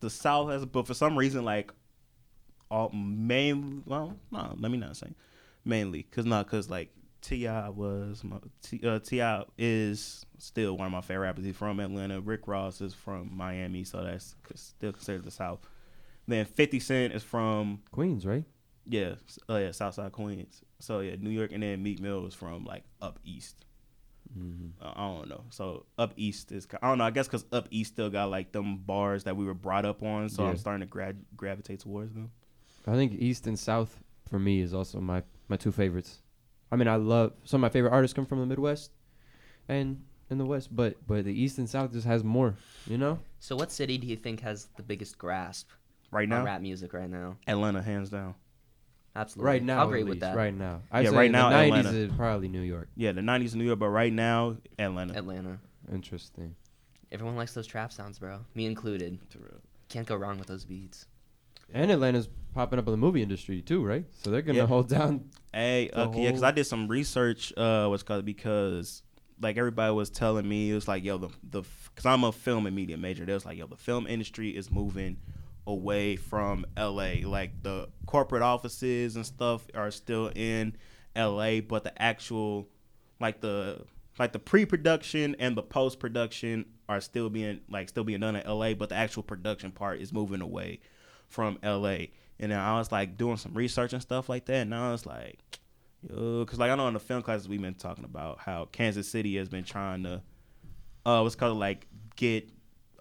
[0.02, 1.72] the South has, but for some reason, like
[2.70, 3.84] all main.
[3.86, 5.14] Well, no, let me not say
[5.64, 6.90] mainly, cause not, cause like
[7.22, 11.46] T.I was my T, uh, T.I is still one of my favorite rappers.
[11.46, 12.22] He's from Atlanta.
[12.22, 15.60] Rick Ross is from Miami, so that's still considered the South.
[16.28, 18.44] Then Fifty Cent is from Queens, right?
[18.88, 20.62] yeah, s- uh, yeah, Southside Queens.
[20.80, 23.66] So yeah, New York, and then Meek Mill is from like up east.
[24.38, 24.84] Mm-hmm.
[24.86, 25.44] Uh, I don't know.
[25.50, 27.04] So up east is I don't know.
[27.06, 30.04] I guess because up east still got like them bars that we were brought up
[30.04, 30.30] on.
[30.30, 30.50] So Yeah.
[30.50, 32.32] I'm starting to gra- gravitate towards them.
[32.88, 33.99] I think East and South
[34.30, 36.22] for me is also my my two favorites.
[36.72, 38.91] I mean, I love some of my favorite artists come from the Midwest,
[39.68, 42.56] and in the West, but but the East and South just has more.
[42.88, 45.70] You know, So, what city do you think has the biggest grasp
[46.12, 47.38] Right on now, rap music right now?
[47.48, 48.36] Atlanta hands down.
[49.16, 49.49] Absolutely.
[49.49, 50.36] right now, I'll agree at with that.
[50.36, 51.98] Right now, I'd Yeah, say right now, the '90s Atlanta.
[51.98, 52.90] is probably New York.
[52.95, 55.16] Yeah, the '90s in New York, but right now Atlanta.
[55.18, 55.60] Atlanta.
[55.91, 56.56] Interesting.
[57.12, 58.40] Everyone likes those trap sounds, bro.
[58.56, 59.20] Me included.
[59.90, 61.06] Can't go wrong with those beats.
[61.74, 64.06] And Atlanta's popping up in the movie industry too, right?
[64.24, 64.66] So they're gonna Yeah.
[64.68, 65.30] hold down.
[65.54, 67.54] Hey, okay, yeah, because I did some research.
[67.58, 69.04] Uh, what's called because
[69.42, 72.66] like everybody was telling me it was like yo the the because I'm a film
[72.66, 73.26] and media major.
[73.26, 75.18] They was like yo the film industry is moving
[75.68, 77.24] away from L.A.
[77.24, 80.76] Like the corporate offices and stuff are still in
[81.16, 81.60] L.A.
[81.60, 82.70] But the actual
[83.20, 83.82] like the
[84.18, 88.74] like the pre-production and the post-production are still being like still being done in LA,
[88.74, 90.80] but the actual production part is moving away
[91.28, 92.08] from LA.
[92.40, 95.06] And then I was like doing some research and stuff like that, and I was
[95.06, 95.40] like,
[96.02, 99.10] yo, because like I know in the film classes we've been talking about how Kansas
[99.10, 100.22] City has been trying to,
[101.06, 102.50] uh, what's called like get,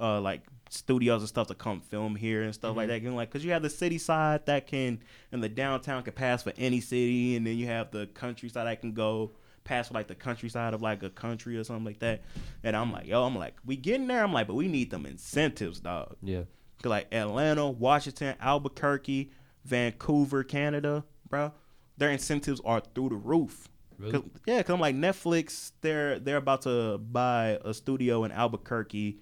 [0.01, 3.03] uh, like studios and stuff to come film here and stuff like that.
[3.03, 5.01] And like, cause you have the city side that can,
[5.33, 8.81] and the downtown can pass for any city, and then you have the countryside that
[8.81, 9.33] can go
[9.65, 12.23] pass for like the countryside of like a country or something like that.
[12.63, 14.23] And I'm like, yo, I'm like, we getting there.
[14.23, 16.17] I'm like, but we need them incentives, dog.
[16.23, 16.43] Yeah.
[16.85, 19.31] Cause like Atlanta, Washington, Albuquerque,
[19.65, 21.51] Vancouver, Canada, bro,
[21.97, 23.69] their incentives are through the roof.
[23.99, 29.19] Cause, yeah, cause I'm like Netflix, they're they're about to buy a studio in Albuquerque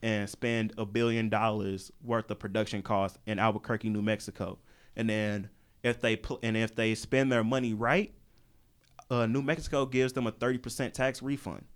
[0.00, 4.58] and spend a billion dollars worth of production costs in Albuquerque, New Mexico,
[4.96, 5.50] and then
[5.82, 8.14] if they pl- and if they spend their money right,
[9.10, 11.66] uh, New Mexico gives them a thirty percent tax refund.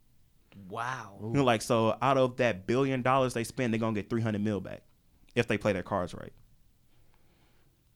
[0.70, 1.18] Wow.
[1.20, 4.22] You know, like so, out of that billion dollars they spend, they're gonna get three
[4.22, 4.80] hundred mil back
[5.36, 6.32] if they play their cards right.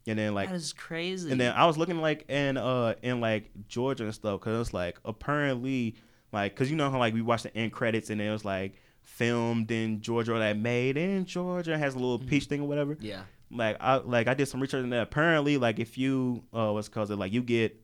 [0.06, 1.30] And then like that is crazy.
[1.30, 4.74] and then I was looking like in uh in like Georgia and stuff because it's
[4.74, 5.96] like apparently
[6.32, 8.74] like because you know how like we watched the end credits and it was like
[9.02, 12.96] filmed in Georgia or that made in Georgia has a little peach thing or whatever.
[13.00, 13.22] yeah.
[13.52, 15.02] Like I like I did some research on that.
[15.02, 17.80] Apparently, like if you uh what's called it like you get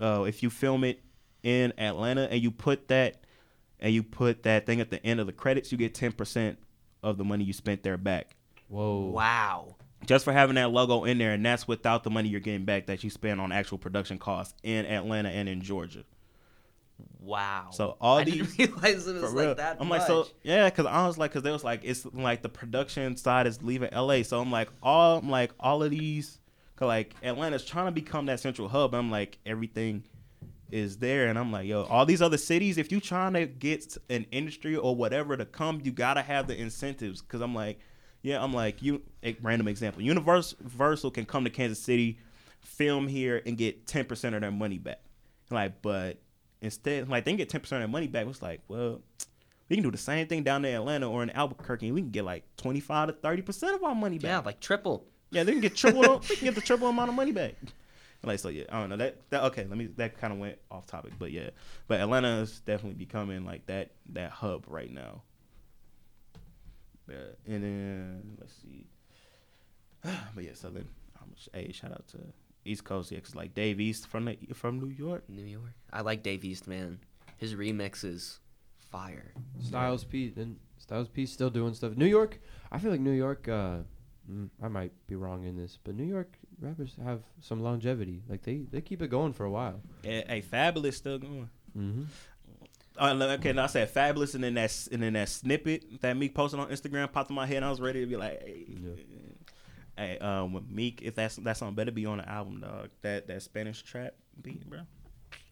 [0.00, 1.02] uh if you film it
[1.42, 3.22] in Atlanta and you put that
[3.80, 6.58] and you put that thing at the end of the credits, you get ten percent
[7.02, 8.34] of the money you spent there back
[8.74, 9.06] Whoa.
[9.06, 9.76] Wow.
[10.04, 12.86] just for having that logo in there, and that's without the money you're getting back
[12.86, 16.04] that you spend on actual production costs in Atlanta and in Georgia.
[17.20, 17.68] Wow.
[17.70, 19.48] So all I these didn't realize it was for real.
[19.48, 19.76] like that.
[19.80, 20.00] I'm much.
[20.00, 23.16] like so yeah, because I was like, because they was like it's like the production
[23.16, 26.40] side is leaving LA, so I'm like all I'm like all of these,
[26.74, 28.94] cause like Atlanta's trying to become that central hub.
[28.94, 30.02] I'm like everything
[30.70, 33.96] is there, and I'm like yo, all these other cities, if you trying to get
[34.10, 37.20] an industry or whatever to come, you gotta have the incentives.
[37.22, 37.78] Cause I'm like,
[38.24, 39.02] yeah, I'm like you.
[39.22, 42.18] A random example, Universal can come to Kansas City,
[42.62, 45.00] film here, and get ten percent of their money back.
[45.50, 46.16] Like, but
[46.62, 48.26] instead, like they can get ten percent of their money back.
[48.26, 49.02] It's like, well,
[49.68, 52.10] we can do the same thing down in Atlanta or in Albuquerque, and we can
[52.10, 54.46] get like twenty five to thirty percent of our money yeah, back.
[54.46, 55.04] like triple.
[55.30, 56.18] Yeah, they can get triple.
[56.28, 57.56] they can get the triple amount of money back.
[58.22, 58.64] Like so, yeah.
[58.70, 59.18] I don't know that.
[59.28, 59.66] That okay.
[59.68, 59.88] Let me.
[59.96, 61.50] That kind of went off topic, but yeah.
[61.88, 65.20] But Atlanta is definitely becoming like that that hub right now.
[67.08, 67.16] Yeah,
[67.54, 68.86] and then let's see.
[70.34, 70.88] but yeah, so then,
[71.52, 72.18] hey, shout out to
[72.64, 75.28] East Coast, yeah, 'cause like Dave East from the from New York.
[75.28, 75.72] New York.
[75.92, 76.98] I like Dave East, man.
[77.36, 78.40] His remix is
[78.90, 79.32] fire.
[79.60, 80.28] Styles P.
[80.30, 81.26] Then Styles P.
[81.26, 81.96] still doing stuff.
[81.96, 82.40] New York.
[82.72, 83.48] I feel like New York.
[83.48, 83.78] Uh,
[84.30, 88.22] mm, I might be wrong in this, but New York rappers have some longevity.
[88.28, 89.80] Like they they keep it going for a while.
[90.02, 91.50] Yeah, hey, Fabolous still going.
[91.76, 92.04] Mm-hmm.
[92.96, 96.34] Uh, okay, now I said Fabolous, and then that and then that snippet that Meek
[96.34, 98.66] posted on Instagram popped in my head, and I was ready to be like, hey.
[98.68, 98.90] Yeah.
[99.96, 102.90] Hey, um, Meek, if that's that song better be on the album, dog.
[103.02, 104.80] That that Spanish trap beat, bro.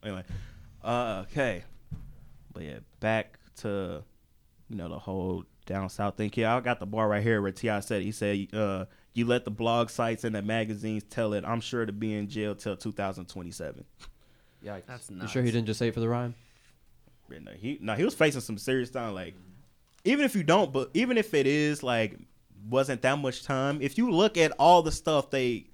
[0.02, 0.24] Anyway,
[0.82, 1.62] uh, okay,
[2.52, 4.02] but yeah, back to
[4.68, 6.32] you know the whole down south thing.
[6.34, 9.44] Yeah, I got the bar right here where T.I said he said, uh, "You let
[9.44, 11.44] the blog sites and the magazines tell it.
[11.46, 13.84] I'm sure to be in jail till 2027."
[14.64, 14.86] Yikes.
[14.86, 16.34] That's You sure he didn't just say it for the rhyme?
[17.32, 19.14] Yeah, no, he no, he was facing some serious time.
[19.14, 19.34] Like,
[20.04, 22.18] even if you don't, but even if it is like
[22.68, 25.66] wasn't that much time, if you look at all the stuff they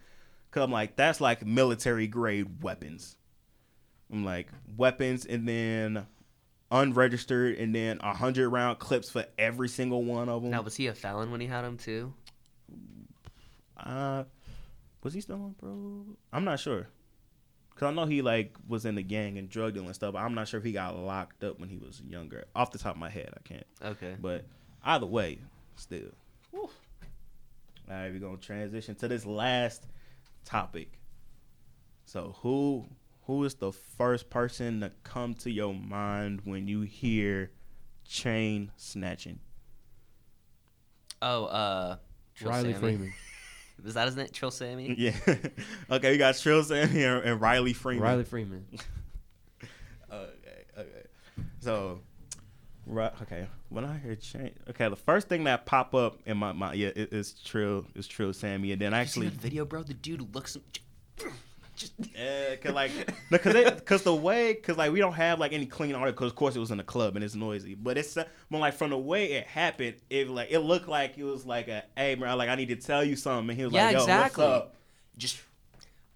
[0.51, 3.17] come like, that's like military grade weapons.
[4.11, 6.07] I'm like weapons, and then
[6.71, 10.51] unregistered, and then a hundred round clips for every single one of them.
[10.51, 12.15] Now, was he a felon when he had them too?
[13.77, 14.25] Uh,
[15.03, 16.05] was he still on bro?
[16.33, 16.89] I'm not sure.
[17.79, 20.15] Cause I know he like was in the gang and drug dealing stuff.
[20.15, 22.45] But I'm not sure if he got locked up when he was younger.
[22.57, 23.67] Off the top of my head, I can't.
[23.85, 24.17] Okay.
[24.21, 24.47] But
[24.83, 25.39] either way,
[25.77, 26.11] still.
[26.51, 26.63] Woo.
[26.63, 26.71] All
[27.89, 29.87] right, we're gonna transition to this last
[30.45, 30.99] topic.
[32.05, 32.87] So who
[33.23, 37.53] who is the first person to come to your mind when you hear
[38.05, 39.39] chain snatching?
[41.23, 41.97] Oh, uh,
[42.43, 42.81] Riley Sammy.
[42.81, 43.15] Freeman.
[43.85, 44.29] Was that his name?
[44.33, 44.95] Trill Sammy?
[44.99, 45.13] Yeah.
[45.91, 48.03] okay, we got Trill Sammy and, and Riley Freeman.
[48.03, 48.65] Riley Freeman.
[50.11, 51.07] Okay, okay.
[51.61, 52.01] So,
[52.87, 53.47] right, okay.
[53.69, 56.89] When I hear change, okay, the first thing that pop up in my mind, yeah,
[56.97, 59.83] it, it's Trill, it's Trill Sammy, and then Actually, actually, the video, bro.
[59.83, 60.57] The dude looks.
[61.79, 62.91] Just yeah, cause like,
[63.31, 66.31] because it, cause the way, cause like we don't have like any clean art, cause
[66.31, 68.75] of course it was in a club and it's noisy, but it's uh, more like
[68.75, 72.17] from the way it happened, it like it looked like it was like a, hey
[72.17, 74.45] bro, like I need to tell you something, and he was Yeah, like, yo, exactly.
[74.45, 74.75] what's up?
[75.17, 75.39] just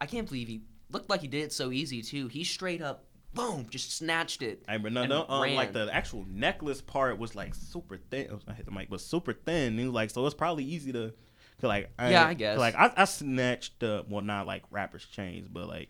[0.00, 2.26] I can't believe he looked like he did it so easy too.
[2.28, 4.64] He straight up, boom, just snatched it.
[4.68, 8.40] Hey, but no, and no, um, like the actual necklace part was like super thin.
[8.48, 9.68] I hit the mic, but super thin.
[9.68, 11.12] And he was like, so it's probably easy to,
[11.62, 12.58] cause like, Yeah, I guess.
[12.58, 15.88] Like I, I snatched the well, not like rappers' chains, but like,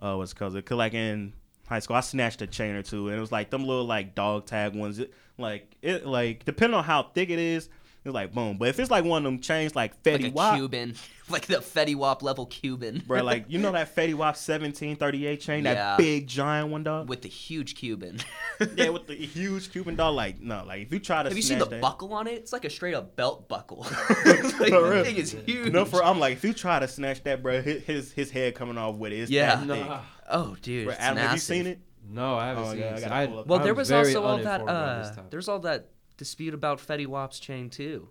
[0.00, 0.64] uh, what's it called?
[0.64, 1.34] Cause like in
[1.68, 4.14] high school, I snatched a chain or two, and it was like them little like
[4.14, 4.98] dog tag ones.
[4.98, 7.68] It, like it, like depending on how thick it is,
[8.04, 8.56] it's like boom.
[8.58, 10.94] But if it's like one of them chains like Fetty like a Wap, Cuban,
[11.28, 15.26] like the Fetty Wap level Cuban, bro, like you know that Fetty Wap seventeen thirty
[15.26, 15.74] eight chain, Yeah.
[15.74, 17.08] that big giant one, dog.
[17.08, 18.18] with the huge Cuban.
[18.76, 20.14] yeah, with the huge Cuban dog.
[20.14, 22.34] Like no, like if you try to Have you seen the that- buckle on it?
[22.34, 23.82] It's like a straight up belt buckle.
[23.84, 24.90] For like, real.
[24.90, 25.72] the thing is huge.
[25.72, 28.54] No, for I'm like, if you try to snatch that, bro, his his, his head
[28.54, 29.16] coming off with it.
[29.20, 29.56] It's Yeah.
[29.56, 29.86] that thick.
[29.86, 30.00] Nah.
[30.30, 31.80] oh, dude, Bro, it's Adam, have you seen it?
[32.10, 33.10] No, I haven't Oh, seen yeah, it.
[33.12, 34.62] I, pull Well, there I'm was also all that.
[34.62, 35.30] uninformed on this Uh, topic.
[35.30, 35.88] there was all that
[36.18, 38.10] dispute about Fetty Wap's chain too.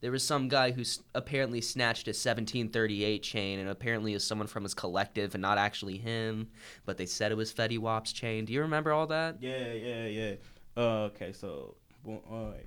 [0.00, 4.48] There was some guy who s- apparently snatched a 1738 chain, and apparently is someone
[4.48, 6.48] from his collective, and not actually him.
[6.84, 8.44] But they said it was Fetty Wap's chain.
[8.44, 9.36] Do you remember all that?
[9.40, 10.32] Yeah, yeah, yeah.
[10.76, 10.80] Uh,
[11.14, 12.66] okay, so well, all right,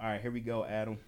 [0.00, 0.98] all right, here we go, Adam.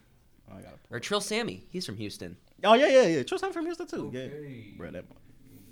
[0.48, 0.76] Oh, I gotta.
[0.90, 1.66] Or Trill Sammy.
[1.70, 2.36] He's from Houston.
[2.62, 3.22] Oh yeah, yeah, yeah.
[3.24, 4.06] Tristan from Houston too.
[4.08, 4.30] Okay.
[4.70, 5.04] Yeah, bro, that.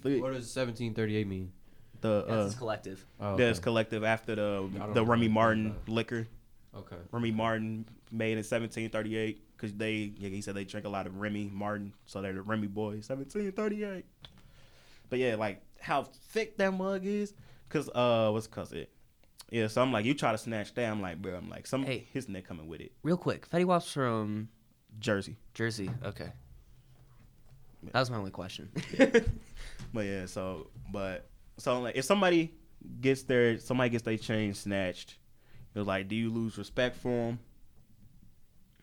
[0.02, 1.52] What Look, does 1738 mean?
[2.00, 3.06] the That's uh, his collective.
[3.20, 3.64] Oh, that's okay.
[3.64, 5.90] collective after the the Remy Martin about it.
[5.92, 6.28] liquor.
[6.76, 6.96] Okay.
[7.12, 11.16] Remy Martin made in 1738 because they, yeah, he said they drink a lot of
[11.18, 13.08] Remy Martin, so they're the Remy boys.
[13.08, 14.04] 1738.
[15.10, 17.34] But yeah, like how thick that mug is,
[17.68, 18.90] cause uh, what's cause it?
[19.50, 21.84] Yeah, so I'm like, you try to snatch that, I'm like, bro, I'm like, some
[21.84, 22.08] Hey.
[22.12, 22.92] his neck coming with it.
[23.02, 24.48] Real quick, Fetty Wap's from
[24.98, 25.36] Jersey.
[25.52, 25.90] Jersey.
[26.04, 26.32] Okay.
[27.92, 28.70] That was my only question.
[29.92, 32.52] But yeah, so but so like if somebody
[33.00, 35.18] gets their somebody gets their chain snatched,
[35.74, 37.38] it was like, do you lose respect for them,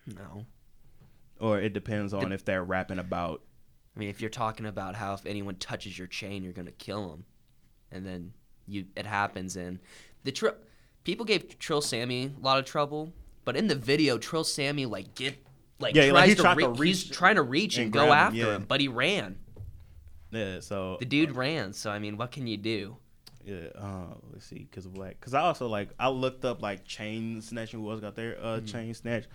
[0.07, 0.45] no.
[1.39, 3.41] or it depends on if they're rapping about
[3.95, 7.09] I mean, if you're talking about how if anyone touches your chain, you're gonna kill
[7.09, 7.26] them,
[7.91, 8.34] and then
[8.68, 9.80] you it happens, and
[10.23, 10.49] the tr-
[11.03, 13.11] people gave Trill Sammy a lot of trouble,
[13.43, 15.35] but in the video, Trill Sammy like get
[15.80, 18.05] like Yeah, tries like, he to, re- to he's trying to reach and, and go
[18.07, 18.55] grab him, after yeah.
[18.55, 19.38] him, but he ran.
[20.31, 20.59] yeah.
[20.61, 22.97] So The dude ran, so I mean, what can you do?
[23.45, 26.85] Yeah, uh, let's see, because of like, because I also like I looked up like
[26.85, 28.65] chain snatching who else got their uh Mm-hmm.
[28.65, 29.26] chain snatch.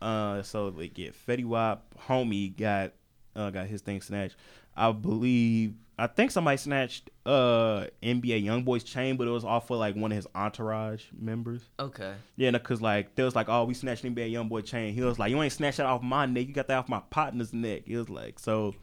[0.00, 2.92] Uh, so like yeah, Fetty Wap, homie got
[3.34, 4.36] uh got his thing snatched.
[4.76, 9.78] I believe I think somebody snatched uh NBA YoungBoy's chain, but it was off of
[9.78, 11.62] like one of his entourage members.
[11.80, 12.14] Okay.
[12.36, 14.92] Yeah, because like there was like, oh, we snatched NBA YoungBoy chain.
[14.92, 16.46] He was like, you ain't snatched that off my neck.
[16.48, 17.84] You got that off my partner's neck.
[17.86, 18.74] He was like so,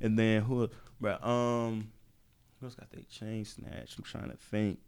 [0.00, 0.70] and then who,
[1.00, 1.16] bro?
[1.20, 1.90] Um,
[2.60, 3.98] who else got their chain snatched?
[3.98, 4.78] I'm trying to think.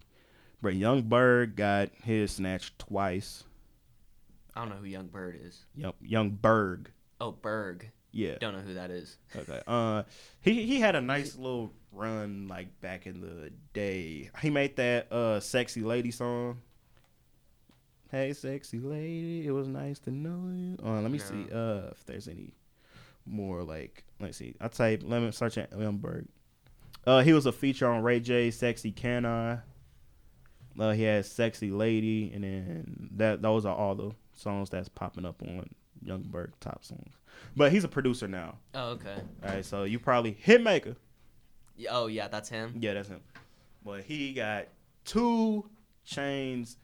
[0.61, 3.45] But Young Bird got his snatched twice.
[4.55, 5.65] I don't know who Young Bird is.
[5.75, 6.91] Young Young Berg.
[7.21, 7.91] Oh, Berg.
[8.13, 8.37] Yeah.
[8.39, 9.17] Don't know who that is.
[9.35, 9.61] Okay.
[9.67, 10.03] Uh,
[10.41, 14.31] he he had a nice little run like back in the day.
[14.41, 16.59] He made that uh sexy lady song.
[18.11, 20.77] Hey, sexy lady, it was nice to know you.
[20.85, 22.53] Uh, let me see uh if there's any
[23.25, 24.55] more like let's see.
[24.61, 26.27] I type let me search at Young Berg.
[27.07, 29.59] Uh, he was a feature on Ray J, "Sexy Can I."
[30.79, 35.25] Uh, he had "Sexy Lady," and then that those are all the songs that's popping
[35.25, 35.69] up on
[36.03, 37.15] Young Berg top songs.
[37.57, 38.59] But he's a producer now.
[38.75, 39.17] Oh, okay.
[39.43, 40.97] All right, so you probably Hitmaker.
[41.91, 42.75] Oh, yeah, that's him.
[42.79, 43.21] Yeah, that's him.
[43.85, 44.69] But he got
[45.05, 45.69] two
[46.05, 46.77] chains.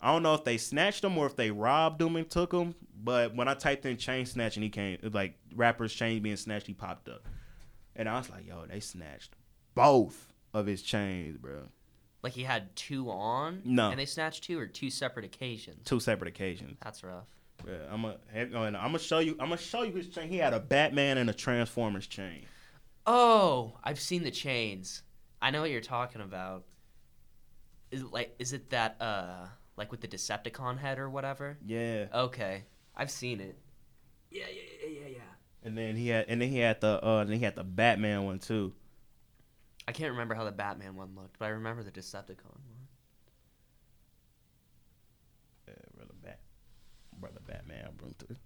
[0.00, 2.74] I don't know if they snatched them or if they robbed them and took them.
[3.02, 6.66] But when I typed in chain snatching, he came like rappers chain being snatched.
[6.66, 7.26] He popped up,
[7.96, 9.34] and I was like, "Yo, they snatched
[9.74, 11.62] both of his chains, bro.
[12.22, 13.62] Like he had two on.
[13.64, 13.90] No.
[13.90, 15.84] And they snatched two or two separate occasions.
[15.84, 16.78] Two separate occasions.
[16.82, 17.26] That's rough.
[17.66, 18.18] Yeah, I'm gonna
[18.52, 19.32] I'm gonna show you.
[19.32, 20.28] I'm gonna show you his chain.
[20.28, 22.46] He had a Batman and a Transformers chain.
[23.06, 25.02] Oh, I've seen the chains.
[25.40, 26.64] I know what you're talking about.
[27.90, 29.46] Is it like is it that uh
[29.76, 31.58] like with the Decepticon head or whatever?
[31.64, 32.64] Yeah, Okay,
[32.96, 33.56] I've seen it.
[34.30, 35.18] Yeah, yeah, yeah, yeah, yeah.
[35.64, 38.24] and then he had and then he had the uh then he had the Batman
[38.24, 38.72] one too.
[39.86, 42.62] I can't remember how the Batman one looked, but I remember the Decepticon one.
[45.66, 46.38] Yeah, brother Bat,
[47.18, 48.08] brother Batman, bro.
[48.18, 48.36] too.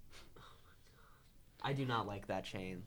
[1.63, 2.83] I do not like that chain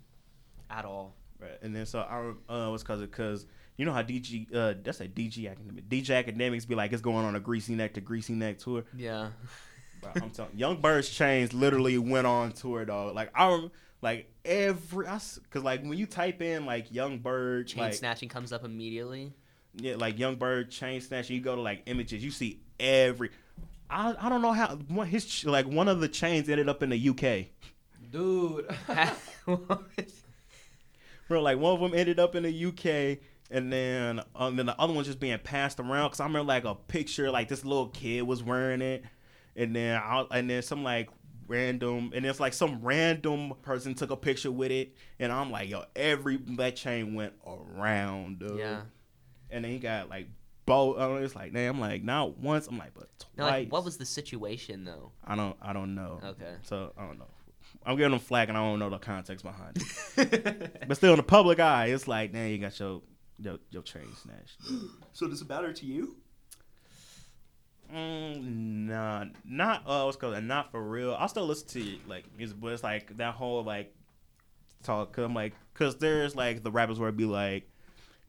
[0.69, 1.15] at all.
[1.39, 3.45] Right, and then so I uh was cause cause
[3.77, 7.25] you know how DG uh that's a DG academic DJ Akademiks be like it's going
[7.25, 8.83] on a greasy neck to greasy neck tour.
[8.95, 9.29] Yeah.
[10.01, 13.15] Bro, I'm telling Young Bird's chains literally went on tour dog.
[13.15, 13.67] Like I
[14.01, 17.93] like every I s- cause like when you type in like Young Bird Chain like
[17.93, 19.31] snatching comes up immediately.
[19.75, 21.35] yeah like Young Bird chain snatching.
[21.37, 23.29] you go to like images you see every
[23.89, 26.89] I I don't know how one his like one of the chains ended up in
[26.89, 27.45] the UK.
[28.11, 28.67] Dude.
[31.27, 33.19] Bro, like one of them ended up in the UK,
[33.51, 36.09] and then um, then the other one's just being passed around.
[36.09, 39.03] Cause I remember like a picture, like this little kid was wearing it,
[39.55, 41.09] and then I, and then some like
[41.49, 45.69] random, and it's like some random person took a picture with it, and I'm like,
[45.69, 48.59] yo, every that chain went around, dude.
[48.59, 48.81] yeah.
[49.49, 50.27] And then he got like
[50.65, 50.99] both.
[50.99, 52.67] I was like, damn, I'm like not once.
[52.67, 53.29] I'm like, but twice.
[53.37, 55.11] Now, like, what was the situation though?
[55.25, 56.21] I don't, I don't know.
[56.23, 56.53] Okay.
[56.61, 57.27] So I don't know.
[57.85, 59.77] I'm giving them flack, and I don't know the context behind
[60.17, 60.81] it.
[60.87, 63.01] But still, in the public eye, it's like, damn, you got your
[63.39, 64.61] your, your chain snatched.
[65.13, 66.17] So does it matter to you?
[67.93, 71.15] Mm, nah, not uh, what's called, not for real.
[71.17, 73.93] I still listen to like music, but it's like that whole like
[74.83, 75.13] talk.
[75.13, 77.67] Cause I'm like, cause there's like the rappers where it be like,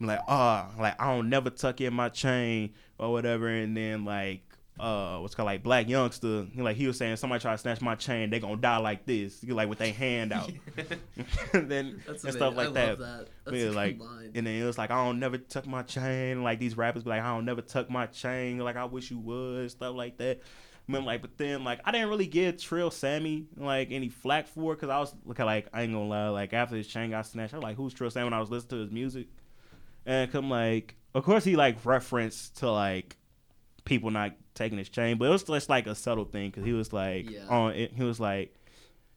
[0.01, 4.05] I'm like ah, like I don't never tuck in my chain or whatever, and then
[4.05, 4.43] like
[4.81, 7.81] uh, what's called like Black Youngster, he, like he was saying somebody try to snatch
[7.81, 10.51] my chain, they gonna die like this, you like with their hand out,
[11.53, 13.29] and then and stuff like that.
[13.51, 14.01] Yeah, like,
[14.35, 16.43] and then it was like, I don't never tuck my chain.
[16.43, 18.59] Like these rappers be like, I don't never tuck my chain.
[18.59, 20.41] Like I wish you would, stuff like that.
[20.89, 24.49] I mean, like, but then like I didn't really give Trill Sammy like any flack
[24.49, 26.29] for it because I was looking like I ain't gonna lie.
[26.29, 28.25] Like after his chain got snatched, I was like, who's Trill Sammy?
[28.25, 29.29] When I was listening to his music,
[30.07, 33.17] and come like, of course he like referenced to like
[33.85, 36.73] people not taking his chain, but it was just like a subtle thing because he
[36.73, 37.47] was like Yeah.
[37.49, 37.93] on it.
[37.93, 38.55] He was like.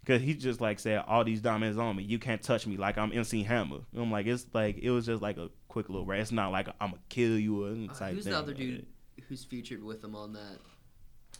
[0.05, 2.03] Cause he just like said all these diamonds on me.
[2.03, 3.79] You can't touch me like I'm MC Hammer.
[3.93, 6.23] And I'm like it's like it was just like a quick little rant.
[6.23, 8.15] It's not like I'm gonna kill you or Uh, who's thing.
[8.33, 8.85] the other Like, dude
[9.29, 10.57] who's featured with him on that?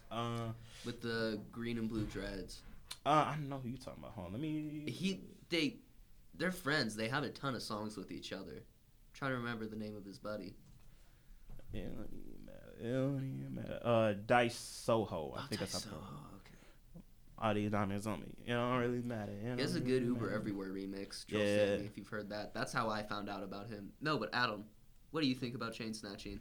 [0.10, 0.54] Uh,
[0.86, 2.62] With the green and blue dreads.
[3.06, 4.14] uh, I don't know who you talking about.
[4.14, 4.84] Hold on, let me.
[4.90, 5.20] He
[5.50, 5.76] they
[6.34, 6.96] they're friends.
[6.96, 8.64] They have a ton of songs with each other.
[9.14, 10.54] trying to remember the name of his buddy.
[11.74, 11.82] Yeah,
[12.84, 13.28] it don't even matter.
[13.28, 13.80] It don't even matter.
[13.84, 15.34] Uh, Dice Soho.
[15.36, 15.90] I Oh, think that's Dice how.
[15.92, 16.04] Soho,
[16.38, 17.02] okay.
[17.40, 18.28] All these diamonds on me.
[18.46, 19.32] It don't really matter.
[19.32, 20.32] It He a really good Uber.
[20.32, 21.26] Everywhere remix.
[21.26, 21.66] Trill Yeah.
[21.76, 22.54] Sammy, if you've heard that.
[22.54, 23.92] That's how I found out about him.
[24.02, 24.66] No, but Adam,
[25.12, 26.40] what do you think about chain snatching?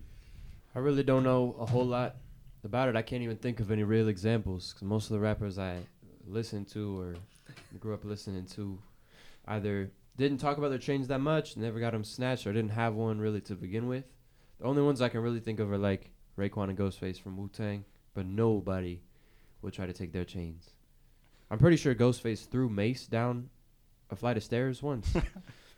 [0.74, 2.16] I really don't know a whole lot
[2.64, 2.96] about it.
[2.96, 5.82] I can't even think of any real examples 'cause most of the rappers I
[6.26, 7.16] listen to or
[7.80, 8.80] grew up listening to
[9.46, 12.94] either didn't talk about their chains that much, never got them snatched, or didn't have
[12.94, 14.04] one really to begin with.
[14.58, 17.48] The only ones I can really think of are like Raekwon and Ghostface from Wu
[17.52, 17.84] Tang,
[18.14, 19.00] but nobody
[19.60, 20.70] will try to take their chains.
[21.50, 23.50] I'm pretty sure Ghostface threw Mace down
[24.10, 25.14] a flight of stairs once.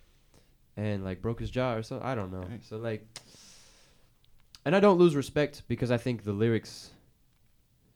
[0.77, 2.07] and like broke his jaw or something.
[2.07, 2.43] I don't know.
[2.43, 2.61] Dang.
[2.63, 3.07] So like
[4.65, 6.91] and I don't lose respect because I think the lyrics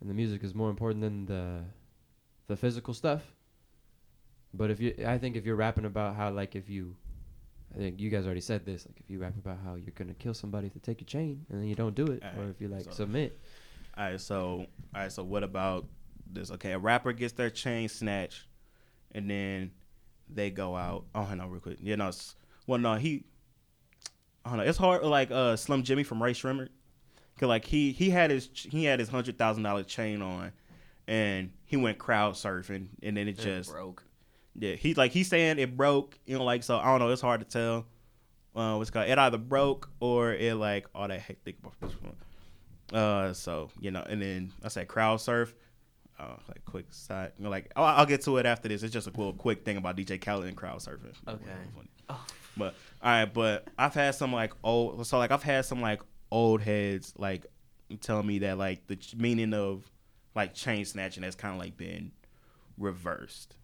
[0.00, 1.60] and the music is more important than the
[2.46, 3.22] the physical stuff.
[4.54, 6.96] But if you, I think if you're rapping about how like if you,
[7.74, 8.86] I think you guys already said this.
[8.86, 11.60] Like if you rap about how you're gonna kill somebody to take your chain and
[11.60, 13.38] then you don't do it, or if you like so- submit.
[13.96, 15.86] All right, so all right, so what about
[16.30, 16.50] this?
[16.52, 18.46] Okay, a rapper gets their chain snatched,
[19.12, 19.72] and then
[20.28, 21.04] they go out.
[21.14, 21.78] Oh, hang on, real quick.
[21.80, 22.36] You know, it's,
[22.66, 23.24] well, no, he.
[24.44, 24.64] I don't know.
[24.64, 26.68] It's hard, like uh, Slim Jimmy from Rae Sremmurd,
[27.38, 30.52] cause like he he had his he had his hundred thousand dollar chain on,
[31.06, 34.04] and he went crowd surfing, and then it it just broke.
[34.58, 36.18] Yeah, he's like he's saying it broke.
[36.26, 37.10] You know, like so I don't know.
[37.10, 37.86] It's hard to tell.
[38.54, 39.08] Uh, what's it called?
[39.08, 41.56] It either broke or it like all that hectic.
[42.92, 45.54] Uh, so you know, and then I said crowd surf.
[46.18, 48.82] Uh, like quick side, you know, like I'll, I'll get to it after this.
[48.82, 51.14] It's just a little quick thing about DJ Khaled and crowd surfing.
[51.28, 51.52] Okay.
[52.08, 52.26] Oh.
[52.56, 56.00] But all right, but I've had some like old, so like I've had some like
[56.32, 57.46] old heads like
[58.00, 59.88] tell me that like the ch- meaning of
[60.34, 62.10] like chain snatching has kind of like been
[62.76, 63.54] reversed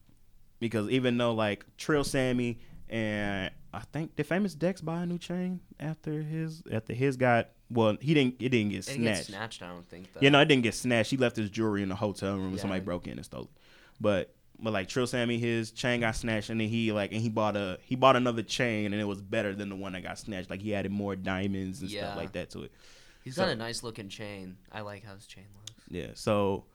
[0.60, 2.58] because even though like Trill Sammy
[2.88, 7.48] and I think the famous Dex buy a new chain after his after his got
[7.70, 8.98] well he didn't it didn't get It snatched.
[9.02, 10.12] get snatched, I don't think.
[10.12, 10.20] Though.
[10.22, 11.10] Yeah, no, it didn't get snatched.
[11.10, 12.60] He left his jewelry in the hotel room and Yeah.
[12.60, 13.48] somebody broke in and stole it.
[14.00, 17.28] But but like Trill Sammy, his chain got snatched and then he like and he
[17.28, 20.18] bought a he bought another chain and it was better than the one that got
[20.18, 20.50] snatched.
[20.50, 22.02] Like he added more diamonds and Yeah.
[22.04, 22.72] stuff like that to it.
[23.24, 24.56] He's So- got a nice looking chain.
[24.70, 25.72] I like how his chain looks.
[25.88, 26.10] Yeah.
[26.14, 26.66] So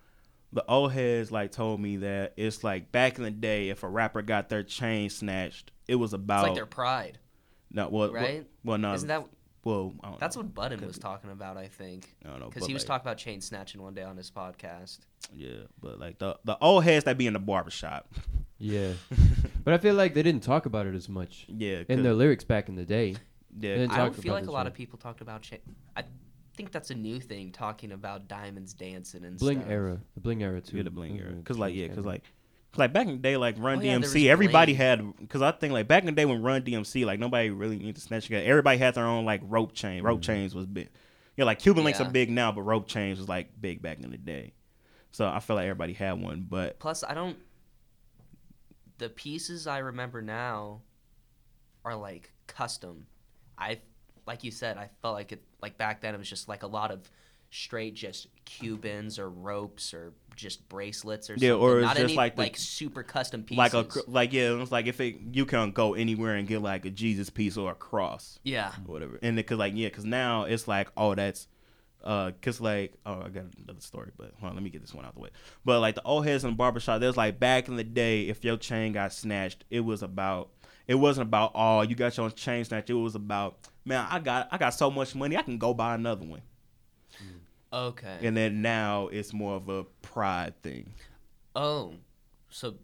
[0.51, 3.87] the old heads like told me that it's like back in the day if a
[3.89, 7.19] rapper got their chain snatched, it was It's about like their pride,
[7.71, 8.45] no well right?
[8.63, 9.25] well no Isn't that
[9.63, 10.41] well I don't that's know.
[10.43, 11.57] what Budden was talking about?
[11.57, 13.93] I think I don't know because but, he was like, talking about chain snatching one
[13.93, 14.99] day on his podcast.
[15.33, 18.07] yeah but like the the old heads that be in the barbershop
[18.57, 18.93] Yeah,
[19.63, 22.13] but I feel like they didn't talk about it as much yeah in 'cause- their
[22.13, 23.15] lyrics back in the day.
[23.59, 24.67] yeah and I talked don't feel about like a lot one.
[24.67, 25.59] of people talked about chain.
[25.95, 26.03] I
[26.59, 29.71] think that's a new thing, talking about diamonds dancing and Bling stuff.
[29.71, 30.75] era, the bling era too.
[30.75, 31.31] Yeah, the bling era.
[31.45, 32.11] Cause like yeah, cause scandal.
[32.11, 32.23] like,
[32.73, 34.77] 'cause, like back in the day, like Run Oh, yeah, DMC, everybody bling.
[35.15, 35.29] had.
[35.29, 37.95] Cause I think like back in the day when Run DMC, like nobody really needed
[37.95, 38.45] to snatch together.
[38.45, 40.03] Everybody had their own like rope chain.
[40.03, 40.23] Rope Mhm.
[40.25, 40.89] chains was big.
[41.37, 42.07] Yeah, like Cuban links Yeah.
[42.07, 44.51] are big now, but rope chains was like big back in the day.
[45.13, 47.37] So I feel like everybody had one, but Plus, I don't.
[48.97, 50.81] The pieces I remember now
[51.85, 53.07] are like custom.
[53.57, 53.79] I,
[54.29, 55.41] like you said, I felt like it.
[55.61, 57.09] Like back then, it was just like a lot of
[57.49, 61.61] straight, just Cubans or ropes or just bracelets or Yeah, something.
[61.67, 63.57] or it's Not just any, like the- like super custom pieces.
[63.57, 66.61] like a like yeah, it was like if it you can go anywhere and get
[66.61, 68.69] like a Jesus piece or a cross yeah.
[68.87, 69.19] or whatever.
[69.23, 71.47] And because like yeah, because now it's like oh that's
[72.03, 74.93] uh cause like oh I got another story, but hold on, let me get this
[74.93, 75.29] one out the way.
[75.65, 78.45] But like the old heads in the barbershop, there's like back in the day, if
[78.45, 80.49] your chain got snatched, it was about
[80.87, 82.89] it wasn't about oh you got your chain snatched.
[82.91, 83.57] It was about
[83.89, 86.41] man I got I got so much money I can go buy another one.
[87.71, 88.17] Okay.
[88.23, 90.91] And then now it's more of a pride thing.
[91.55, 91.93] Oh,
[92.49, 92.75] so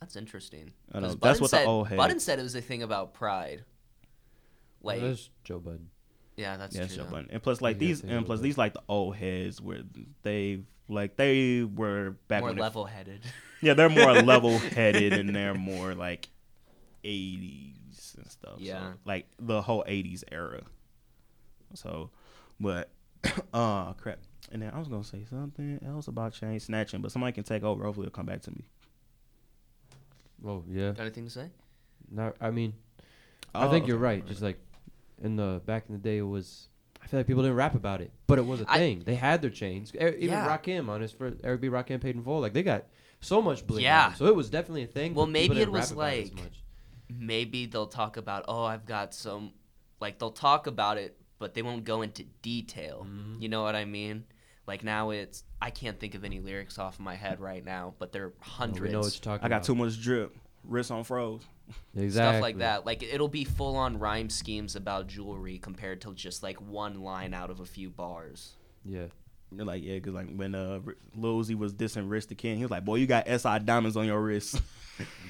[0.00, 0.72] that's interesting.
[0.92, 2.60] I know, 'Cause that's Budden what the said, old head- Budden said it was a
[2.60, 3.64] thing about pride.
[4.82, 5.88] Like, Well, that's Joe Budden.
[6.36, 7.04] yeah, that's Yeah, that's true.
[7.04, 7.28] your button.
[7.30, 9.82] And plus like Yeah, these say and plus it these like the old heads where
[10.22, 13.20] they like they were back More when they- level-headed.
[13.62, 16.28] Yeah, they're more level headed and they're more like
[17.04, 17.75] 80s
[18.26, 18.54] and stuff.
[18.58, 18.92] Yeah.
[18.92, 20.62] So, like the whole 80s era.
[21.74, 22.10] So,
[22.60, 22.90] but,
[23.54, 24.18] uh, crap.
[24.52, 27.44] And then I was going to say something else about chain snatching, but somebody can
[27.44, 27.84] take over.
[27.84, 28.64] Hopefully it'll come back to me.
[30.44, 30.90] Oh yeah.
[30.92, 31.48] Got anything to say?
[32.10, 32.74] No, I mean,
[33.54, 34.02] I think Oh, you're okay.
[34.04, 34.26] right.
[34.26, 34.58] Just like
[35.22, 36.68] in the back in the day, it was.
[37.02, 39.02] I feel like people didn't rap about it, but it was a I- thing.
[39.04, 39.92] they had their chains.
[39.94, 40.46] Even Yeah.
[40.46, 41.68] Rakim on his first Eric B.
[41.68, 42.40] Rakim paid in full.
[42.40, 42.84] Like they got
[43.20, 43.82] so much bling.
[43.82, 44.08] Yeah.
[44.10, 44.18] them.
[44.18, 45.14] So it was definitely a thing.
[45.14, 46.62] Well, maybe it was like- much.
[47.08, 49.52] Maybe they'll talk about, oh, I've got some,
[50.00, 53.06] like they'll talk about it, but they won't go into detail.
[53.08, 53.40] Mhm.
[53.40, 54.24] You know what I mean?
[54.66, 58.12] Like now it's, I can't think of any lyrics off my head right now, but
[58.12, 58.80] there are hundreds.
[58.80, 59.64] we know what you're talking I got about.
[59.64, 60.36] too much drip.
[60.64, 61.42] Wrist on froze.
[61.94, 62.10] exactly.
[62.10, 62.84] Stuff like that.
[62.86, 67.32] Like it'll be full on rhyme schemes about jewelry compared to just like one line
[67.34, 68.56] out of a few bars.
[68.84, 69.06] Yeah.
[69.52, 70.80] They're like, yeah, because like when uh,
[71.14, 73.96] Lil Uzi was dissing Wrist the King, he was like, boy, you got SI diamonds
[73.96, 74.60] on your wrist.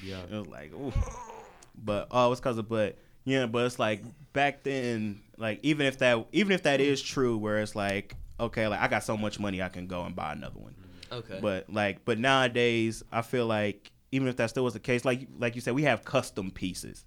[0.01, 0.21] Yeah.
[0.31, 0.93] It was like, ooh.
[1.77, 5.99] But oh, it's cause of but yeah, but it's like back then, like even if
[5.99, 9.39] that even if that is true, where it's like, okay, like I got so much
[9.39, 10.75] money I can go and buy another one.
[11.11, 11.39] Okay.
[11.41, 15.27] But like but nowadays I feel like even if that still was the case, like
[15.37, 17.05] like you said, we have custom pieces.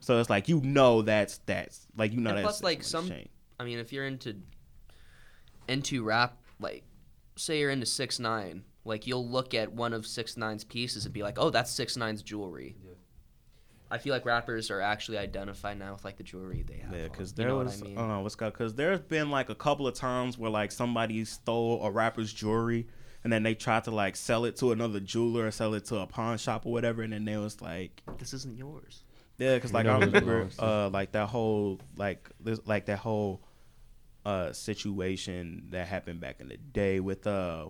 [0.00, 2.88] So it's like you know that's that's like you know And that's plus, like, that's
[2.88, 3.28] some- chain.
[3.60, 4.36] I mean, if you're into
[5.68, 6.84] into rap, like
[7.36, 11.14] say you're into six nine, like you'll look at one of six nine's pieces and
[11.14, 12.76] be like, oh, that's six nine's jewelry.
[12.84, 12.91] Yeah.
[13.92, 16.92] I feel like rappers are actually identified now with like the jewelry they have.
[16.92, 17.08] Yeah, on.
[17.10, 17.98] because You there know was what I mean?
[17.98, 21.84] uh, what's called because there's been like a couple of times where like somebody stole
[21.84, 22.86] a rapper's jewelry
[23.22, 25.98] and then they tried to like sell it to another jeweler or sell it to
[25.98, 29.04] a pawn shop or whatever, and then they was like, this isn't yours.
[29.38, 32.98] yeah, because like know I who remember uh like that whole like this like that
[32.98, 33.42] whole
[34.24, 37.66] uh situation that happened back in the day with uh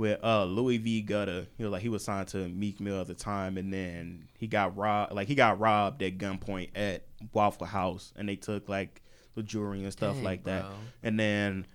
[0.00, 1.46] with uh Louie V Gutta.
[1.58, 4.46] He was like he was signed to Meek Mill at the time and then he
[4.46, 7.04] got robbed like he got robbed at gunpoint at
[7.34, 9.02] Waffle House and they took like
[9.34, 10.62] the jewelry and stuff Dang, like that.
[10.62, 10.72] bro.
[11.02, 11.66] And then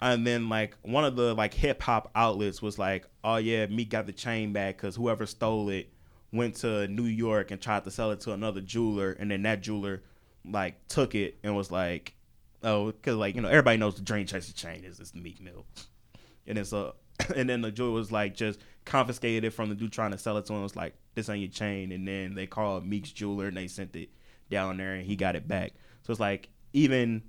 [0.00, 3.90] and then like one of the like hip hop outlets was like, "Oh yeah, Meek
[3.90, 5.92] got the chain back cuz whoever stole it
[6.32, 9.62] went to New York and tried to sell it to another jeweler, and then that
[9.62, 10.04] jeweler
[10.44, 12.14] like took it and was like,
[12.62, 15.66] oh, because like you know everybody knows the Dream Chaser chain is this Meek Mill,
[16.46, 16.92] and it's a
[17.36, 20.36] and then the jeweler was like just confiscated it from the dude trying to sell
[20.36, 20.62] it to him.
[20.62, 23.94] Was like this on your chain, and then they called Meek's jeweler and they sent
[23.96, 24.10] it
[24.50, 25.72] down there and he got it back.
[26.02, 27.22] So it's like even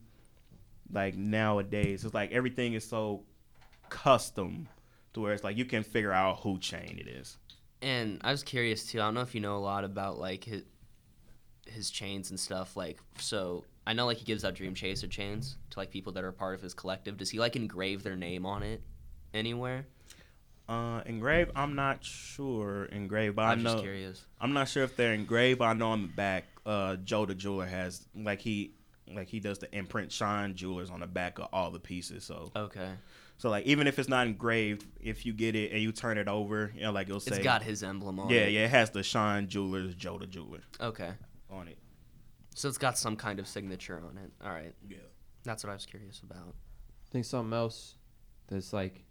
[0.91, 3.24] like nowadays, it's like everything is so
[3.90, 4.68] custom
[5.14, 7.38] to where it's like you can figure out who chain it is.
[7.82, 8.99] And I was curious too.
[8.99, 10.64] I don't know if you know a lot about like his
[11.68, 12.76] his chains and stuff.
[12.76, 16.24] Like, so I know like he gives out Dream Chaser chains to like people that
[16.24, 17.18] are part of his collective.
[17.18, 18.82] Does he like engrave their name on it
[19.36, 19.86] anywhere?
[20.68, 24.26] Uh, engraved, I'm not sure engraved, but I'm I just know curious.
[24.41, 25.60] I'm not sure if they're engraved.
[25.60, 28.72] But I know on the back, uh, Joe the jeweler has like he
[29.14, 32.24] like he does the imprint shine jewelers on the back of all the pieces.
[32.24, 32.90] So Okay,
[33.38, 36.28] so like even if it's not engraved, if you get it and you turn it
[36.28, 38.52] over, you know like it'll say it's got his emblem on yeah it.
[38.53, 41.12] yeah yeah, it has the shine jewelers Joe the jeweler Okay,
[41.52, 41.78] on it.
[42.56, 44.32] so it's got some kind of signature on it.
[44.44, 44.98] All right, Yeah.
[45.44, 46.56] that's what I was curious about.
[46.56, 47.94] I think something else
[48.48, 49.05] that's like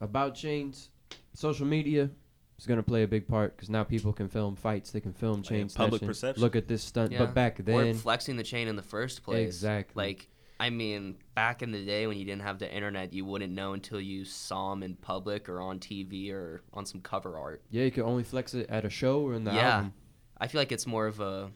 [0.00, 0.90] about chains,
[1.34, 2.10] social media
[2.58, 5.38] is gonna play a big part because now people can film fights, they can film
[5.38, 6.08] yeah, chain public snatching.
[6.08, 6.42] perception.
[6.42, 7.18] Look at this stunt, Yeah.
[7.18, 9.46] but back or then, flexing the chain in the first place.
[9.48, 10.04] Exactly.
[10.04, 10.28] Like,
[10.60, 13.72] I mean, back in the day when you didn't have the internet, you wouldn't know
[13.72, 17.62] until you saw them in public or on TV or on some cover art.
[17.70, 19.70] yeah, you could only flex it at a show or in the Yeah.
[19.76, 19.94] album.
[20.38, 21.50] I feel like it's more of a.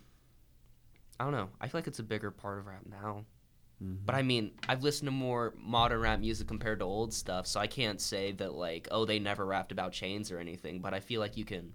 [1.20, 1.48] I don't know.
[1.60, 3.24] I feel like it's a bigger part of rap now.
[3.82, 3.98] Mhm.
[4.04, 7.60] But I mean, I've listened to more modern rap music compared to old stuff, so
[7.60, 10.80] I can't say that like, oh, they never rapped about chains or anything.
[10.80, 11.72] But I feel like you can,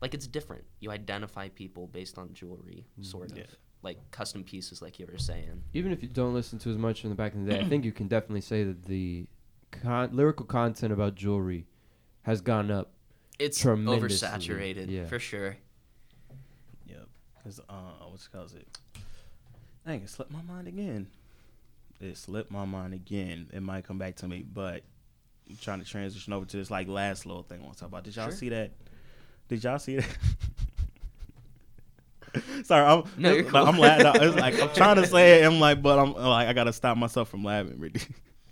[0.00, 0.64] like, it's different.
[0.80, 3.44] You identify people based on jewelry, sort of, Yeah.
[3.82, 5.62] like custom pieces, like you were saying.
[5.74, 7.64] even if you don't listen to as much from the back in the day, I
[7.68, 9.26] think you can definitely say that the
[9.70, 11.66] con- lyrical content about jewelry
[12.22, 12.92] has gone up.
[13.38, 15.06] It's Tremendously, oversaturated yeah.
[15.06, 15.56] for sure.
[16.86, 17.08] Yep.
[17.44, 17.74] Cause uh,
[18.08, 18.78] what's it called it?
[19.86, 21.08] Dang, it slipped my mind again.
[22.00, 23.48] It slipped my mind again.
[23.52, 24.82] It might come back to me, but
[25.48, 27.88] I'm trying to transition over to this like last little thing I want to talk
[27.88, 28.04] about.
[28.04, 28.36] Did y'all Sure.
[28.36, 28.70] see that?
[29.48, 30.08] Did y'all see that?
[32.64, 33.60] Sorry, I'm No, you're cool.
[33.66, 34.22] I'm laughing.
[34.22, 35.46] It's like I'm trying to say it.
[35.46, 37.78] I'm like, but I'm like I gotta stop myself from laughing.
[37.78, 38.00] Really.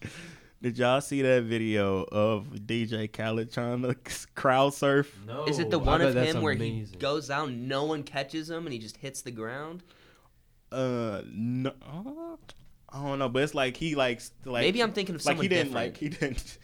[0.62, 3.96] Did y'all see that video of DJ Khaled trying to
[4.34, 5.10] crowd surf?
[5.26, 6.98] No, Is it the one bet of him where he amazing.
[6.98, 9.82] goes down, no one catches him, and he just hits the ground?
[10.72, 11.72] Uh, no,
[12.88, 15.44] I don't know, but it's like he likes like Maybe I'm thinking of like someone
[15.44, 15.86] he didn't different.
[15.92, 16.58] like he didn't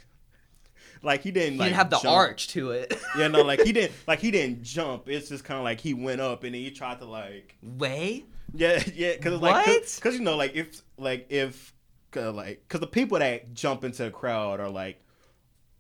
[1.03, 2.17] like he didn't he like didn't have the jump.
[2.17, 2.95] arch to it.
[3.19, 5.09] Yeah, no, like he didn't like he didn't jump.
[5.09, 8.25] It's just kind of like he went up and then he tried to like Way?
[8.55, 9.67] yeah yeah because it's like
[9.97, 11.75] because you know like if like if
[12.13, 15.01] cause like because the people that jump into the crowd are like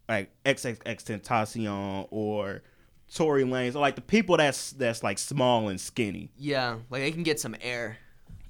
[0.09, 2.63] like XXXTentacion or
[3.13, 6.33] Tory Lanez or like the people that's that's like small and skinny.
[6.37, 7.99] Yeah, like they can get some air.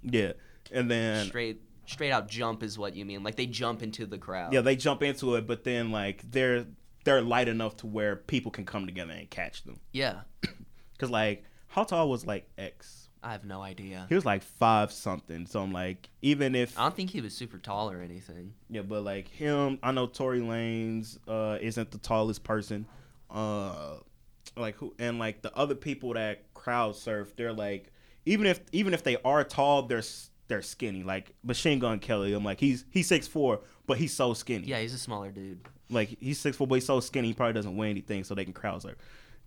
[0.07, 0.33] Yeah,
[0.73, 3.23] and then straight straight out jump is what you mean.
[3.23, 4.53] Like they jump into the crowd.
[4.53, 6.67] Yeah, they jump into it, but then like they're
[7.05, 9.79] they're light enough to where people can come together and catch them.
[9.93, 10.21] Yeah.
[10.99, 13.09] Cause like how tall was like X?
[13.23, 14.07] I have no idea.
[14.09, 15.47] He was like five something.
[15.47, 18.55] So I'm like, even if I don't think he was super tall or anything.
[18.71, 22.87] yeah, but like him, I know Tory Lanez uh, isn't the tallest person.
[23.29, 23.97] Uh,
[24.57, 27.93] like who and like the other people that crowd surf, they're like
[28.27, 30.03] even if even if they are tall, they're
[30.49, 31.03] they're skinny.
[31.03, 34.67] Like Machine Gun Kelly, I'm like he's he's six four, but he's so skinny.
[34.67, 35.61] Yeah, he's a smaller dude.
[35.89, 38.45] like he's six foot, but he's so skinny, he probably doesn't weigh anything, so they
[38.45, 38.97] can crowd surf.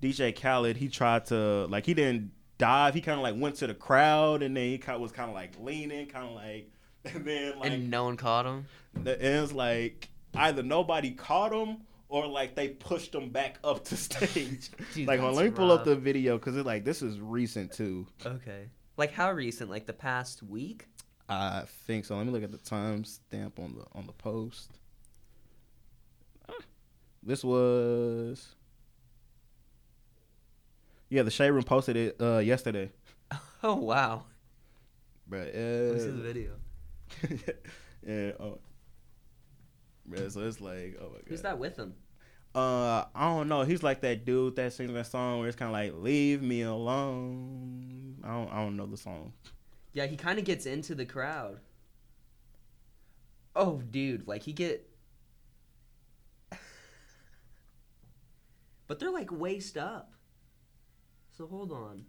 [0.01, 3.67] DJ Khaled, he tried to like he didn't dive, he kind of like went to
[3.67, 6.71] the crowd, and then he kind of was kind of like leaning, kind of like,
[7.05, 8.65] and then like and no one caught him.
[8.93, 11.77] the, and it was like either nobody caught him
[12.09, 14.71] or like they pushed them back up to stage.
[14.93, 17.71] Dude, like, well, let me pull up the video because it's like this is recent
[17.71, 18.07] too.
[18.25, 18.69] Okay.
[18.97, 19.69] Like how recent?
[19.69, 20.87] Like the past week?
[21.29, 22.17] I think so.
[22.17, 24.71] Let me look at the time stamp on the on the post.
[27.21, 28.55] This was
[31.09, 31.23] yeah.
[31.23, 32.91] The shade room posted it uh, yesterday,
[33.63, 34.23] Oh wow.
[35.27, 36.51] but Let me see the uh, video.
[38.07, 38.31] yeah.
[38.39, 38.57] Oh,
[40.09, 41.23] bruh, so it's like oh my god.
[41.27, 41.93] Who's that with him?
[42.55, 43.61] Uh, I don't know.
[43.61, 46.63] He's like that dude that sings that song where it's kind of like "Leave me
[46.63, 48.51] alone." I don't.
[48.51, 49.33] I don't know the song.
[49.93, 51.59] Yeah, he kind of gets into the crowd.
[53.55, 54.89] Oh, dude, like he get.
[58.87, 60.13] but they're like waist up.
[61.37, 62.05] So hold on.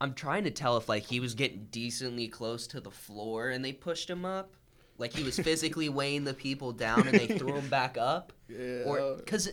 [0.00, 3.64] I'm trying to tell if like he was getting decently close to the floor and
[3.64, 4.54] they pushed him up,
[4.98, 8.82] like he was physically weighing the people down and they threw him back up, Yeah.
[8.86, 9.50] or because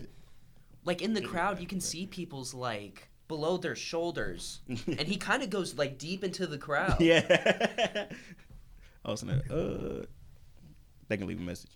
[0.86, 5.42] like in the crowd, you can see people's like below their shoulders, and he kind
[5.44, 6.98] of goes like deep into the crowd.
[7.00, 8.06] yeah.
[9.06, 10.04] oh, so now, uh,
[11.08, 11.72] they can leave a message.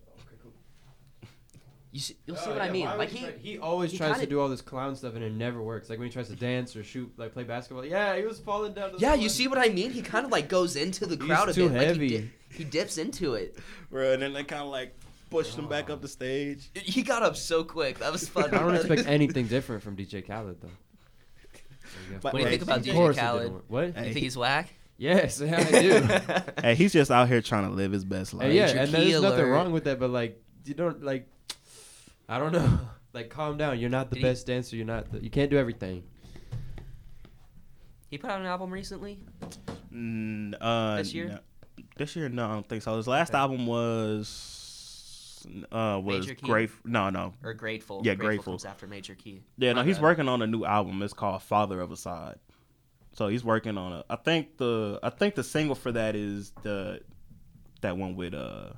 [1.92, 2.86] You see, you'll see what I mean.
[2.98, 5.32] Like he, he always he tries to kinda- do all this clown stuff and it
[5.32, 5.90] never works.
[5.90, 7.86] Like when he tries to dance or shoot, like play basketball.
[7.86, 8.92] Yeah, he was falling down.
[8.92, 9.92] The yeah, you see what I mean.
[9.92, 11.78] He kind of like goes into the He's crowd a too bit.
[11.78, 12.08] Like heavy.
[12.10, 13.58] he, di- he dips into it.
[13.90, 14.96] Bro, and then they kind of like
[15.30, 16.70] pushed him back up the stage.
[16.76, 18.00] He got up so quick.
[18.00, 18.54] That was fun.
[18.54, 20.70] I don't expect anything different from DJ Khaled though.
[22.22, 23.44] But What do you hey, think about DJ course it Khaled?
[23.44, 23.70] didn't.
[23.70, 23.88] What?
[23.88, 24.70] You Hey, think he's whack?
[24.98, 26.62] Yes, yeah, I do.
[26.62, 28.48] Hey, he's just out here trying to live his best life.
[28.48, 29.52] Hey, yeah, Major and key there's nothing alert.
[29.52, 31.28] wrong with that, but like, you don't like.
[32.30, 32.80] I don't know.
[33.14, 33.80] Like, calm down.
[33.80, 34.76] You're not the Did he- best dancer.
[34.76, 35.10] You're not.
[35.10, 36.04] The, you can't do everything.
[38.10, 39.20] He put out an album recently.
[39.94, 41.28] Mm, uh, This year?
[41.30, 41.40] no.
[41.98, 42.98] This year, no, I don't think so.
[42.98, 43.38] His last Okay.
[43.38, 46.90] album was uh was grateful.
[46.90, 48.02] No, no, Or Grateful.
[48.04, 48.54] Yeah, Grateful.
[48.54, 49.42] comes after Major Key.
[49.58, 49.82] yeah, no.
[49.82, 51.02] My He's working on a new album.
[51.04, 52.36] It's called Father of Asahd.
[53.14, 54.06] So he's working on a.
[54.10, 57.02] I think the I think the single for that is the
[57.82, 58.72] that one with uh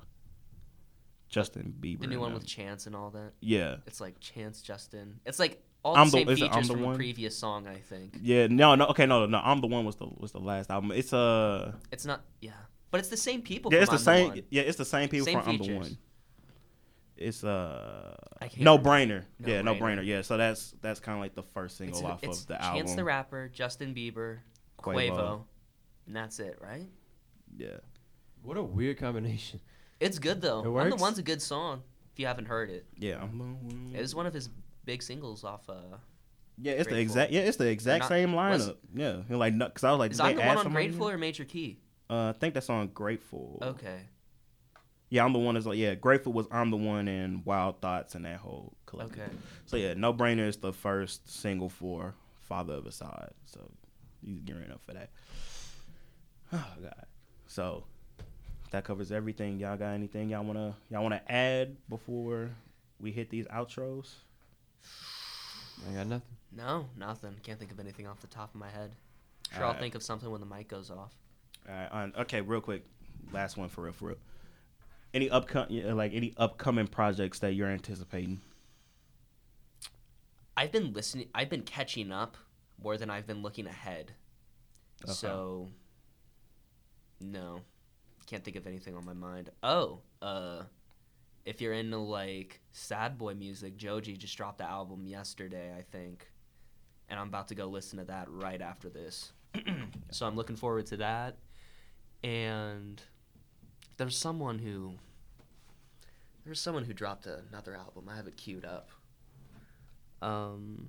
[1.28, 2.00] Justin Bieber.
[2.02, 3.32] The new one with Chance and all that.
[3.40, 3.76] yeah.
[3.86, 5.20] It's like Chance, Justin.
[5.26, 6.96] It's like all I'm the the- same it I'm features the from One?
[6.96, 7.66] previous song.
[7.66, 9.38] I think Yeah, no, no, okay, no, no.
[9.42, 10.92] I'm the one was the was the last album.
[10.92, 12.22] It's uh, it's not.
[12.40, 12.52] Yeah,
[12.90, 13.72] but it's the same people.
[13.72, 14.28] yeah, from it's the same.
[14.28, 14.42] One.
[14.50, 15.78] yeah, it's the same people Same from I'm the features.
[15.88, 15.98] one.
[17.16, 19.24] It's uh, I no brainer.
[19.40, 19.80] No yeah, no Brainer.
[19.98, 20.06] brainer.
[20.06, 22.54] Yeah, so that's that's kind of like the first It's, single off it's of the
[22.54, 22.96] Chance album.
[22.96, 24.38] the Rapper, Justin Bieber,
[24.80, 25.10] Quavo.
[25.10, 25.40] Quavo,
[26.06, 26.86] and that's it, right?
[27.56, 27.78] Yeah,
[28.42, 29.60] What a weird combination.
[29.98, 30.58] It's good though.
[30.60, 31.00] It I'm the works?
[31.02, 31.82] one's a good song.
[32.12, 33.20] If you haven't heard it, yeah.
[33.20, 33.90] I'm one.
[33.94, 34.48] it is one of his
[34.84, 35.68] big singles off.
[35.68, 35.74] Uh,
[36.56, 37.32] yeah, it's the exact.
[37.32, 38.76] Yeah, it's the exact not- same was- lineup.
[38.94, 41.08] Yeah, and like because I was like, is did they I'm the one on Grateful
[41.08, 41.80] or Major Key?
[42.10, 43.58] Uh, I think that's on Grateful.
[43.62, 44.00] Okay.
[45.10, 45.56] Yeah, I'm the one.
[45.56, 49.20] Is like yeah, Grateful was I'm the one in Wild Thoughts and that whole collection.
[49.20, 49.30] Okay.
[49.66, 53.30] So yeah, No Brainer is the first single for Father of Asahd.
[53.46, 53.70] So
[54.22, 55.10] you gearing up for that.
[56.50, 57.04] Oh God.
[57.46, 57.84] So
[58.70, 59.58] that covers everything.
[59.60, 62.50] Y'all got anything y'all wanna y'all wanna add before
[62.98, 64.14] we hit these outros?
[65.90, 66.36] I got nothing.
[66.56, 67.34] No, nothing.
[67.42, 68.92] Can't think of anything off the top of my head.
[69.52, 69.80] Sure, I'll Alright.
[69.82, 71.12] think of something when the mic goes off.
[71.66, 71.88] All right.
[71.90, 72.84] on- okay, real quick.
[73.32, 74.16] Last one for real, for real.
[75.14, 78.40] Any upcoming like any upcoming projects that you're anticipating?
[80.56, 81.28] I've been listening.
[81.34, 82.36] I've been catching up
[82.82, 84.12] more than I've been looking ahead.
[85.04, 85.12] Okay.
[85.12, 85.68] So,
[87.20, 87.60] no,
[88.26, 89.50] can't think of anything on my mind.
[89.62, 90.62] Oh, uh,
[91.44, 96.28] if you're into like sad boy music, Joji just dropped the album yesterday, I think,
[97.08, 99.32] and I'm about to go listen to that right after this.
[100.10, 101.38] so I'm looking forward to that.
[102.22, 103.00] And
[103.96, 104.94] there's someone who
[106.44, 108.08] there's someone who dropped another album.
[108.10, 108.88] I have it queued up.
[110.22, 110.88] Um,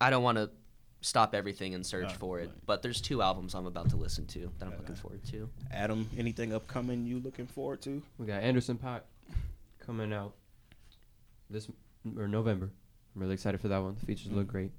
[0.00, 0.50] I don't want to
[1.00, 2.66] stop everything and search Oh, for it, right.
[2.66, 5.00] but there's two albums I'm about to listen to that I'm looking Okay.
[5.00, 5.48] forward to.
[5.70, 8.02] Adam, anything upcoming you looking forward to?
[8.18, 9.02] We got Anderson .Paak
[9.78, 10.34] coming out
[11.50, 11.68] this
[12.16, 12.70] or November.
[13.14, 13.94] I'm really excited for that one.
[14.00, 14.50] The features look Mhm.
[14.50, 14.72] great.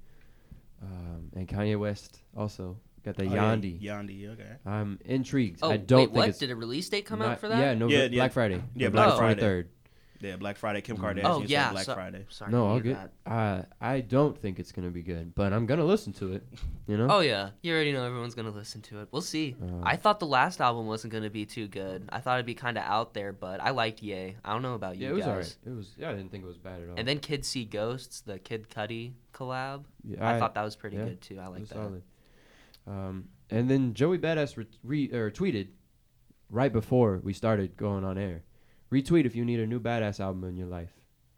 [0.82, 3.82] Um, and Kanye West also got the Oh, yeah, Yandhi.
[3.82, 4.52] Yandhi, okay.
[4.66, 5.60] I'm intrigued.
[5.62, 6.28] Oh, I don't wait, think what?
[6.30, 7.58] it's Did a release date come not- out for that?
[7.58, 8.08] Yeah, no, Yeah, yeah.
[8.08, 8.62] Black Friday.
[8.74, 9.40] Yeah, November Black Friday.
[9.42, 9.66] 23rd.
[10.22, 10.82] Yeah, Black Friday.
[10.82, 11.00] Kim Mm.
[11.00, 12.26] Kardashian Oh, yeah, Black so- Friday.
[12.28, 12.96] Sorry, No, I all knew good.
[13.24, 16.46] Uh, I don't think it's gonna be good, but I'm gonna listen to it.
[16.86, 17.06] You know.
[17.08, 19.08] Oh yeah, you already know everyone's gonna listen to it.
[19.12, 19.56] We'll see.
[19.62, 22.06] Uh, I thought the last album wasn't gonna be too good.
[22.12, 24.36] I thought it'd be kind of out there, but I liked Ye.
[24.44, 25.30] I don't know about you yeah, it was guys.
[25.30, 25.56] alright.
[25.64, 25.94] It was.
[25.96, 26.96] Yeah, I didn't think it was bad at all.
[26.98, 29.84] And then Kids See Ghosts, the Kid Cudi collab.
[30.04, 31.38] yeah, I, thought that was pretty yeah, good too.
[31.40, 31.68] I like that.
[31.76, 32.02] solid.
[32.90, 35.68] Um, and then Joey Badass re- re- or tweeted
[36.48, 38.42] right before we started going on air.
[38.92, 40.90] Retweet if you need a new badass album in your life.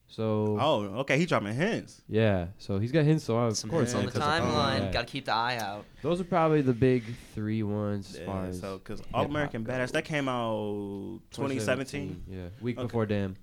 [0.06, 1.18] So Oh, okay.
[1.18, 2.02] He dropping hints.
[2.08, 3.24] yeah, so he's got hints.
[3.24, 4.92] So of Some course, on yeah, the 'cause of- timeline.
[4.92, 5.84] Got to keep the eye out.
[6.02, 7.02] those are probably the big
[7.34, 9.74] three ones as far Yeah, as so because All American goes.
[9.74, 12.24] Badass that came out 2017.
[12.28, 12.86] Yeah, week Okay.
[12.86, 13.36] before Damn.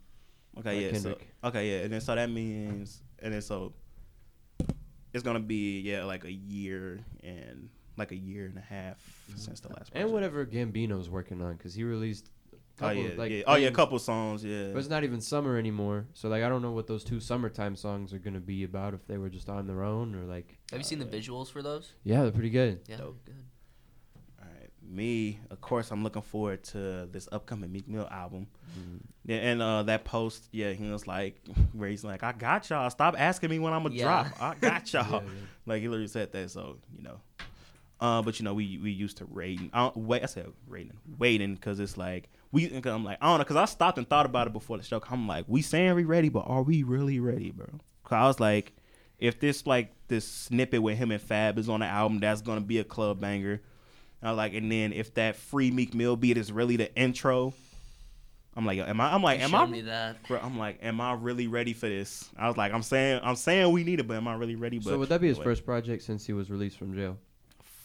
[0.60, 0.98] Okay, by yeah.
[1.00, 3.74] So, okay, yeah, and then so that means, and then so
[5.14, 7.70] it's gonna be yeah like a year and
[8.00, 8.98] like a year and a half
[9.36, 9.92] since the last.
[9.94, 10.12] And project.
[10.14, 12.30] whatever Gambino's working on, because he released.
[12.82, 13.44] Oh yeah, like, yeah.
[13.46, 14.42] Oh yeah, a couple songs.
[14.44, 14.70] Yeah.
[14.72, 17.76] But it's not even summer anymore, so like I don't know what those two summertime
[17.76, 18.94] songs are gonna be about.
[18.94, 20.58] If they were just on their own or like.
[20.72, 21.92] Have you seen the visuals for those?
[22.06, 22.80] Yeah, they're pretty good.
[22.88, 23.26] Yeah, Dope.
[23.26, 23.36] good.
[24.42, 28.48] All right, me, of course, I'm looking forward to this upcoming Meek Mill album.
[28.80, 29.00] Mm.
[29.26, 31.36] Yeah, and uh, that post, yeah, he was like,
[31.74, 32.90] where he's like, "I got y'all.
[32.90, 34.04] Stop asking me when I'm gonna Yeah.
[34.06, 34.42] drop.
[34.42, 35.30] I got y'all." Yeah, yeah.
[35.66, 36.50] Like he literally said that.
[36.50, 37.20] So you know,
[38.02, 39.70] uh, but you know, we we used to rating.
[39.74, 42.68] I wait, I said rating, waiting, because it's like we.
[42.70, 44.84] Cause I'm like, I don't know, because I stopped and thought about it before the
[44.84, 45.02] show.
[45.10, 47.68] I'm like, we saying we ready, but are we really ready, bro?
[48.04, 48.74] Cause I was like,
[49.18, 52.62] if this like this snippet with him and Fab is on the album, that's gonna
[52.62, 53.62] be a club banger.
[54.22, 57.54] I like, and then if that free Meek Mill beat is really the intro,
[58.56, 59.14] I'm like, am I?
[59.14, 59.66] I'm like, am I?
[59.66, 60.22] me that.
[60.28, 62.30] Bro, I'm like, am I really ready for this?
[62.38, 64.80] I was like, I'm saying, I'm saying we need it, but am I really ready?
[64.80, 67.18] But So would that be his but first project since he was released from jail?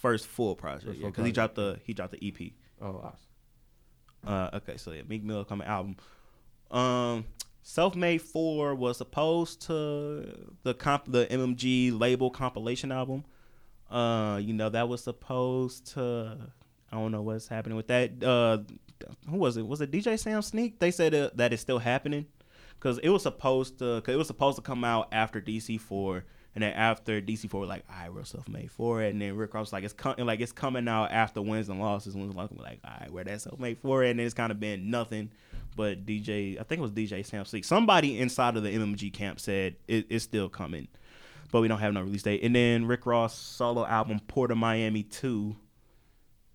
[0.05, 0.85] First full project?
[0.85, 2.53] First yeah, because he dropped the he dropped the EP.
[2.83, 3.19] Oh, awesome.
[4.27, 5.97] Uh, okay, so yeah, Meek Mill coming album.
[6.71, 7.25] Um,
[7.63, 13.25] Self Made Four was supposed to the comp the MMG label compilation album.
[13.91, 16.37] Uh, you know that was supposed to.
[16.93, 18.23] I don't know what's happening with that.
[18.23, 18.59] Uh,
[19.31, 19.67] who was it?
[19.67, 20.79] Was it DJ Sam Sneak?
[20.79, 22.27] They said uh, that it's still happening
[22.75, 24.03] because it was supposed to.
[24.03, 26.25] Cause it was supposed to come out after DC Four,
[26.55, 29.55] and then after DC Four, like, all right, we're Self Made Four, and then Rick
[29.55, 32.15] Ross like, it's com- like it's coming out after wins and losses.
[32.15, 34.53] Wins and losses, like, all right, where that Self Made Four, and then it's kind
[34.53, 35.31] of been nothing.
[35.77, 37.65] But DJ, I think it was DJ Sam Sneak.
[37.65, 40.87] Somebody inside of the MMG camp said it, it's still coming,
[41.51, 42.45] but we don't have no release date.
[42.45, 45.57] And then Rick Ross solo album Port of Miami Two.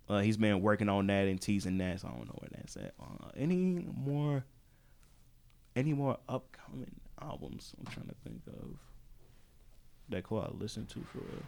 [0.07, 2.77] Uh, he's been working on that and teasing that, so I don't know where that's
[2.77, 2.93] at.
[2.99, 4.45] Uh, any more,
[5.75, 7.75] any more upcoming albums?
[7.77, 8.77] I'm trying to think of
[10.09, 11.43] that cool I listen to for real.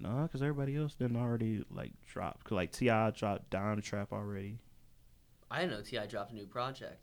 [0.00, 2.42] Nah, cause everybody else didn't already like drop.
[2.44, 4.58] 'Cause, like T.I dropped Down the Trap already.
[5.50, 6.98] I didn't know T.I dropped a new project.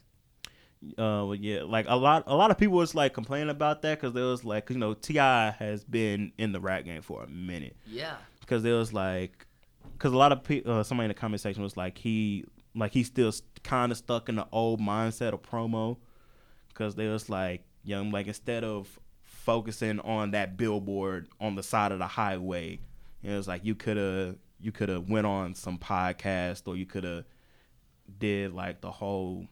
[0.98, 4.00] Uh, well, yeah, like a lot, a lot of people was like complaining about that
[4.00, 7.28] because there was like, you know, T.I has been in the rap game for a
[7.28, 7.78] minute.
[7.88, 8.16] Yeah.
[8.42, 9.46] because there was like
[9.94, 12.44] because a lot of people uh, somebody in the comment section was like he
[12.76, 13.32] like he's still
[13.64, 15.98] kind of stuck in the old mindset of promo
[16.70, 19.00] because there was like young like instead of
[19.42, 22.80] focusing on that billboard on the side of the highway.
[23.24, 26.86] It was like you could have you could have went on some podcast or you
[26.86, 27.26] could have
[28.20, 29.48] did like the whole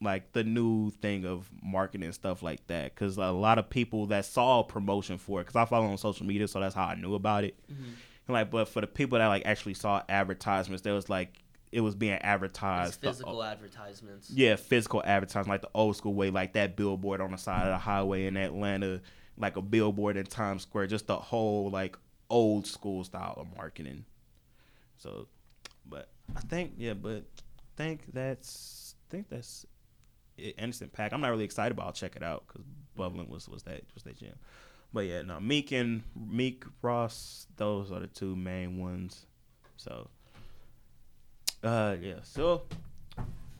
[0.00, 2.94] like the new thing of marketing stuff like that.
[2.94, 6.26] Because a lot of people that saw promotion for it because i follow on social
[6.26, 7.56] media so that's how i knew about it.
[8.28, 11.42] And like, but for the people that like actually saw advertisements, there was like
[11.76, 13.02] it was being advertised.
[13.02, 14.30] the- uh, physical advertisements.
[14.30, 17.68] yeah, physical advertising, like the old school way, like that billboard on the side of
[17.68, 19.02] the highway in Atlanta,
[19.36, 21.98] like a billboard in Times Square, just the whole like
[22.30, 24.06] old school style of marketing.
[24.96, 25.28] So,
[25.84, 29.66] but I think yeah, but I think that's I think that's
[30.38, 30.54] it.
[30.56, 31.12] Anderson .Paak.
[31.12, 32.64] I'm not really excited, but I'll check it out because
[32.96, 34.36] Bubbling was was that was that jam.
[34.94, 39.26] But yeah, no, Meek and Meek Ross, those are the two main ones.
[39.76, 40.08] So,
[41.66, 42.14] uh, yeah.
[42.22, 42.62] So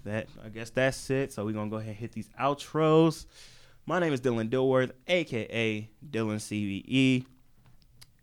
[0.05, 1.33] that I guess that's it.
[1.33, 3.27] So we're gonna go ahead and hit these outros.
[3.85, 7.27] My name is Dylan Dilworth, aka Dylan CBE.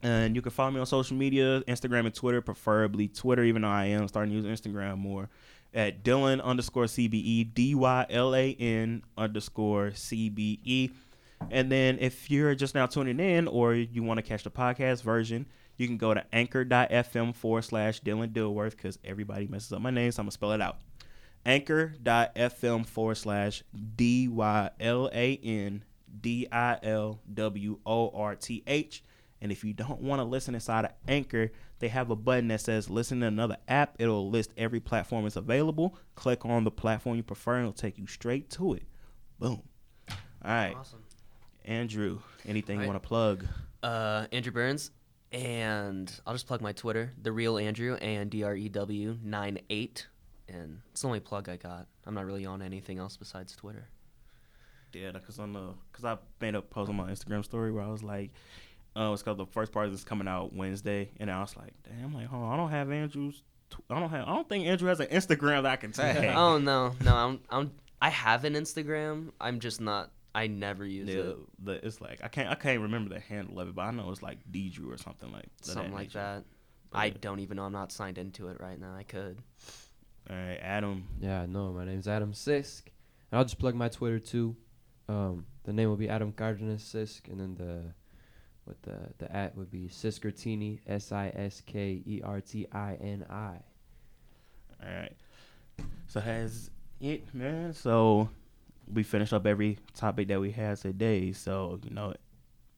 [0.01, 3.69] And you can follow me on social media, Instagram and Twitter, preferably Twitter, even though
[3.69, 5.29] I am starting to use Instagram more.
[5.73, 10.91] At Dylan underscore CBE, D Y L A N underscore CBE.
[11.51, 15.01] And then if you're just now tuning in or you want to catch the podcast
[15.03, 15.45] version,
[15.77, 20.11] you can go to anchor.fm forward slash Dylan Dilworth because everybody messes up my name,
[20.11, 20.77] so I'm going to spell it out.
[21.45, 23.63] Anchor.fm forward slash
[23.95, 25.83] D Y L A N
[26.21, 29.03] D I L W O R T H.
[29.41, 32.61] And if you don't want to listen inside of Anchor, they have a button that
[32.61, 33.95] says listen to another app.
[33.99, 35.97] It'll list every platform that's available.
[36.15, 38.83] Click on the platform you prefer, and it'll take you straight to it.
[39.39, 39.61] Boom.
[40.09, 40.75] All right.
[40.77, 41.03] Awesome.
[41.65, 43.45] Andrew, anything you want to plug?
[43.81, 44.91] Uh, Andrew Burns,
[45.33, 49.59] and I'll just plug my Twitter, the real Andrew, and D R E W nine
[49.69, 50.07] eight,
[50.47, 51.87] and it's the only plug I got.
[52.05, 53.89] I'm not really on anything else besides Twitter.
[54.93, 57.87] Yeah, because on the because I made a post on my Instagram story where I
[57.87, 58.31] was like,
[58.95, 62.13] uh, it's called the first part is coming out Wednesday, and I was like, damn,
[62.13, 63.41] like, hold on, I don't have Andrew's.
[63.71, 64.27] Tw- I don't have.
[64.27, 66.31] I don't think Andrew has an Instagram that I can tag.
[66.37, 69.31] Oh no, no, I'm, I'm, I have an Instagram.
[69.41, 70.11] I'm just not.
[70.35, 71.37] I never use Yeah, it.
[71.63, 74.09] the, it's like I can't I can't remember the handle of it, but I know
[74.11, 76.19] it's like D Drew or something like of Something like nature.
[76.19, 76.43] that.
[76.91, 77.13] But I yeah.
[77.21, 77.63] don't even know.
[77.63, 78.95] I'm not signed into it right now.
[78.95, 79.37] I could.
[80.29, 81.05] All right, Adam.
[81.19, 82.83] Yeah, no, my name's Adam Sisk.
[83.31, 84.55] And I'll just plug my Twitter too.
[85.09, 87.93] Um, the name will be Adam Cardenas Sisk, and then the
[88.65, 92.95] what the the at would be Siskertini S I S K E R T I
[93.01, 93.57] N I.
[94.83, 95.13] All right.
[96.07, 96.69] So has
[97.01, 97.73] it, man.
[97.73, 98.29] So
[98.91, 101.31] we finished up every topic that we had today.
[101.31, 102.13] So you know,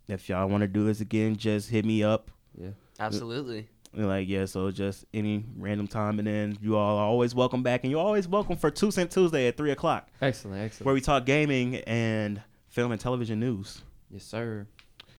[0.08, 2.30] if y'all want to do this again, just hit me up.
[2.60, 2.70] Yeah.
[3.00, 3.68] Absolutely.
[3.94, 7.64] And like yeah, so just any random time, and then you all are always welcome
[7.64, 10.86] back, and you're always welcome for Two Cent Tuesday at three o'clock, Excellent, excellent.
[10.86, 13.84] where we talk gaming and film and television news.
[14.12, 14.68] yes, sir.